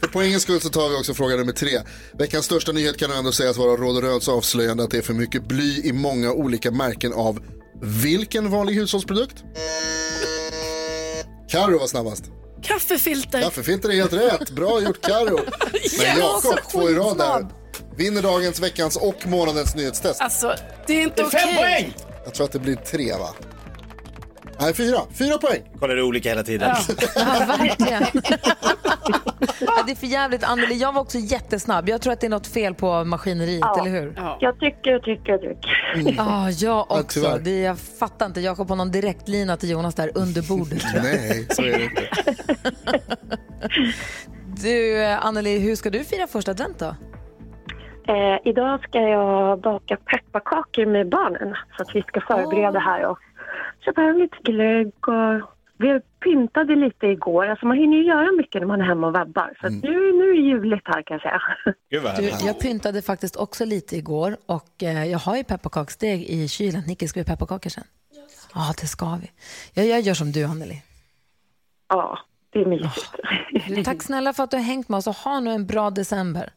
För 0.00 0.08
poängens 0.08 0.42
skull 0.42 0.60
så 0.60 0.68
tar 0.68 0.88
vi 0.88 0.96
också 0.96 1.14
fråga 1.14 1.36
nummer 1.36 1.52
tre. 1.52 1.80
Veckans 2.18 2.44
största 2.44 2.72
nyhet 2.72 2.98
kan 2.98 3.10
ändå 3.10 3.32
sägas 3.32 3.56
vara 3.56 3.76
Råd 3.76 3.96
och 3.96 4.02
Röds 4.02 4.28
avslöjande 4.28 4.84
att 4.84 4.90
det 4.90 4.98
är 4.98 5.02
för 5.02 5.14
mycket 5.14 5.48
bly 5.48 5.80
i 5.84 5.92
många 5.92 6.32
olika 6.32 6.70
märken 6.70 7.12
av 7.12 7.38
vilken 7.82 8.50
vanlig 8.50 8.74
hushållsprodukt? 8.74 9.34
Carro 11.48 11.78
var 11.78 11.86
snabbast. 11.86 12.24
Kaffefilter. 12.62 13.42
Kaffefilter 13.42 13.88
är 13.88 13.94
helt 13.94 14.12
rätt. 14.12 14.50
Bra 14.50 14.80
gjort 14.80 15.00
Carro. 15.00 15.40
Men 15.98 16.18
Jakob, 16.18 16.58
två 16.72 16.90
i 16.90 16.94
rad 16.94 17.18
där. 17.18 17.46
Vinner 17.96 18.22
dagens, 18.22 18.60
veckans 18.60 18.96
och 18.96 19.26
månadens 19.26 19.74
nyhetstest. 19.74 20.20
Alltså, 20.20 20.54
det 20.86 20.92
är 20.92 21.02
inte 21.02 21.24
okej. 21.24 21.96
Jag 22.24 22.34
tror 22.34 22.46
att 22.46 22.52
det 22.52 22.58
blir 22.58 22.76
tre 22.76 23.12
va? 23.12 23.28
Nej, 24.62 24.74
fyra. 24.74 24.98
Fyra 25.18 25.38
poäng. 25.38 25.60
Kollar 25.80 25.94
du 25.96 26.02
olika 26.02 26.28
hela 26.28 26.42
tiden? 26.42 26.70
Ja, 27.16 27.44
verkligen. 27.58 28.02
ja, 29.60 29.82
det 29.86 29.92
är 29.92 29.96
för 29.96 30.06
jävligt. 30.06 30.44
Anneli, 30.44 30.74
jag 30.74 30.92
var 30.92 31.00
också 31.00 31.18
jättesnabb. 31.18 31.88
Jag 31.88 32.00
tror 32.02 32.12
att 32.12 32.20
det 32.20 32.26
är 32.26 32.30
något 32.30 32.46
fel 32.46 32.74
på 32.74 33.04
maskineriet, 33.04 33.60
Ja. 33.60 33.80
eller 33.80 33.90
hur? 34.00 34.14
Jag 34.40 34.58
tycker 34.60 34.96
och 34.96 35.02
tycker 35.02 35.34
och 35.34 35.40
tycker. 35.40 36.14
Ja, 36.16 36.50
jag 36.50 36.72
Ja, 36.72 36.86
också. 37.00 37.20
tyvärr. 37.20 37.38
det, 37.38 37.60
jag 37.60 37.78
fattar 37.78 38.26
inte. 38.26 38.40
Jakob 38.40 38.68
har 38.68 38.76
någon 38.76 38.90
direktlina 38.90 39.56
till 39.56 39.70
Jonas 39.70 39.94
där 39.94 40.10
under 40.14 40.42
bordet. 40.48 40.82
jag. 40.94 41.02
Nej, 41.02 41.46
så 41.50 41.62
är 41.62 41.78
det 41.78 41.84
inte. 41.84 42.08
Du, 44.62 45.04
Anneli, 45.04 45.58
hur 45.58 45.76
ska 45.76 45.90
du 45.90 46.04
fira 46.04 46.26
första 46.26 46.50
advent 46.50 46.78
då? 46.78 46.94
Eh, 48.08 48.38
idag 48.44 48.80
ska 48.82 48.98
jag 48.98 49.60
baka 49.60 49.96
pepparkakor 49.96 50.86
med 50.86 51.08
barnen 51.08 51.54
så 51.76 51.82
att 51.82 51.94
vi 51.94 52.02
ska 52.02 52.20
förbereda 52.20 52.78
här 52.78 53.06
och 53.06 53.18
köpa 53.84 54.00
hem 54.00 54.18
lite 54.18 54.36
glögg 54.42 55.08
och 55.08 55.52
vi 55.78 56.00
pyntade 56.24 56.76
lite 56.76 57.06
igår. 57.06 57.46
Alltså 57.46 57.66
man 57.66 57.76
hinner 57.76 57.96
ju 57.96 58.04
göra 58.04 58.32
mycket 58.32 58.60
när 58.60 58.66
man 58.66 58.80
är 58.80 58.84
hemma 58.84 59.06
och 59.06 59.14
webbar. 59.14 59.56
Så 59.60 59.66
att 59.66 59.72
nu, 59.72 60.12
nu 60.12 60.30
är 60.30 60.34
det 60.34 60.40
juligt 60.40 60.88
här 60.88 61.02
kan 61.02 61.14
jag 61.14 61.22
säga. 61.22 61.40
Du, 62.16 62.46
jag 62.46 62.60
pyntade 62.60 63.02
faktiskt 63.02 63.36
också 63.36 63.64
lite 63.64 63.96
igår 63.96 64.36
och 64.46 64.82
eh, 64.82 65.04
jag 65.04 65.18
har 65.18 65.36
ju 65.36 65.44
pepparkaksdeg 65.44 66.22
i 66.22 66.48
kylen. 66.48 66.82
Nicke, 66.86 67.08
ska 67.08 67.20
vi 67.20 67.26
pepparkakor 67.26 67.70
sen? 67.70 67.84
Ja, 68.54 68.74
det 68.80 68.86
ska 68.86 69.18
vi. 69.22 69.30
Jag, 69.74 69.86
jag 69.86 70.00
gör 70.00 70.14
som 70.14 70.32
du, 70.32 70.44
Anneli. 70.44 70.82
Ja, 71.88 72.18
det 72.50 72.60
är 72.60 72.66
mysigt. 72.66 73.14
Du, 73.68 73.84
Tack 73.84 74.02
snälla 74.02 74.32
för 74.32 74.44
att 74.44 74.50
du 74.50 74.56
har 74.56 74.64
hängt 74.64 74.88
med 74.88 74.98
oss 74.98 75.06
och 75.06 75.16
ha 75.16 75.40
nu 75.40 75.50
en 75.50 75.66
bra 75.66 75.90
december. 75.90 76.50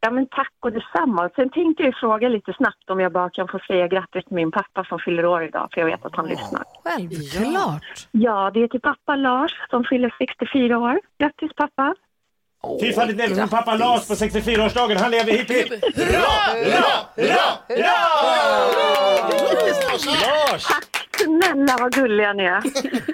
Ja 0.00 0.10
men 0.10 0.26
tack 0.26 0.52
och 0.60 0.72
detsamma. 0.72 1.30
Sen 1.36 1.50
tänkte 1.50 1.82
jag 1.82 1.94
fråga 2.00 2.28
lite 2.28 2.52
snabbt 2.52 2.90
om 2.90 3.00
jag 3.00 3.12
bara 3.12 3.30
kan 3.30 3.48
få 3.48 3.58
säga 3.66 3.88
grattis 3.88 4.24
till 4.24 4.34
min 4.34 4.50
pappa 4.50 4.84
som 4.84 4.98
fyller 4.98 5.26
år 5.26 5.44
idag 5.44 5.68
för 5.72 5.80
jag 5.80 5.86
vet 5.86 6.06
att 6.06 6.16
han 6.16 6.26
lyssnar. 6.26 6.62
Självklart. 6.84 8.08
Ja, 8.10 8.50
det 8.54 8.62
är 8.62 8.68
till 8.68 8.80
pappa 8.80 9.16
Lars 9.16 9.52
som 9.70 9.84
fyller 9.84 10.14
64 10.18 10.78
år. 10.78 11.00
Grattis 11.18 11.50
pappa! 11.56 11.94
Fy 12.80 12.92
fan, 12.92 13.16
det 13.16 13.24
är 13.24 13.46
pappa 13.46 13.74
Lars 13.74 14.08
på 14.08 14.14
64-årsdagen. 14.14 14.96
Han 14.96 15.10
lever 15.10 15.32
hipp 15.32 15.50
hipp. 15.50 15.70
Lars! 20.06 20.66
Snälla 21.24 21.76
vad 21.80 21.92
gulliga 21.94 22.32
ni 22.32 22.44
är. 22.44 22.62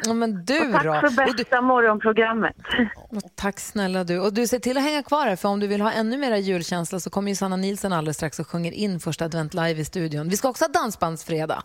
Ja, 0.04 0.12
men 0.14 0.44
du 0.44 0.72
Tack 0.72 0.84
då? 0.84 0.92
för 0.94 1.04
Och 1.06 1.12
du, 1.36 1.42
bästa 1.42 1.60
morgonprogrammet. 1.60 2.56
tack 3.34 3.60
snälla 3.60 4.04
du. 4.04 4.18
Och 4.20 4.32
du 4.32 4.46
ser 4.46 4.58
till 4.58 4.76
att 4.76 4.82
hänga 4.82 5.02
kvar 5.02 5.26
här 5.26 5.36
för 5.36 5.48
om 5.48 5.60
du 5.60 5.66
vill 5.66 5.80
ha 5.80 5.92
ännu 5.92 6.18
mera 6.18 6.38
julkänsla 6.38 7.00
så 7.00 7.10
kommer 7.10 7.28
ju 7.28 7.34
Sanna 7.34 7.56
Nilsson 7.56 7.92
alldeles 7.92 8.16
strax 8.16 8.38
och 8.38 8.48
sjunger 8.48 8.72
in 8.72 9.00
första 9.00 9.24
advent 9.24 9.54
live 9.54 9.80
i 9.80 9.84
studion. 9.84 10.28
Vi 10.28 10.36
ska 10.36 10.48
också 10.48 10.64
ha 10.64 10.68
dansbandsfredag. 10.68 11.62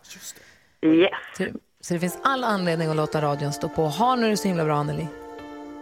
Yes, 0.85 1.11
Så, 1.37 1.43
så 1.81 1.93
det 1.93 1.99
finns 1.99 2.17
all 2.23 2.43
anledning 2.43 2.89
att 2.89 2.95
låta 2.95 3.21
radion 3.21 3.53
stå 3.53 3.69
på. 3.69 3.83
Ha 3.85 4.15
nu 4.15 4.29
det 4.29 4.37
så 4.37 4.47
himla 4.47 4.65
bra 4.65 4.75
Anneli. 4.77 5.07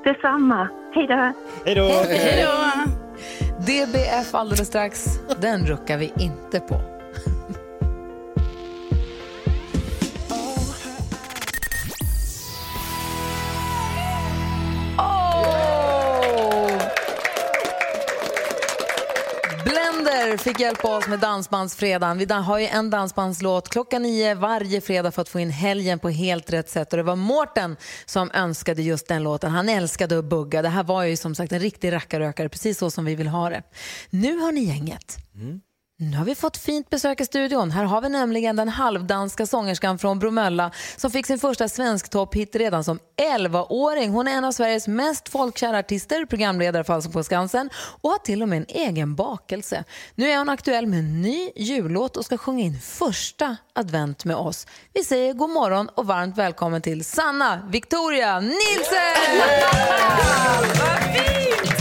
detsamma. 0.03 0.69
Hej 0.95 1.07
då! 1.07 1.83
Hej 2.07 2.45
då! 2.45 2.91
DBF 3.59 4.35
alldeles 4.35 4.67
strax. 4.67 5.05
Den 5.41 5.65
ruckar 5.65 5.97
vi 5.97 6.13
inte 6.19 6.59
på. 6.59 6.96
Blender 20.07 20.37
fick 20.37 20.59
hjälpa 20.59 20.97
oss 20.97 21.07
med 21.07 21.19
Dansbandsfredagen. 21.19 22.17
Vi 22.17 22.33
har 22.33 22.59
ju 22.59 22.65
en 22.65 22.89
dansbandslåt 22.89 23.69
klockan 23.69 24.01
nio 24.01 24.35
varje 24.35 24.81
fredag 24.81 25.11
för 25.11 25.21
att 25.21 25.29
få 25.29 25.39
in 25.39 25.49
helgen 25.49 25.99
på 25.99 26.09
helt 26.09 26.53
rätt 26.53 26.69
sätt. 26.69 26.93
Och 26.93 26.97
det 26.97 27.03
var 27.03 27.15
Mårten 27.15 27.75
som 28.05 28.31
önskade 28.33 28.81
just 28.81 29.07
den 29.07 29.23
låten. 29.23 29.51
Han 29.51 29.69
älskade 29.69 30.19
att 30.19 30.25
bugga. 30.25 30.61
Det 30.61 30.69
här 30.69 30.83
var 30.83 31.03
ju 31.03 31.17
som 31.17 31.35
sagt 31.35 31.51
en 31.51 31.59
riktig 31.59 31.91
rackarökare, 31.91 32.49
precis 32.49 32.77
så 32.77 32.91
som 32.91 33.05
vi 33.05 33.15
vill 33.15 33.27
ha 33.27 33.49
det. 33.49 33.63
Nu 34.09 34.37
har 34.37 34.51
ni 34.51 34.63
gänget. 34.63 35.17
Mm. 35.35 35.61
Nu 35.99 36.17
har 36.17 36.25
vi 36.25 36.35
fått 36.35 36.57
fint 36.57 36.89
besök 36.89 37.21
i 37.21 37.25
studion. 37.25 37.71
Här 37.71 37.83
har 37.83 38.01
vi 38.01 38.09
nämligen 38.09 38.55
den 38.55 38.69
halvdanska 38.69 39.45
sångerskan 39.45 39.99
från 39.99 40.19
Bromölla 40.19 40.71
som 40.97 41.11
fick 41.11 41.25
sin 41.25 41.39
första 41.39 41.69
svensk 41.69 42.09
topphit 42.09 42.55
redan 42.55 42.83
som 42.83 42.99
11-åring. 43.37 44.09
Hon 44.11 44.27
är 44.27 44.31
en 44.31 44.43
av 44.43 44.51
Sveriges 44.51 44.87
mest 44.87 45.29
folkkära 45.29 45.77
artister, 45.77 46.25
programledare 46.25 46.83
för 46.83 46.93
Allsång 46.93 47.11
på 47.11 47.23
Skansen 47.23 47.69
och 48.01 48.09
har 48.09 48.17
till 48.17 48.41
och 48.41 48.49
med 48.49 48.57
en 48.57 48.65
egen 48.69 49.15
bakelse. 49.15 49.83
Nu 50.15 50.29
är 50.29 50.37
hon 50.37 50.49
aktuell 50.49 50.87
med 50.87 50.99
en 50.99 51.21
ny 51.21 51.51
jullåt 51.55 52.17
och 52.17 52.25
ska 52.25 52.37
sjunga 52.37 52.63
in 52.63 52.79
första 52.79 53.57
advent 53.75 54.25
med 54.25 54.35
oss. 54.35 54.67
Vi 54.93 55.03
säger 55.03 55.33
god 55.33 55.49
morgon 55.49 55.89
och 55.95 56.07
varmt 56.07 56.37
välkommen 56.37 56.81
till 56.81 57.05
Sanna 57.05 57.67
Victoria 57.71 58.39
Nilsson! 58.39 58.97
Som 61.67 61.76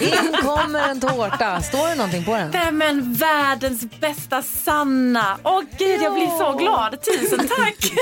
In 0.00 0.32
kommer 0.42 0.88
en 0.88 1.00
tårta. 1.00 1.62
Står 1.62 1.88
det 1.88 1.94
någonting 1.94 2.24
på 2.24 2.36
den? 2.36 2.50
Nej 2.50 2.72
men 2.72 3.14
världens 3.14 3.84
bästa 4.00 4.42
Sanna. 4.42 5.38
Åh 5.42 5.62
gud 5.78 6.02
jag 6.02 6.14
blir 6.14 6.38
så 6.38 6.52
glad. 6.52 6.98
Tusen 7.02 7.48
tack. 7.48 7.92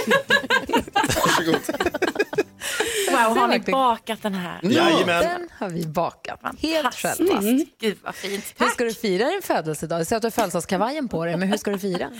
Varsågod. 1.16 1.61
Wow, 3.11 3.38
har 3.38 3.49
ni 3.49 3.59
bakat 3.59 4.23
den 4.23 4.35
här? 4.35 4.61
Jajamän. 4.62 5.23
Den 5.23 5.49
har 5.59 5.68
vi 5.68 5.87
bakat. 5.87 6.40
Helt 6.62 6.94
själva. 6.94 7.40
Gud 7.81 7.99
vad 8.03 8.14
fint. 8.14 8.44
Hur 8.59 8.66
Tack. 8.66 8.75
ska 8.75 8.85
du 8.85 8.94
fira 8.94 9.31
din 9.31 9.42
födelsedag? 9.42 10.01
Jag 10.01 10.07
ser 10.07 10.16
att 10.16 10.23
du 10.23 10.27
har 10.27 10.31
födelsedagskavajen 10.31 11.09
på 11.09 11.25
dig, 11.25 11.37
men 11.37 11.49
hur 11.49 11.57
ska 11.57 11.70
du 11.70 11.79
fira? 11.79 12.11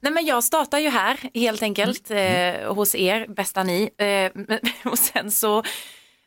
Nej 0.00 0.12
men 0.12 0.26
jag 0.26 0.44
startar 0.44 0.78
ju 0.78 0.88
här 0.88 1.18
helt 1.34 1.62
enkelt 1.62 2.10
eh, 2.10 2.74
hos 2.74 2.94
er, 2.94 3.26
bästa 3.26 3.62
ni. 3.62 3.90
Eh, 3.98 4.58
och 4.92 4.98
sen 4.98 5.30
så 5.30 5.62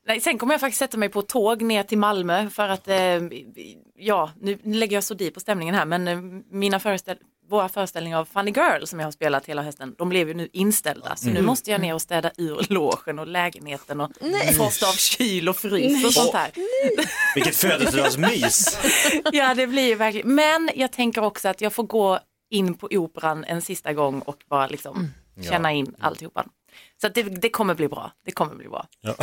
Nej, 0.08 0.22
sen 0.22 0.38
kommer 0.38 0.54
jag 0.54 0.62
faktiskt 0.62 0.80
sätta 0.80 0.98
mig 0.98 1.10
på 1.10 1.22
tåg 1.22 1.62
ner 1.62 1.84
till 1.84 1.98
Malmö 1.98 2.50
för 2.50 2.70
att, 2.70 2.88
eh, 2.88 3.20
ja, 3.96 4.32
nu 4.42 4.58
lägger 4.64 4.98
jag 4.98 5.04
så 5.04 5.14
di 5.14 5.32
på 5.32 5.40
stämningen 5.40 5.76
här, 5.76 5.86
men 5.86 6.08
eh, 6.08 6.18
mina 6.52 6.80
föreställ 6.80 7.18
våra 7.50 7.70
föreställningar 7.70 8.20
av 8.20 8.26
Funny 8.26 8.52
Girl 8.52 8.86
som 8.86 9.00
jag 9.00 9.08
har 9.08 9.12
spelat 9.12 9.46
hela 9.46 9.62
hösten, 9.62 9.96
de 9.98 10.10
blev 10.10 10.28
ju 10.28 10.34
nu 10.34 10.50
inställda. 10.54 11.16
Så 11.16 11.30
nu 11.30 11.42
måste 11.42 11.72
jag 11.72 11.82
ner 11.82 11.94
och 11.94 12.02
städa 12.02 12.32
ur 12.38 12.74
logen 12.74 13.20
och 13.20 13.28
lägenheten 13.28 14.02
och 14.02 14.12
frosta 14.56 14.90
av 14.90 14.94
kyl 14.94 15.50
och 15.50 15.56
frys 15.56 16.06
och 16.06 16.14
sånt 16.14 16.34
här. 16.34 16.52
Vilket 17.36 17.56
födelsedagsmys. 17.56 18.78
Ja, 19.32 19.54
det 19.54 19.68
blir 19.68 19.88
ju 19.88 19.96
verkligen. 19.96 20.36
Men 20.36 20.70
jag 20.76 20.92
tänker 20.92 21.24
också 21.24 21.48
att 21.48 21.62
jag 21.62 21.74
får 21.74 21.84
gå 21.84 22.20
in 22.50 22.74
på 22.74 22.88
operan 22.92 23.44
en 23.48 23.62
sista 23.62 23.94
gång 23.94 24.20
och 24.20 24.38
bara 24.50 24.68
liksom 24.68 25.12
känna 25.42 25.72
in 25.72 25.96
alltihopa. 26.00 26.46
Så 27.02 27.08
att 27.08 27.16
det, 27.16 27.24
det 27.24 27.50
kommer 27.50 27.76
bli 27.76 27.88
bra. 27.88 28.12
Det 28.26 28.32
kommer 28.32 28.56
bli 28.56 28.68
bra. 28.68 28.88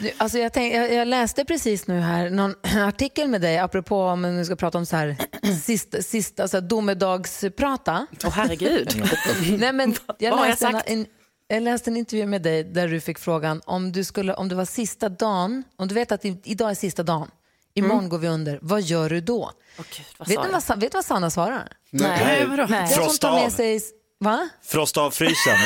Du, 0.00 0.10
Alltså 0.16 0.38
jag, 0.38 0.52
tänk, 0.52 0.74
jag, 0.74 0.94
jag 0.94 1.08
läste 1.08 1.44
precis 1.44 1.86
nu 1.86 2.00
här 2.00 2.30
någon 2.30 2.54
artikel 2.76 3.28
med 3.28 3.40
dig 3.40 3.58
apropå 3.58 4.02
om 4.02 4.36
vi 4.36 4.44
ska 4.44 4.56
prata 4.56 4.78
om 4.78 4.86
så 4.86 4.96
här 4.96 5.16
sista, 5.62 6.02
sista 6.02 6.42
alltså 6.42 6.60
domedagsprata. 6.60 8.06
Åh 8.24 8.30
herregud. 8.30 8.88
Nej, 9.58 9.72
men 9.72 9.94
jag, 10.18 10.30
Vad 10.30 10.38
har 10.38 10.46
jag 10.46 10.50
läste 10.52 10.66
en, 10.66 10.72
sagt? 10.72 10.88
en, 10.88 11.06
jag 11.48 11.62
läste 11.62 11.90
en 11.90 11.96
intervju 11.96 12.26
med 12.26 12.42
dig 12.42 12.64
där 12.64 12.88
du 12.88 13.00
fick 13.00 13.18
frågan 13.18 13.60
om 13.64 13.92
du 13.92 14.04
skulle, 14.04 14.34
om 14.34 14.48
det 14.48 14.54
var 14.54 14.64
sista 14.64 15.08
dagen, 15.08 15.64
om 15.76 15.88
du 15.88 15.94
vet 15.94 16.12
att 16.12 16.24
idag 16.24 16.70
är 16.70 16.74
sista 16.74 17.02
dagen, 17.02 17.30
imorgon 17.78 18.08
går 18.08 18.18
vi 18.18 18.28
under, 18.28 18.58
vad 18.62 18.82
gör 18.82 19.10
du 19.10 19.20
då? 19.20 19.52
Åh, 19.78 19.84
Gud, 19.96 20.06
vad 20.18 20.28
Vet 20.28 20.42
du 20.42 20.48
vad, 20.52 20.62
Sa- 20.62 20.74
vet 20.74 20.92
du 20.92 20.96
vad 20.98 21.04
Sanna 21.04 21.30
svarar? 21.30 21.72
Nej, 21.90 22.42
att 22.42 22.48
hon 22.70 22.88
Frosta 22.88 23.30
av. 23.30 23.50
sig, 23.50 23.80
va? 24.20 24.48
Frosta 24.64 25.00
av 25.00 25.10
frysen. 25.10 25.56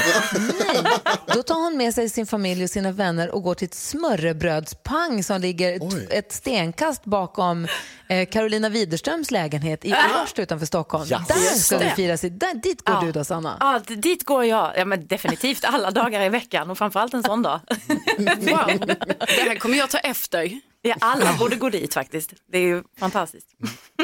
Då 1.34 1.42
tar 1.42 1.54
hon 1.54 1.76
med 1.76 1.94
sig 1.94 2.08
sin 2.10 2.26
familj 2.26 2.64
och 2.64 2.70
sina 2.70 2.92
vänner 2.92 3.30
och 3.30 3.42
går 3.42 3.54
till 3.54 3.66
ett 3.68 3.74
smörrebrödspang 3.74 5.24
som 5.24 5.40
ligger 5.40 5.78
t- 5.78 6.06
ett 6.16 6.32
stenkast 6.32 7.04
bakom 7.04 7.66
eh, 8.08 8.28
Carolina 8.28 8.68
Widerströms 8.68 9.30
lägenhet 9.30 9.84
i 9.84 9.94
Årsta 10.24 10.42
utanför 10.42 10.66
Stockholm. 10.66 11.04
Ja. 11.08 11.24
Där 11.28 11.34
ska 11.34 11.78
vi 11.78 11.84
det. 11.84 11.90
fira 11.96 12.16
sig. 12.16 12.30
Där, 12.30 12.54
dit 12.54 12.84
går 12.84 12.94
Ja. 12.96 13.00
du 13.02 13.12
då, 13.12 13.24
Sanna. 13.24 13.56
Ja, 13.60 13.80
dit 13.96 14.24
går 14.24 14.44
jag. 14.44 14.72
Ja, 14.76 14.84
men 14.84 15.06
definitivt 15.06 15.64
alla 15.64 15.90
dagar 15.90 16.20
i 16.22 16.28
veckan 16.28 16.70
och 16.70 16.78
framförallt 16.78 17.14
en 17.14 17.22
sån 17.22 17.42
dag. 17.42 17.60
Wow, 18.18 18.86
det 18.86 19.42
här 19.42 19.58
kommer 19.58 19.76
jag 19.78 19.90
ta 19.90 19.98
efter. 19.98 20.60
Ja, 20.84 20.94
alla 21.00 21.36
borde 21.38 21.56
gå 21.56 21.68
dit 21.70 21.94
faktiskt. 21.94 22.32
Det 22.52 22.58
är 22.58 22.62
ju 22.62 22.82
fantastiskt. 22.98 23.46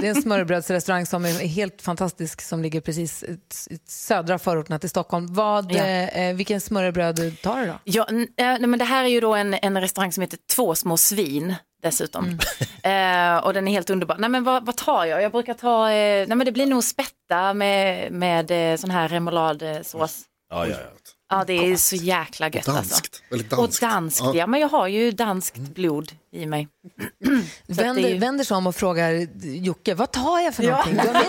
Det 0.00 0.06
är 0.06 0.10
en 0.14 0.22
smörrebrödsrestaurang 0.22 1.06
som 1.06 1.24
är 1.24 1.28
helt 1.46 1.82
fantastisk 1.82 2.40
som 2.42 2.62
ligger 2.62 2.80
precis 2.80 3.22
i 3.22 3.38
södra 3.88 4.38
förorterna 4.38 4.78
till 4.78 4.90
Stockholm. 4.90 5.26
Vad, 5.34 5.72
Ja. 5.72 5.84
eh, 5.84 6.34
vilken 6.36 6.60
smörrebröd 6.60 7.42
tar 7.42 7.60
du 7.60 7.66
då? 7.66 7.78
Ja, 7.84 8.06
eh, 8.08 8.14
nej, 8.36 8.60
men 8.66 8.78
det 8.78 8.84
här 8.84 9.04
är 9.04 9.08
ju 9.08 9.20
då 9.20 9.34
en, 9.34 9.54
en 9.54 9.80
restaurang 9.80 10.12
som 10.12 10.20
heter 10.20 10.38
Två 10.56 10.74
små 10.74 10.96
svin 10.96 11.54
dessutom. 11.82 12.38
Eh, 12.82 13.36
och 13.36 13.54
den 13.54 13.68
är 13.68 13.72
helt 13.72 13.90
underbar. 13.90 14.16
Nej 14.18 14.30
men 14.30 14.44
vad, 14.44 14.66
vad 14.66 14.76
tar 14.76 15.04
jag? 15.04 15.22
Jag 15.22 15.32
brukar 15.32 15.54
ta, 15.54 15.90
eh, 15.90 16.26
nej 16.28 16.36
men 16.36 16.44
det 16.44 16.52
blir 16.52 16.66
nog 16.66 16.84
spätta 16.84 17.54
med, 17.54 18.12
med 18.12 18.72
eh, 18.72 18.76
sån 18.76 18.90
här 18.90 19.08
remouladsås. 19.08 20.20
Ja, 20.50 20.66
ja, 20.66 20.76
ja. 20.80 20.90
Ja 21.30 21.44
det 21.46 21.52
är 21.72 21.76
så 21.76 21.96
jäkla 21.96 22.46
gött 22.48 22.68
alltså. 22.68 22.72
Danskt, 22.94 23.22
väldigt 23.30 23.50
danskt. 23.50 23.82
Och 23.82 23.88
danskt, 23.88 24.20
Ja. 24.20 24.34
ja. 24.34 24.46
men 24.46 24.60
jag 24.60 24.68
har 24.68 24.88
ju 24.88 25.10
danskt 25.12 25.56
blod 25.56 26.12
i 26.32 26.46
mig. 26.46 26.68
Vänder, 27.66 28.08
ju- 28.08 28.18
vänder 28.18 28.44
sig 28.44 28.56
om 28.56 28.66
och 28.66 28.74
frågar 28.76 29.26
Jocke, 29.46 29.94
vad 29.94 30.10
tar 30.12 30.40
jag 30.40 30.54
för 30.54 30.62
någonting? 30.62 30.94
Du 30.94 30.98
har 31.00 31.12
med 31.12 31.22
dig 31.22 31.28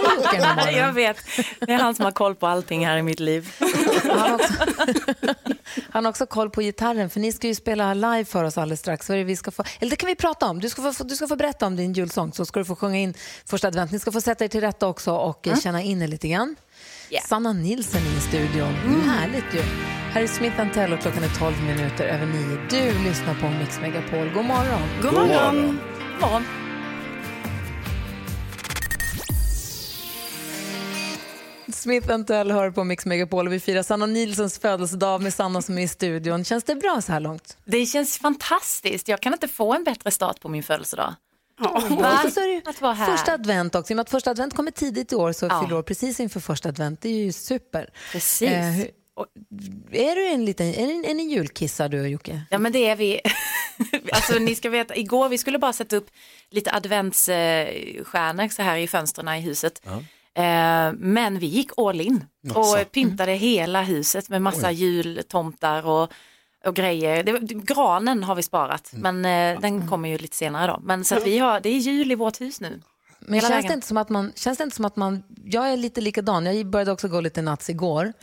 Jocke 0.64 0.72
jag 0.78 0.94
vet, 0.94 1.18
det 1.60 1.74
är 1.74 1.78
han 1.80 1.96
som 1.96 2.06
har 2.06 2.12
koll 2.12 2.36
på 2.36 2.48
allting 2.48 2.86
här 2.86 2.98
i 2.98 3.02
mitt 3.02 3.20
liv. 3.20 3.56
Han 4.10 4.20
har, 4.20 4.36
också, 4.36 4.54
han 5.92 6.06
har 6.06 6.10
också 6.10 6.26
koll 6.26 6.50
på 6.50 6.62
gitarren, 6.62 7.10
för 7.10 7.20
ni 7.20 7.32
ska 7.32 7.48
ju 7.48 7.56
spela 7.56 7.94
live 7.94 8.26
för 8.26 8.44
oss 8.44 8.58
alldeles 8.58 8.80
strax. 8.80 9.10
Vad 9.10 9.16
är 9.16 9.20
det 9.20 9.26
vi 9.26 9.36
ska 9.36 9.52
få, 9.52 9.64
eller 9.80 9.90
det 9.90 9.96
kan 9.96 10.08
vi 10.08 10.16
prata 10.16 10.46
om. 10.50 10.60
Du 10.60 10.70
ska, 10.70 10.94
få, 10.94 11.04
du 11.04 11.16
ska 11.16 11.28
få 11.28 11.36
berätta 11.36 11.66
om 11.68 11.76
din 11.76 11.94
julsång, 11.94 12.34
så 12.34 12.46
ska 12.46 12.60
du 12.60 12.66
få 12.66 12.76
sjunga 12.76 12.98
in 12.98 13.14
första 13.46 13.68
advent. 13.68 13.92
Ni 13.92 14.00
ska 14.00 14.12
få 14.12 14.22
sätta 14.22 14.44
er 14.44 14.48
till 14.48 14.62
rätta 14.62 14.88
också 14.88 15.12
och 15.12 15.48
eh, 15.48 15.60
känna 15.60 15.82
in 15.82 16.02
er 16.02 16.08
lite 16.08 16.28
grann. 16.28 16.56
Sanna 17.18 17.54
Nilsson 17.54 18.02
i 18.02 18.20
studion. 18.22 18.74
Härligt 19.06 19.54
ju. 19.54 19.60
Här 20.12 20.22
är 20.22 20.28
Smith 20.28 20.74
Tell 20.74 20.94
och 20.94 21.00
klockan 21.00 21.24
är 21.24 21.40
12 21.40 21.64
minuter 21.64 22.06
över 22.06 22.26
9. 22.26 22.36
Du 22.70 23.10
lyssnar 23.10 23.36
på 23.42 23.50
Mix 23.50 23.82
Megapol. 23.82 24.30
God 24.34 24.46
morgon. 24.46 24.82
God 25.02 25.14
morgon. 25.14 25.56
God 25.56 26.22
morgon. 26.22 26.44
Smith 31.74 32.24
Tell 32.24 32.52
hör 32.52 32.72
på 32.72 32.84
Mix 32.84 33.06
Megapol 33.06 33.48
och 33.48 33.54
vi 33.54 33.60
firar 33.60 33.84
Sanna 33.84 34.06
Nilssons 34.06 34.60
födelsedag 34.60 35.22
med 35.22 35.34
Sanna 35.34 35.62
som 35.62 35.78
är 35.78 35.82
i 35.82 35.88
studion. 35.88 36.46
Känns 36.46 36.64
det 36.64 36.76
bra 36.76 37.02
så 37.02 37.12
här 37.12 37.20
långt? 37.20 37.58
Det 37.66 37.86
känns 37.86 38.18
fantastiskt, 38.18 39.08
jag 39.08 39.22
kan 39.22 39.34
inte 39.34 39.48
få 39.48 39.74
en 39.74 39.84
bättre 39.84 40.12
start 40.12 40.42
på 40.42 40.50
min 40.50 40.64
födelsedag. 40.64 41.16
Va? 41.60 42.30
Så 42.34 42.40
är 42.40 42.48
det 42.48 42.54
ju 42.54 42.62
Att 42.66 42.82
vara 42.82 42.94
här. 42.94 43.18
Första 43.18 43.34
advent 43.34 43.76
också. 43.76 43.92
I 43.92 43.94
och 43.94 43.96
med 43.96 44.02
att 44.02 44.10
första 44.10 44.32
advent 44.32 44.56
kommer 44.56 44.72
tidigt 44.72 45.12
i 45.12 45.16
år 45.16 45.32
så 45.32 45.46
Ja. 45.46 45.62
fyller 45.62 45.78
år 45.78 45.84
precis 45.84 46.20
inför 46.20 46.40
första 46.40 46.70
advent. 46.70 47.02
Det 47.02 47.10
är 47.10 47.24
ju 47.24 47.32
super. 47.32 47.90
Precis. 48.12 48.50
Eh, 48.50 48.80
är 49.92 50.16
du 50.16 50.28
en 50.28 50.46
liten 50.46 50.68
är 50.68 50.88
ni, 50.88 51.10
är 51.10 51.14
ni 51.14 51.24
julkissar 51.24 51.90
du 51.90 52.02
och 52.02 52.10
Jocke? 52.10 52.42
Ja 52.50 52.58
men 52.58 52.72
det 52.72 52.90
är 52.90 52.96
vi. 52.96 53.22
alltså 54.12 54.34
ni 54.40 54.56
ska 54.56 54.70
veta, 54.70 54.96
igår 54.96 55.30
vi 55.30 55.38
skulle 55.38 55.60
bara 55.60 55.74
sätta 55.74 55.96
upp 55.96 56.10
lite 56.50 56.72
adventsstjärnor 56.72 58.48
så 58.50 58.62
här 58.62 58.78
i 58.78 58.88
fönstren 58.88 59.28
i 59.28 59.42
huset. 59.42 59.82
Eh, 60.36 60.92
men 60.98 61.40
vi 61.40 61.46
gick 61.46 61.70
all 61.78 62.02
in 62.02 62.26
och 62.56 62.92
pyntade 62.92 63.32
hela 63.32 63.84
huset 63.84 64.30
med 64.30 64.42
massa 64.42 64.72
jultomtar 64.72 65.86
och, 65.88 66.12
och 66.66 66.76
grejer. 66.76 67.24
Det, 67.24 67.40
granen 67.42 68.24
har 68.24 68.36
vi 68.36 68.44
sparat 68.44 68.92
men 68.94 69.26
eh, 69.26 69.60
den 69.62 69.88
kommer 69.88 70.10
ju 70.10 70.18
lite 70.18 70.36
senare 70.36 70.72
då. 70.72 70.80
Men 70.84 71.06
så 71.06 71.16
att 71.16 71.26
vi 71.26 71.40
har, 71.40 71.60
det 71.60 71.70
är 71.70 71.78
jul 71.78 72.12
i 72.12 72.16
vårt 72.16 72.42
hus 72.42 72.62
nu. 72.62 72.82
Men 73.20 73.34
Hela 73.34 73.48
känns 73.48 73.58
vägen. 73.58 73.68
det, 73.68 73.74
inte 73.74 73.88
som 73.88 73.98
att 73.98 74.10
man, 74.10 74.32
känns 74.36 74.58
det 74.58 74.64
inte 74.64 74.76
som 74.76 74.86
att 74.86 74.96
man, 74.96 75.24
jag 75.46 75.70
är 75.72 75.78
lite 75.78 76.02
likadan, 76.02 76.46
jag 76.46 76.66
började 76.66 76.92
också 76.92 77.08
gå 77.08 77.22
lite 77.22 77.42
nats 77.42 77.70
igår, 77.70 78.14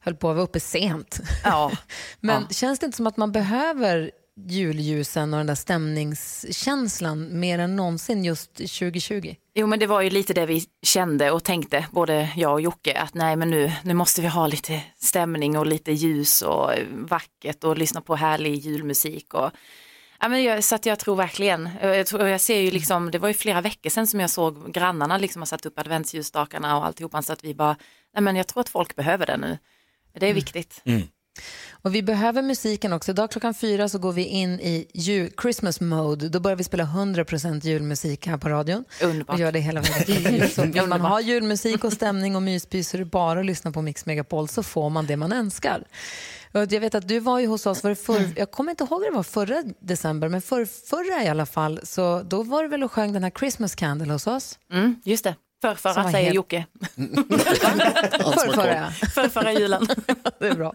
höll 0.00 0.14
på 0.14 0.30
att 0.30 0.36
vara 0.36 0.44
uppe 0.44 0.60
sent. 0.60 1.20
Ja. 1.44 1.72
Men 2.20 2.48
känns 2.48 2.78
det 2.78 2.86
inte 2.86 2.96
som 2.96 3.06
att 3.06 3.16
man 3.16 3.32
behöver 3.32 4.10
julljusen 4.36 5.34
och 5.34 5.38
den 5.38 5.46
där 5.46 5.54
stämningskänslan 5.54 7.40
mer 7.40 7.58
än 7.58 7.76
någonsin 7.76 8.24
just 8.24 8.54
2020? 8.54 9.34
Jo 9.54 9.66
men 9.66 9.78
det 9.78 9.86
var 9.86 10.00
ju 10.02 10.10
lite 10.10 10.32
det 10.34 10.46
vi 10.46 10.64
kände 10.82 11.30
och 11.30 11.44
tänkte, 11.44 11.86
både 11.90 12.32
jag 12.36 12.52
och 12.52 12.60
Jocke, 12.60 12.98
att 12.98 13.14
nej 13.14 13.36
men 13.36 13.50
nu, 13.50 13.72
nu 13.82 13.94
måste 13.94 14.20
vi 14.20 14.28
ha 14.28 14.46
lite 14.46 14.82
stämning 14.96 15.58
och 15.58 15.66
lite 15.66 15.92
ljus 15.92 16.42
och 16.42 16.70
vackert 16.90 17.64
och 17.64 17.78
lyssna 17.78 18.00
på 18.00 18.16
härlig 18.16 18.58
julmusik. 18.58 19.34
Och, 19.34 19.50
ja, 20.20 20.28
men 20.28 20.42
jag, 20.42 20.64
så 20.64 20.74
att 20.74 20.86
jag 20.86 20.98
tror 20.98 21.16
verkligen, 21.16 21.70
jag, 21.82 22.06
tror, 22.06 22.28
jag 22.28 22.40
ser 22.40 22.60
ju 22.60 22.70
liksom, 22.70 23.10
det 23.10 23.18
var 23.18 23.28
ju 23.28 23.34
flera 23.34 23.60
veckor 23.60 23.90
sedan 23.90 24.06
som 24.06 24.20
jag 24.20 24.30
såg 24.30 24.72
grannarna 24.72 25.18
liksom 25.18 25.42
har 25.42 25.46
satt 25.46 25.66
upp 25.66 25.78
adventsljusstakarna 25.78 26.78
och 26.78 26.86
alltihopa 26.86 27.22
så 27.22 27.32
att 27.32 27.44
vi 27.44 27.54
bara, 27.54 27.76
nej 28.14 28.22
men 28.22 28.36
jag 28.36 28.46
tror 28.46 28.60
att 28.60 28.68
folk 28.68 28.96
behöver 28.96 29.26
det 29.26 29.36
nu. 29.36 29.58
Det 30.18 30.26
är 30.26 30.34
viktigt. 30.34 30.82
Och 31.84 31.94
vi 31.94 32.02
behöver 32.02 32.42
musiken 32.42 32.92
också. 32.92 33.10
Idag 33.10 33.30
klockan 33.30 33.54
fyra 33.54 33.88
så 33.88 33.98
går 33.98 34.12
vi 34.12 34.24
in 34.24 34.60
i 34.60 34.86
jul, 34.94 35.32
Christmas 35.42 35.80
mode. 35.80 36.28
Då 36.28 36.40
börjar 36.40 36.56
vi 36.56 36.64
spela 36.64 36.84
100% 36.84 37.66
julmusik 37.66 38.26
här 38.26 38.36
på 38.36 38.48
radion. 38.48 38.84
Underbart. 39.02 39.34
Och 39.34 39.40
gör 39.40 39.52
det 39.52 39.58
hela 39.58 39.80
vägen. 39.80 40.48
Så 40.54 40.62
vill 40.62 40.86
man 40.86 41.00
ha 41.00 41.20
julmusik 41.20 41.84
och 41.84 41.92
stämning 41.92 42.36
och 42.36 42.42
myspys 42.42 42.88
så 42.88 42.96
är 42.96 42.98
det 42.98 43.04
bara 43.04 43.40
att 43.40 43.46
lyssna 43.46 43.72
på 43.72 43.82
Mix 43.82 44.06
Megapol 44.06 44.48
så 44.48 44.62
får 44.62 44.90
man 44.90 45.06
det 45.06 45.16
man 45.16 45.32
önskar. 45.32 45.84
Och 46.52 46.72
Jag 46.72 46.80
vet 46.80 46.94
att 46.94 47.08
du 47.08 47.18
var 47.18 47.38
ju 47.38 47.46
hos 47.46 47.66
oss, 47.66 47.84
var 47.84 47.94
förr, 47.94 48.30
jag 48.36 48.50
kommer 48.50 48.70
inte 48.70 48.84
ihåg 48.84 49.02
hur 49.02 49.10
det 49.10 49.16
var 49.16 49.22
förra 49.22 49.62
december, 49.80 50.28
men 50.28 50.42
för, 50.42 50.64
förra 50.64 51.24
i 51.24 51.28
alla 51.28 51.46
fall, 51.46 51.80
så 51.82 52.22
då 52.22 52.42
var 52.42 52.62
du 52.62 52.68
väl 52.68 52.84
och 52.84 52.92
sjöng 52.92 53.12
den 53.12 53.22
här 53.22 53.30
Christmas 53.30 53.74
Candle 53.74 54.12
hos 54.12 54.26
oss? 54.26 54.58
Mm, 54.72 55.00
just 55.04 55.24
det, 55.24 55.34
förrförra 55.64 56.10
säger 56.10 56.24
helt- 56.24 56.34
Jocke. 56.34 56.66
Förrförra. 58.34 58.90
Förrförra 58.90 59.52
julen. 59.52 59.86
Det 60.38 60.46
är 60.48 60.54
bra. 60.54 60.74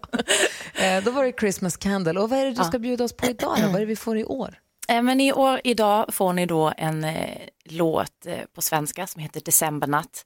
Eh, 0.73 1.03
då 1.03 1.11
var 1.11 1.23
det 1.25 1.33
Christmas 1.39 1.77
Candle. 1.77 2.19
Och 2.19 2.29
vad 2.29 2.39
är 2.39 2.45
det 2.45 2.51
du 2.53 2.63
ska 2.63 2.79
bjuda 2.79 3.03
oss 3.03 3.13
på 3.13 3.25
idag 3.25 3.55
då? 3.61 3.65
Vad 3.67 3.75
är 3.75 3.79
det 3.79 3.85
vi 3.85 3.95
får 3.95 4.17
i 4.17 4.25
år? 4.25 4.59
Eh, 4.89 5.01
Men 5.01 5.21
i 5.21 5.33
år, 5.33 5.61
idag 5.63 6.13
får 6.13 6.33
ni 6.33 6.45
då 6.45 6.73
en 6.77 7.03
eh, 7.03 7.37
låt 7.65 8.25
eh, 8.25 8.37
på 8.55 8.61
svenska 8.61 9.07
som 9.07 9.21
heter 9.21 9.41
Decembernatt. 9.45 10.25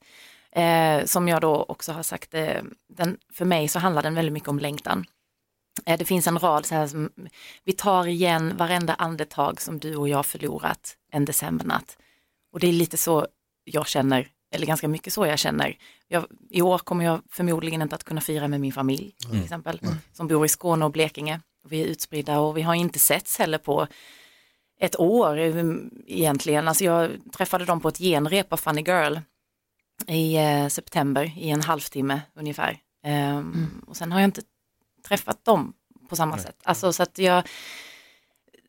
Eh, 0.56 1.04
som 1.04 1.28
jag 1.28 1.40
då 1.40 1.64
också 1.68 1.92
har 1.92 2.02
sagt, 2.02 2.34
eh, 2.34 2.62
den, 2.96 3.16
för 3.32 3.44
mig 3.44 3.68
så 3.68 3.78
handlar 3.78 4.02
den 4.02 4.14
väldigt 4.14 4.32
mycket 4.32 4.48
om 4.48 4.58
längtan. 4.58 5.04
Eh, 5.86 5.98
det 5.98 6.04
finns 6.04 6.26
en 6.26 6.38
rad 6.38 6.66
så 6.66 6.74
här 6.74 6.86
som, 6.86 7.10
vi 7.64 7.72
tar 7.72 8.06
igen 8.06 8.56
varenda 8.56 8.94
andetag 8.94 9.60
som 9.60 9.78
du 9.78 9.96
och 9.96 10.08
jag 10.08 10.26
förlorat 10.26 10.96
en 11.12 11.24
decembernatt. 11.24 11.96
Och 12.52 12.60
det 12.60 12.66
är 12.68 12.72
lite 12.72 12.96
så 12.96 13.26
jag 13.64 13.86
känner, 13.86 14.28
eller 14.54 14.66
ganska 14.66 14.88
mycket 14.88 15.12
så 15.12 15.26
jag 15.26 15.38
känner. 15.38 15.76
Jag, 16.08 16.24
I 16.50 16.62
år 16.62 16.78
kommer 16.78 17.04
jag 17.04 17.20
förmodligen 17.30 17.82
inte 17.82 17.94
att 17.94 18.04
kunna 18.04 18.20
fira 18.20 18.48
med 18.48 18.60
min 18.60 18.72
familj, 18.72 19.14
till 19.30 19.42
exempel, 19.42 19.80
som 20.12 20.28
bor 20.28 20.44
i 20.44 20.48
Skåne 20.48 20.84
och 20.84 20.90
Blekinge. 20.90 21.40
Vi 21.68 21.80
är 21.82 21.86
utspridda 21.86 22.40
och 22.40 22.56
vi 22.56 22.62
har 22.62 22.74
inte 22.74 22.98
setts 22.98 23.38
heller 23.38 23.58
på 23.58 23.86
ett 24.80 25.00
år 25.00 25.38
eh, 25.38 25.64
egentligen. 26.06 26.68
Alltså 26.68 26.84
jag 26.84 27.10
träffade 27.36 27.64
dem 27.64 27.80
på 27.80 27.88
ett 27.88 27.98
genrep 27.98 28.52
av 28.52 28.56
Funny 28.56 28.82
Girl 28.82 29.16
i 30.06 30.36
eh, 30.36 30.68
september 30.68 31.32
i 31.36 31.50
en 31.50 31.62
halvtimme 31.62 32.20
ungefär. 32.34 32.78
Ehm, 33.04 33.82
Och 33.86 33.96
sen 33.96 34.12
har 34.12 34.20
jag 34.20 34.26
inte 34.28 34.42
träffat 35.08 35.44
dem 35.44 35.72
på 36.08 36.16
samma 36.16 36.38
sätt. 36.38 36.56
Alltså 36.64 36.92
så 36.92 37.02
att 37.02 37.18
jag, 37.18 37.48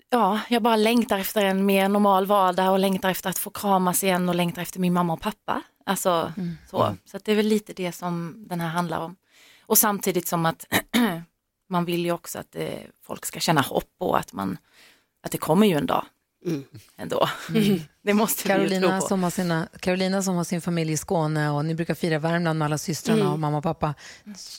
ja, 0.10 0.40
jag 0.50 0.62
bara 0.64 0.76
längtar 0.76 1.20
efter 1.20 1.46
en 1.46 1.66
mer 1.66 1.90
normal 1.90 2.26
vardag 2.26 2.72
och 2.72 2.80
längtar 2.80 3.10
efter 3.10 3.30
att 3.30 3.38
få 3.38 3.50
kramas 3.50 4.04
igen 4.04 4.30
och 4.30 4.36
längtar 4.36 4.62
efter 4.62 4.80
min 4.80 4.94
mamma 4.94 5.14
och 5.14 5.22
pappa. 5.22 5.62
Alltså 5.86 6.34
så. 6.70 6.96
Så 7.06 7.18
att 7.18 7.26
det 7.26 7.32
är 7.32 7.36
väl 7.36 7.46
lite 7.48 7.74
det 7.74 7.92
som 7.92 8.46
den 8.50 8.60
här 8.62 8.68
handlar 8.70 9.00
om. 9.00 9.16
Och 9.62 9.78
samtidigt 9.78 10.28
som 10.28 10.46
att 10.46 10.66
man 11.70 11.86
vill 11.86 12.06
ju 12.06 12.12
också 12.12 12.40
att 12.40 12.56
eh, 12.56 12.70
folk 13.04 13.26
ska 13.26 13.40
känna 13.40 13.62
hopp 13.62 13.90
och 13.98 14.20
att 14.20 14.34
man 14.34 14.58
att 15.24 15.32
det 15.32 15.38
kommer 15.38 15.68
ju 15.68 15.78
en 15.78 15.86
dag. 15.86 16.06
ändå. 16.98 17.30
Det 18.02 18.14
måste 18.14 18.48
vi 18.48 18.54
ju 18.54 18.60
tro 18.60 18.68
Carolina 18.70 19.00
på. 19.02 19.08
som, 19.08 19.24
har 19.24 19.30
sina, 19.30 19.68
Carolina 19.80 20.22
som 20.24 20.36
har 20.36 20.44
sin 20.44 20.62
familj 20.62 20.92
i 20.92 20.98
Skåne 20.98 21.50
och 21.50 21.66
ni 21.66 21.76
brukar 21.76 21.94
fira 21.94 22.20
Värmland 22.20 22.60
med 22.60 22.66
alla 22.66 22.78
systrarna 22.78 23.22
Mm. 23.22 23.34
och 23.34 23.40
mamma 23.40 23.58
och 23.58 23.64
pappa. 23.64 23.94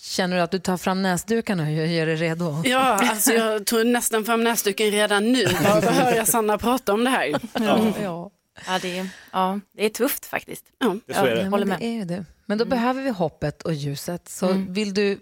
Känner 0.03 0.37
du 0.37 0.43
att 0.43 0.51
du 0.51 0.59
tar 0.59 0.77
fram 0.77 1.03
näsdukarna 1.03 1.63
och 1.63 1.71
gör 1.71 1.85
gör 1.85 2.07
dig 2.07 2.17
redo? 2.17 2.63
Ja, 2.65 3.09
alltså 3.11 3.33
jag 3.33 3.67
tog 3.67 3.87
nästan 3.87 4.25
fram 4.25 4.45
näsduken 4.45 4.91
redan 4.91 5.33
nu. 5.33 5.45
Bara 5.45 5.81
för 5.81 5.89
att 5.89 5.95
höra 5.97 6.25
Sanna 6.27 6.59
prata 6.59 6.93
om 6.93 7.05
det 7.05 7.11
här. 7.11 7.41
Ja, 7.55 7.93
ja. 8.03 8.31
Ja, 8.67 8.79
det 8.83 8.99
är, 8.99 9.09
ja, 9.33 9.61
det 9.73 9.85
är 9.85 9.89
tufft 9.91 10.27
faktiskt. 10.27 10.65
Ja. 10.79 10.97
Det 11.07 11.15
så 11.15 11.21
är 11.21 11.29
Ja, 11.29 11.35
det. 11.35 11.43
men 11.43 11.51
Håller 11.53 11.65
det 11.67 11.71
med. 11.73 11.83
är 11.83 11.93
ju 11.93 12.05
det. 12.05 12.25
Men 12.47 12.59
då 12.59 12.65
behöver 12.65 13.03
vi 13.03 13.11
hoppet 13.11 13.63
och 13.63 13.73
ljuset. 13.75 14.29
Så 14.29 14.47
Mm. 14.51 14.73
vill 14.73 14.95
du 14.95 15.19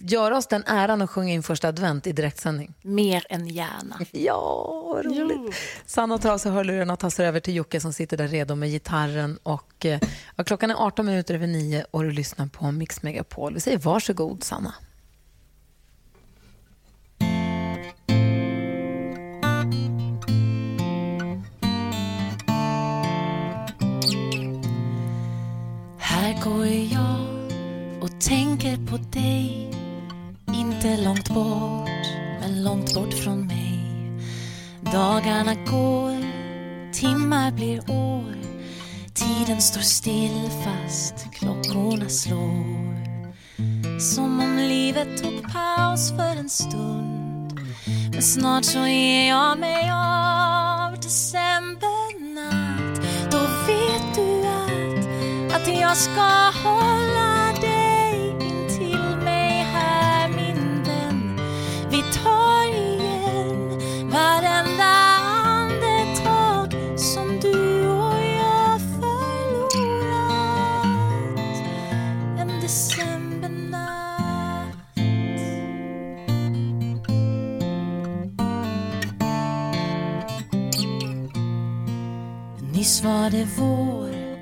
göra 0.00 0.36
oss 0.36 0.46
den 0.46 0.64
äran 0.66 1.02
att 1.02 1.10
sjunga 1.10 1.32
in 1.32 1.42
första 1.42 1.68
advent 1.68 2.06
i 2.06 2.12
direktsändning? 2.12 2.74
Mer 2.82 3.26
än 3.30 3.46
gärna. 3.48 3.98
Ja, 4.12 4.92
vad 4.94 5.04
roligt. 5.04 5.54
Sanna 5.86 6.18
tar 6.18 6.32
av 6.32 6.38
sig 6.38 6.52
hörlurarna 6.52 6.92
och 6.92 6.98
tassar 6.98 7.24
över 7.24 7.40
till 7.40 7.54
Jocke 7.54 7.80
som 7.80 7.92
sitter 7.92 8.16
där 8.16 8.28
redo 8.28 8.54
med 8.54 8.68
gitarren. 8.70 9.38
Och, 9.42 9.86
eh, 9.86 10.00
ja, 10.36 10.44
klockan 10.44 10.70
är 10.70 10.74
18 10.86 11.06
minuter 11.06 11.34
över 11.34 11.46
9 11.46 11.84
och 11.90 12.02
du 12.02 12.10
lyssnar 12.10 12.46
på 12.46 12.70
Mix 12.72 13.02
Megapol. 13.02 13.54
Vi 13.54 13.60
säger 13.60 13.78
varsågod, 13.78 14.44
Sanna. 14.44 14.74
Tänker 28.28 28.76
på 28.76 28.96
dig. 28.96 29.70
Inte 30.54 30.96
långt 30.96 31.28
bort, 31.28 31.88
men 32.40 32.64
långt 32.64 32.94
bort 32.94 33.14
från 33.14 33.46
mig. 33.46 33.80
Dagarna 34.92 35.54
går, 35.54 36.24
timmar 36.92 37.52
blir 37.52 37.90
år. 37.90 38.36
Tiden 39.14 39.60
står 39.60 39.80
still 39.80 40.50
fast 40.64 41.14
klockorna 41.32 42.08
slår. 42.08 42.94
Som 44.00 44.40
om 44.40 44.56
livet 44.56 45.22
tog 45.22 45.52
paus 45.52 46.10
för 46.10 46.36
en 46.36 46.48
stund. 46.48 47.60
Men 48.12 48.22
snart 48.22 48.64
så 48.64 48.78
är 48.78 49.28
jag 49.28 49.58
mig 49.58 49.90
av 49.90 51.00
decembernatt. 51.00 53.00
Då 53.30 53.38
vet 53.66 54.14
du 54.14 54.46
att 54.46 54.74
att 55.54 55.68
jag 55.80 55.96
ska 55.96 56.50
hålla 56.64 57.33
tar 62.22 62.74
igen 62.74 63.80
varenda 64.10 64.94
andetag 65.44 66.98
som 66.98 67.40
du 67.40 67.88
och 67.88 68.22
jag 68.22 68.80
förlorat. 68.80 70.86
En 72.38 72.60
decembernatt. 72.60 74.74
Nyss 82.72 83.04
var 83.04 83.30
det 83.30 83.48
vår 83.58 84.34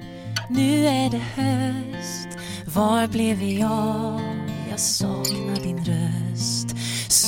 nu 0.54 0.86
är 0.86 1.10
det 1.10 1.18
höst, 1.18 2.28
var 2.74 3.06
blev 3.06 3.36
vi 3.36 3.62
av? 3.62 4.20
Jag 4.70 4.80
saknar 4.80 5.62
din 5.62 5.84
röst. 5.84 6.21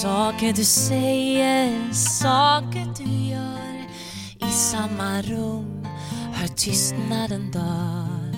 Saker 0.05 0.53
du 0.53 0.65
säger, 0.65 1.93
saker 1.93 2.95
du 2.97 3.31
gör. 3.31 3.89
I 4.49 4.53
samma 4.53 5.23
rum 5.23 5.87
hör 6.33 6.49
tystnaden 6.49 7.51
dör. 7.51 8.35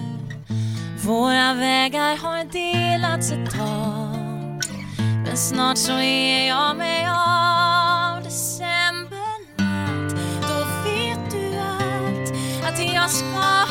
Våra 1.04 1.54
vägar 1.54 2.16
har 2.16 2.44
delats 2.52 3.30
ett 3.30 3.50
tag. 3.50 4.62
Men 4.98 5.36
snart 5.36 5.78
så 5.78 5.92
är 5.92 6.48
jag 6.48 6.76
mig 6.76 7.06
av 7.06 8.22
decembernatt 8.22 10.10
Då 10.42 10.58
vet 10.84 11.30
du 11.30 11.58
att, 11.58 12.30
att 12.68 12.94
jag 12.94 13.10
ska 13.10 13.65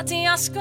att 0.00 0.08
Att 0.08 0.24
jag 0.24 0.40
ska 0.40 0.60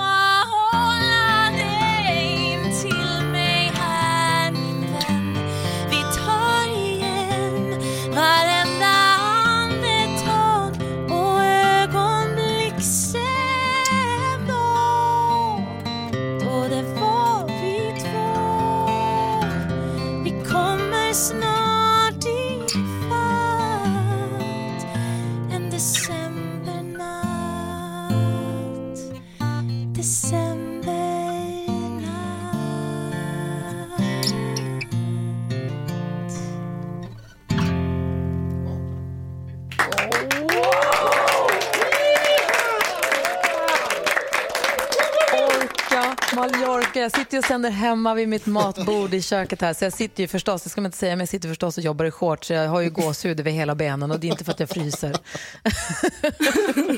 sänder 47.49 47.69
hemma 47.69 48.13
vid 48.13 48.27
mitt 48.27 48.45
matbord 48.45 49.13
i 49.13 49.21
köket 49.21 49.61
här. 49.61 49.73
Så 49.73 49.83
jag 49.85 49.93
sitter 49.93 50.23
ju 50.23 50.27
förstås, 50.27 50.63
det 50.63 50.69
ska 50.69 50.81
man 50.81 50.85
inte 50.85 50.97
säga, 50.97 51.11
men 51.15 51.19
jag 51.19 51.29
sitter 51.29 51.49
förstås 51.49 51.77
och 51.77 51.83
jobbar 51.83 52.05
i 52.05 52.11
shorts. 52.11 52.47
Så 52.47 52.53
jag 52.53 52.67
har 52.69 52.81
ju 52.81 52.89
gåshud 52.89 53.39
över 53.39 53.51
hela 53.51 53.75
benen 53.75 54.11
och 54.11 54.19
det 54.19 54.27
är 54.27 54.31
inte 54.31 54.43
för 54.43 54.51
att 54.51 54.59
jag 54.59 54.69
fryser. 54.69 55.15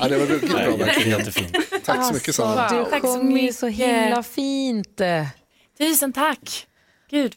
Ja, 0.00 0.08
det 0.08 0.18
var 0.18 0.26
ruggigt 0.26 0.52
bra 0.52 0.76
verkligen. 0.76 1.18
jättefint. 1.18 1.56
Tack 1.84 2.06
så 2.06 2.14
mycket 2.14 2.34
Sanna. 2.34 2.68
Du 2.68 2.84
Tack 2.90 3.00
så 3.00 3.16
sjunger 3.16 3.42
ju 3.42 3.52
så 3.52 3.66
himla 3.66 4.22
fint. 4.22 5.00
Tusen 5.78 6.12
tack. 6.12 6.66
Gud. 7.10 7.34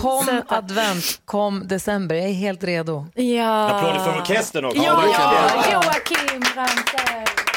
Kom 0.00 0.42
advent, 0.48 1.20
kom 1.24 1.68
december. 1.68 2.14
Jag 2.16 2.28
är 2.28 2.32
helt 2.32 2.64
redo. 2.64 3.06
Ja. 3.14 3.68
Applåder 3.70 4.04
för 4.04 4.20
orkestern 4.20 4.64
också. 4.64 4.82
Ja, 4.82 4.96
verkligen. 4.96 5.72
Joakim 5.72 6.40
Branter. 6.54 7.49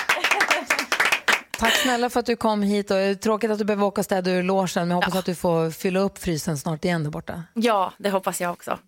Tack 1.64 1.74
snälla 1.76 2.10
för 2.10 2.20
att 2.20 2.26
du 2.26 2.36
kom 2.36 2.62
hit. 2.62 2.92
Och 2.92 2.98
är 2.98 3.16
tråkigt 3.16 3.52
att 3.52 3.58
du 3.58 3.66
behöver 3.66 3.86
åka 3.86 4.02
och 4.02 4.06
städa 4.06 4.32
ur 4.32 4.44
logen, 4.44 4.70
men 4.76 4.90
jag 4.90 4.96
hoppas 4.96 5.16
att 5.16 5.26
du 5.26 5.36
får 5.36 5.70
fylla 5.72 6.00
upp 6.00 6.18
frysen 6.18 6.58
snart 6.58 6.86
igen 6.86 7.04
där 7.04 7.12
borta. 7.12 7.44
Ja, 7.54 7.94
det 7.98 8.10
hoppas 8.10 8.42
jag 8.42 8.52
också. 8.52 8.80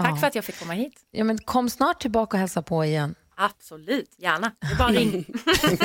Tack 0.00 0.10
Ja. 0.10 0.16
för 0.16 0.26
att 0.26 0.34
jag 0.34 0.44
fick 0.44 0.58
komma 0.58 0.72
hit. 0.72 0.94
Ja, 1.10 1.24
men 1.24 1.38
kom 1.38 1.70
snart 1.70 2.00
tillbaka 2.00 2.36
och 2.36 2.38
hälsa 2.40 2.62
på 2.62 2.84
igen. 2.84 3.14
Absolut, 3.42 4.10
gärna. 4.18 4.52
Det 4.60 4.66
är 4.66 4.78
bara 4.78 4.88
ring. 4.88 5.24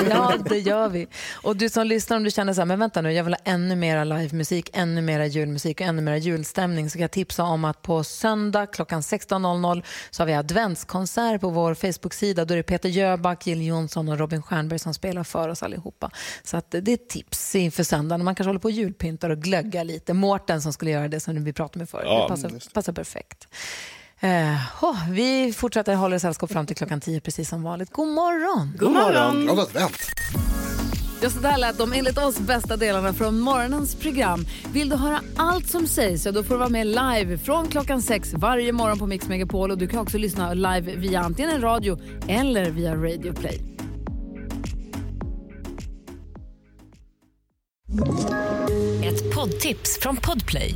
Ja, 0.09 0.37
det 0.49 0.59
gör 0.59 0.89
vi. 0.89 1.07
Och 1.43 1.57
du 1.57 1.69
som 1.69 1.87
lyssnar, 1.87 2.17
om 2.17 2.23
du 2.23 2.31
känner 2.31 2.53
så 2.53 2.61
här, 2.61 2.65
men 2.65 2.79
vänta 2.79 3.01
nu, 3.01 3.11
jag 3.11 3.23
vill 3.23 3.33
ha 3.33 3.41
ännu 3.45 3.75
mera 3.75 4.03
livemusik, 4.03 4.69
ännu 4.73 5.01
mera 5.01 5.25
julmusik 5.25 5.81
och 5.81 5.87
ännu 5.87 6.01
mera 6.01 6.17
julstämning, 6.17 6.89
så 6.89 6.93
kan 6.93 7.01
jag 7.01 7.11
tipsa 7.11 7.43
om 7.43 7.65
att 7.65 7.81
på 7.81 8.03
söndag 8.03 8.65
klockan 8.65 9.01
16.00 9.01 9.83
så 10.09 10.21
har 10.21 10.27
vi 10.27 10.33
adventskonsert 10.33 11.41
på 11.41 11.49
vår 11.49 11.73
Facebook-sida. 11.73 12.45
Då 12.45 12.53
är 12.53 12.57
det 12.57 12.63
Peter 12.63 12.89
Jöback, 12.89 13.47
Jill 13.47 13.61
Johnson 13.61 14.09
och 14.09 14.17
Robin 14.17 14.41
Stjernberg 14.41 14.79
som 14.79 14.93
spelar 14.93 15.23
för 15.23 15.49
oss 15.49 15.63
allihopa. 15.63 16.11
Så 16.43 16.57
att 16.57 16.71
det 16.71 16.87
är 16.87 16.93
ett 16.93 17.09
tips 17.09 17.55
inför 17.55 17.83
söndagen. 17.83 18.25
Man 18.25 18.35
kanske 18.35 18.49
håller 18.49 18.59
på 18.59 18.67
och 18.67 18.71
julpyntar 18.71 19.29
och 19.29 19.37
glöggar 19.37 19.83
lite. 19.83 20.13
Mårten 20.13 20.61
som 20.61 20.73
skulle 20.73 20.91
göra 20.91 21.07
det 21.07 21.19
som 21.19 21.43
vi 21.43 21.53
pratade 21.53 21.79
med 21.79 21.89
förut. 21.89 22.05
Ja, 22.07 22.21
det 22.21 22.27
passar, 22.27 22.73
passar 22.73 22.93
perfekt. 22.93 23.47
Eh, 24.19 24.83
oh, 24.83 25.09
vi 25.09 25.53
fortsätter 25.53 25.95
hålla 25.95 26.19
sällskap 26.19 26.51
fram 26.51 26.65
till 26.65 26.75
klockan 26.75 27.01
10 27.01 27.21
precis 27.21 27.49
som 27.49 27.63
vanligt. 27.63 27.91
God 27.91 28.07
morgon! 28.07 28.71
God 28.79 28.91
morgon. 28.91 29.43
Glad 29.43 29.59
advent. 29.59 30.11
Ja, 31.21 31.29
så 31.29 31.39
där 31.39 31.57
lät 31.57 31.77
de 31.77 31.93
enligt 31.93 32.17
oss 32.17 32.39
bästa 32.39 32.77
delarna 32.77 33.13
från 33.13 33.39
morgonens 33.39 33.95
program. 33.95 34.45
Vill 34.73 34.89
du 34.89 34.95
höra 34.95 35.21
allt 35.35 35.69
som 35.69 35.87
sägs 35.87 36.23
så 36.23 36.31
då 36.31 36.43
får 36.43 36.53
du 36.53 36.59
vara 36.59 36.69
med 36.69 36.87
live 36.87 37.37
från 37.37 37.67
klockan 37.67 38.01
sex 38.01 38.33
varje 38.33 38.71
morgon 38.71 38.99
på 38.99 39.07
Mix 39.07 39.27
Megapol. 39.27 39.71
Och 39.71 39.77
du 39.77 39.87
kan 39.87 39.99
också 39.99 40.17
lyssna 40.17 40.53
live 40.53 40.95
via 40.95 41.19
antingen 41.19 41.61
radio 41.61 41.99
eller 42.27 42.69
via 42.69 42.95
Radio 42.95 43.33
Play. 43.33 43.61
Ett 49.03 49.35
poddtips 49.35 49.99
från 50.01 50.15
Podplay. 50.15 50.75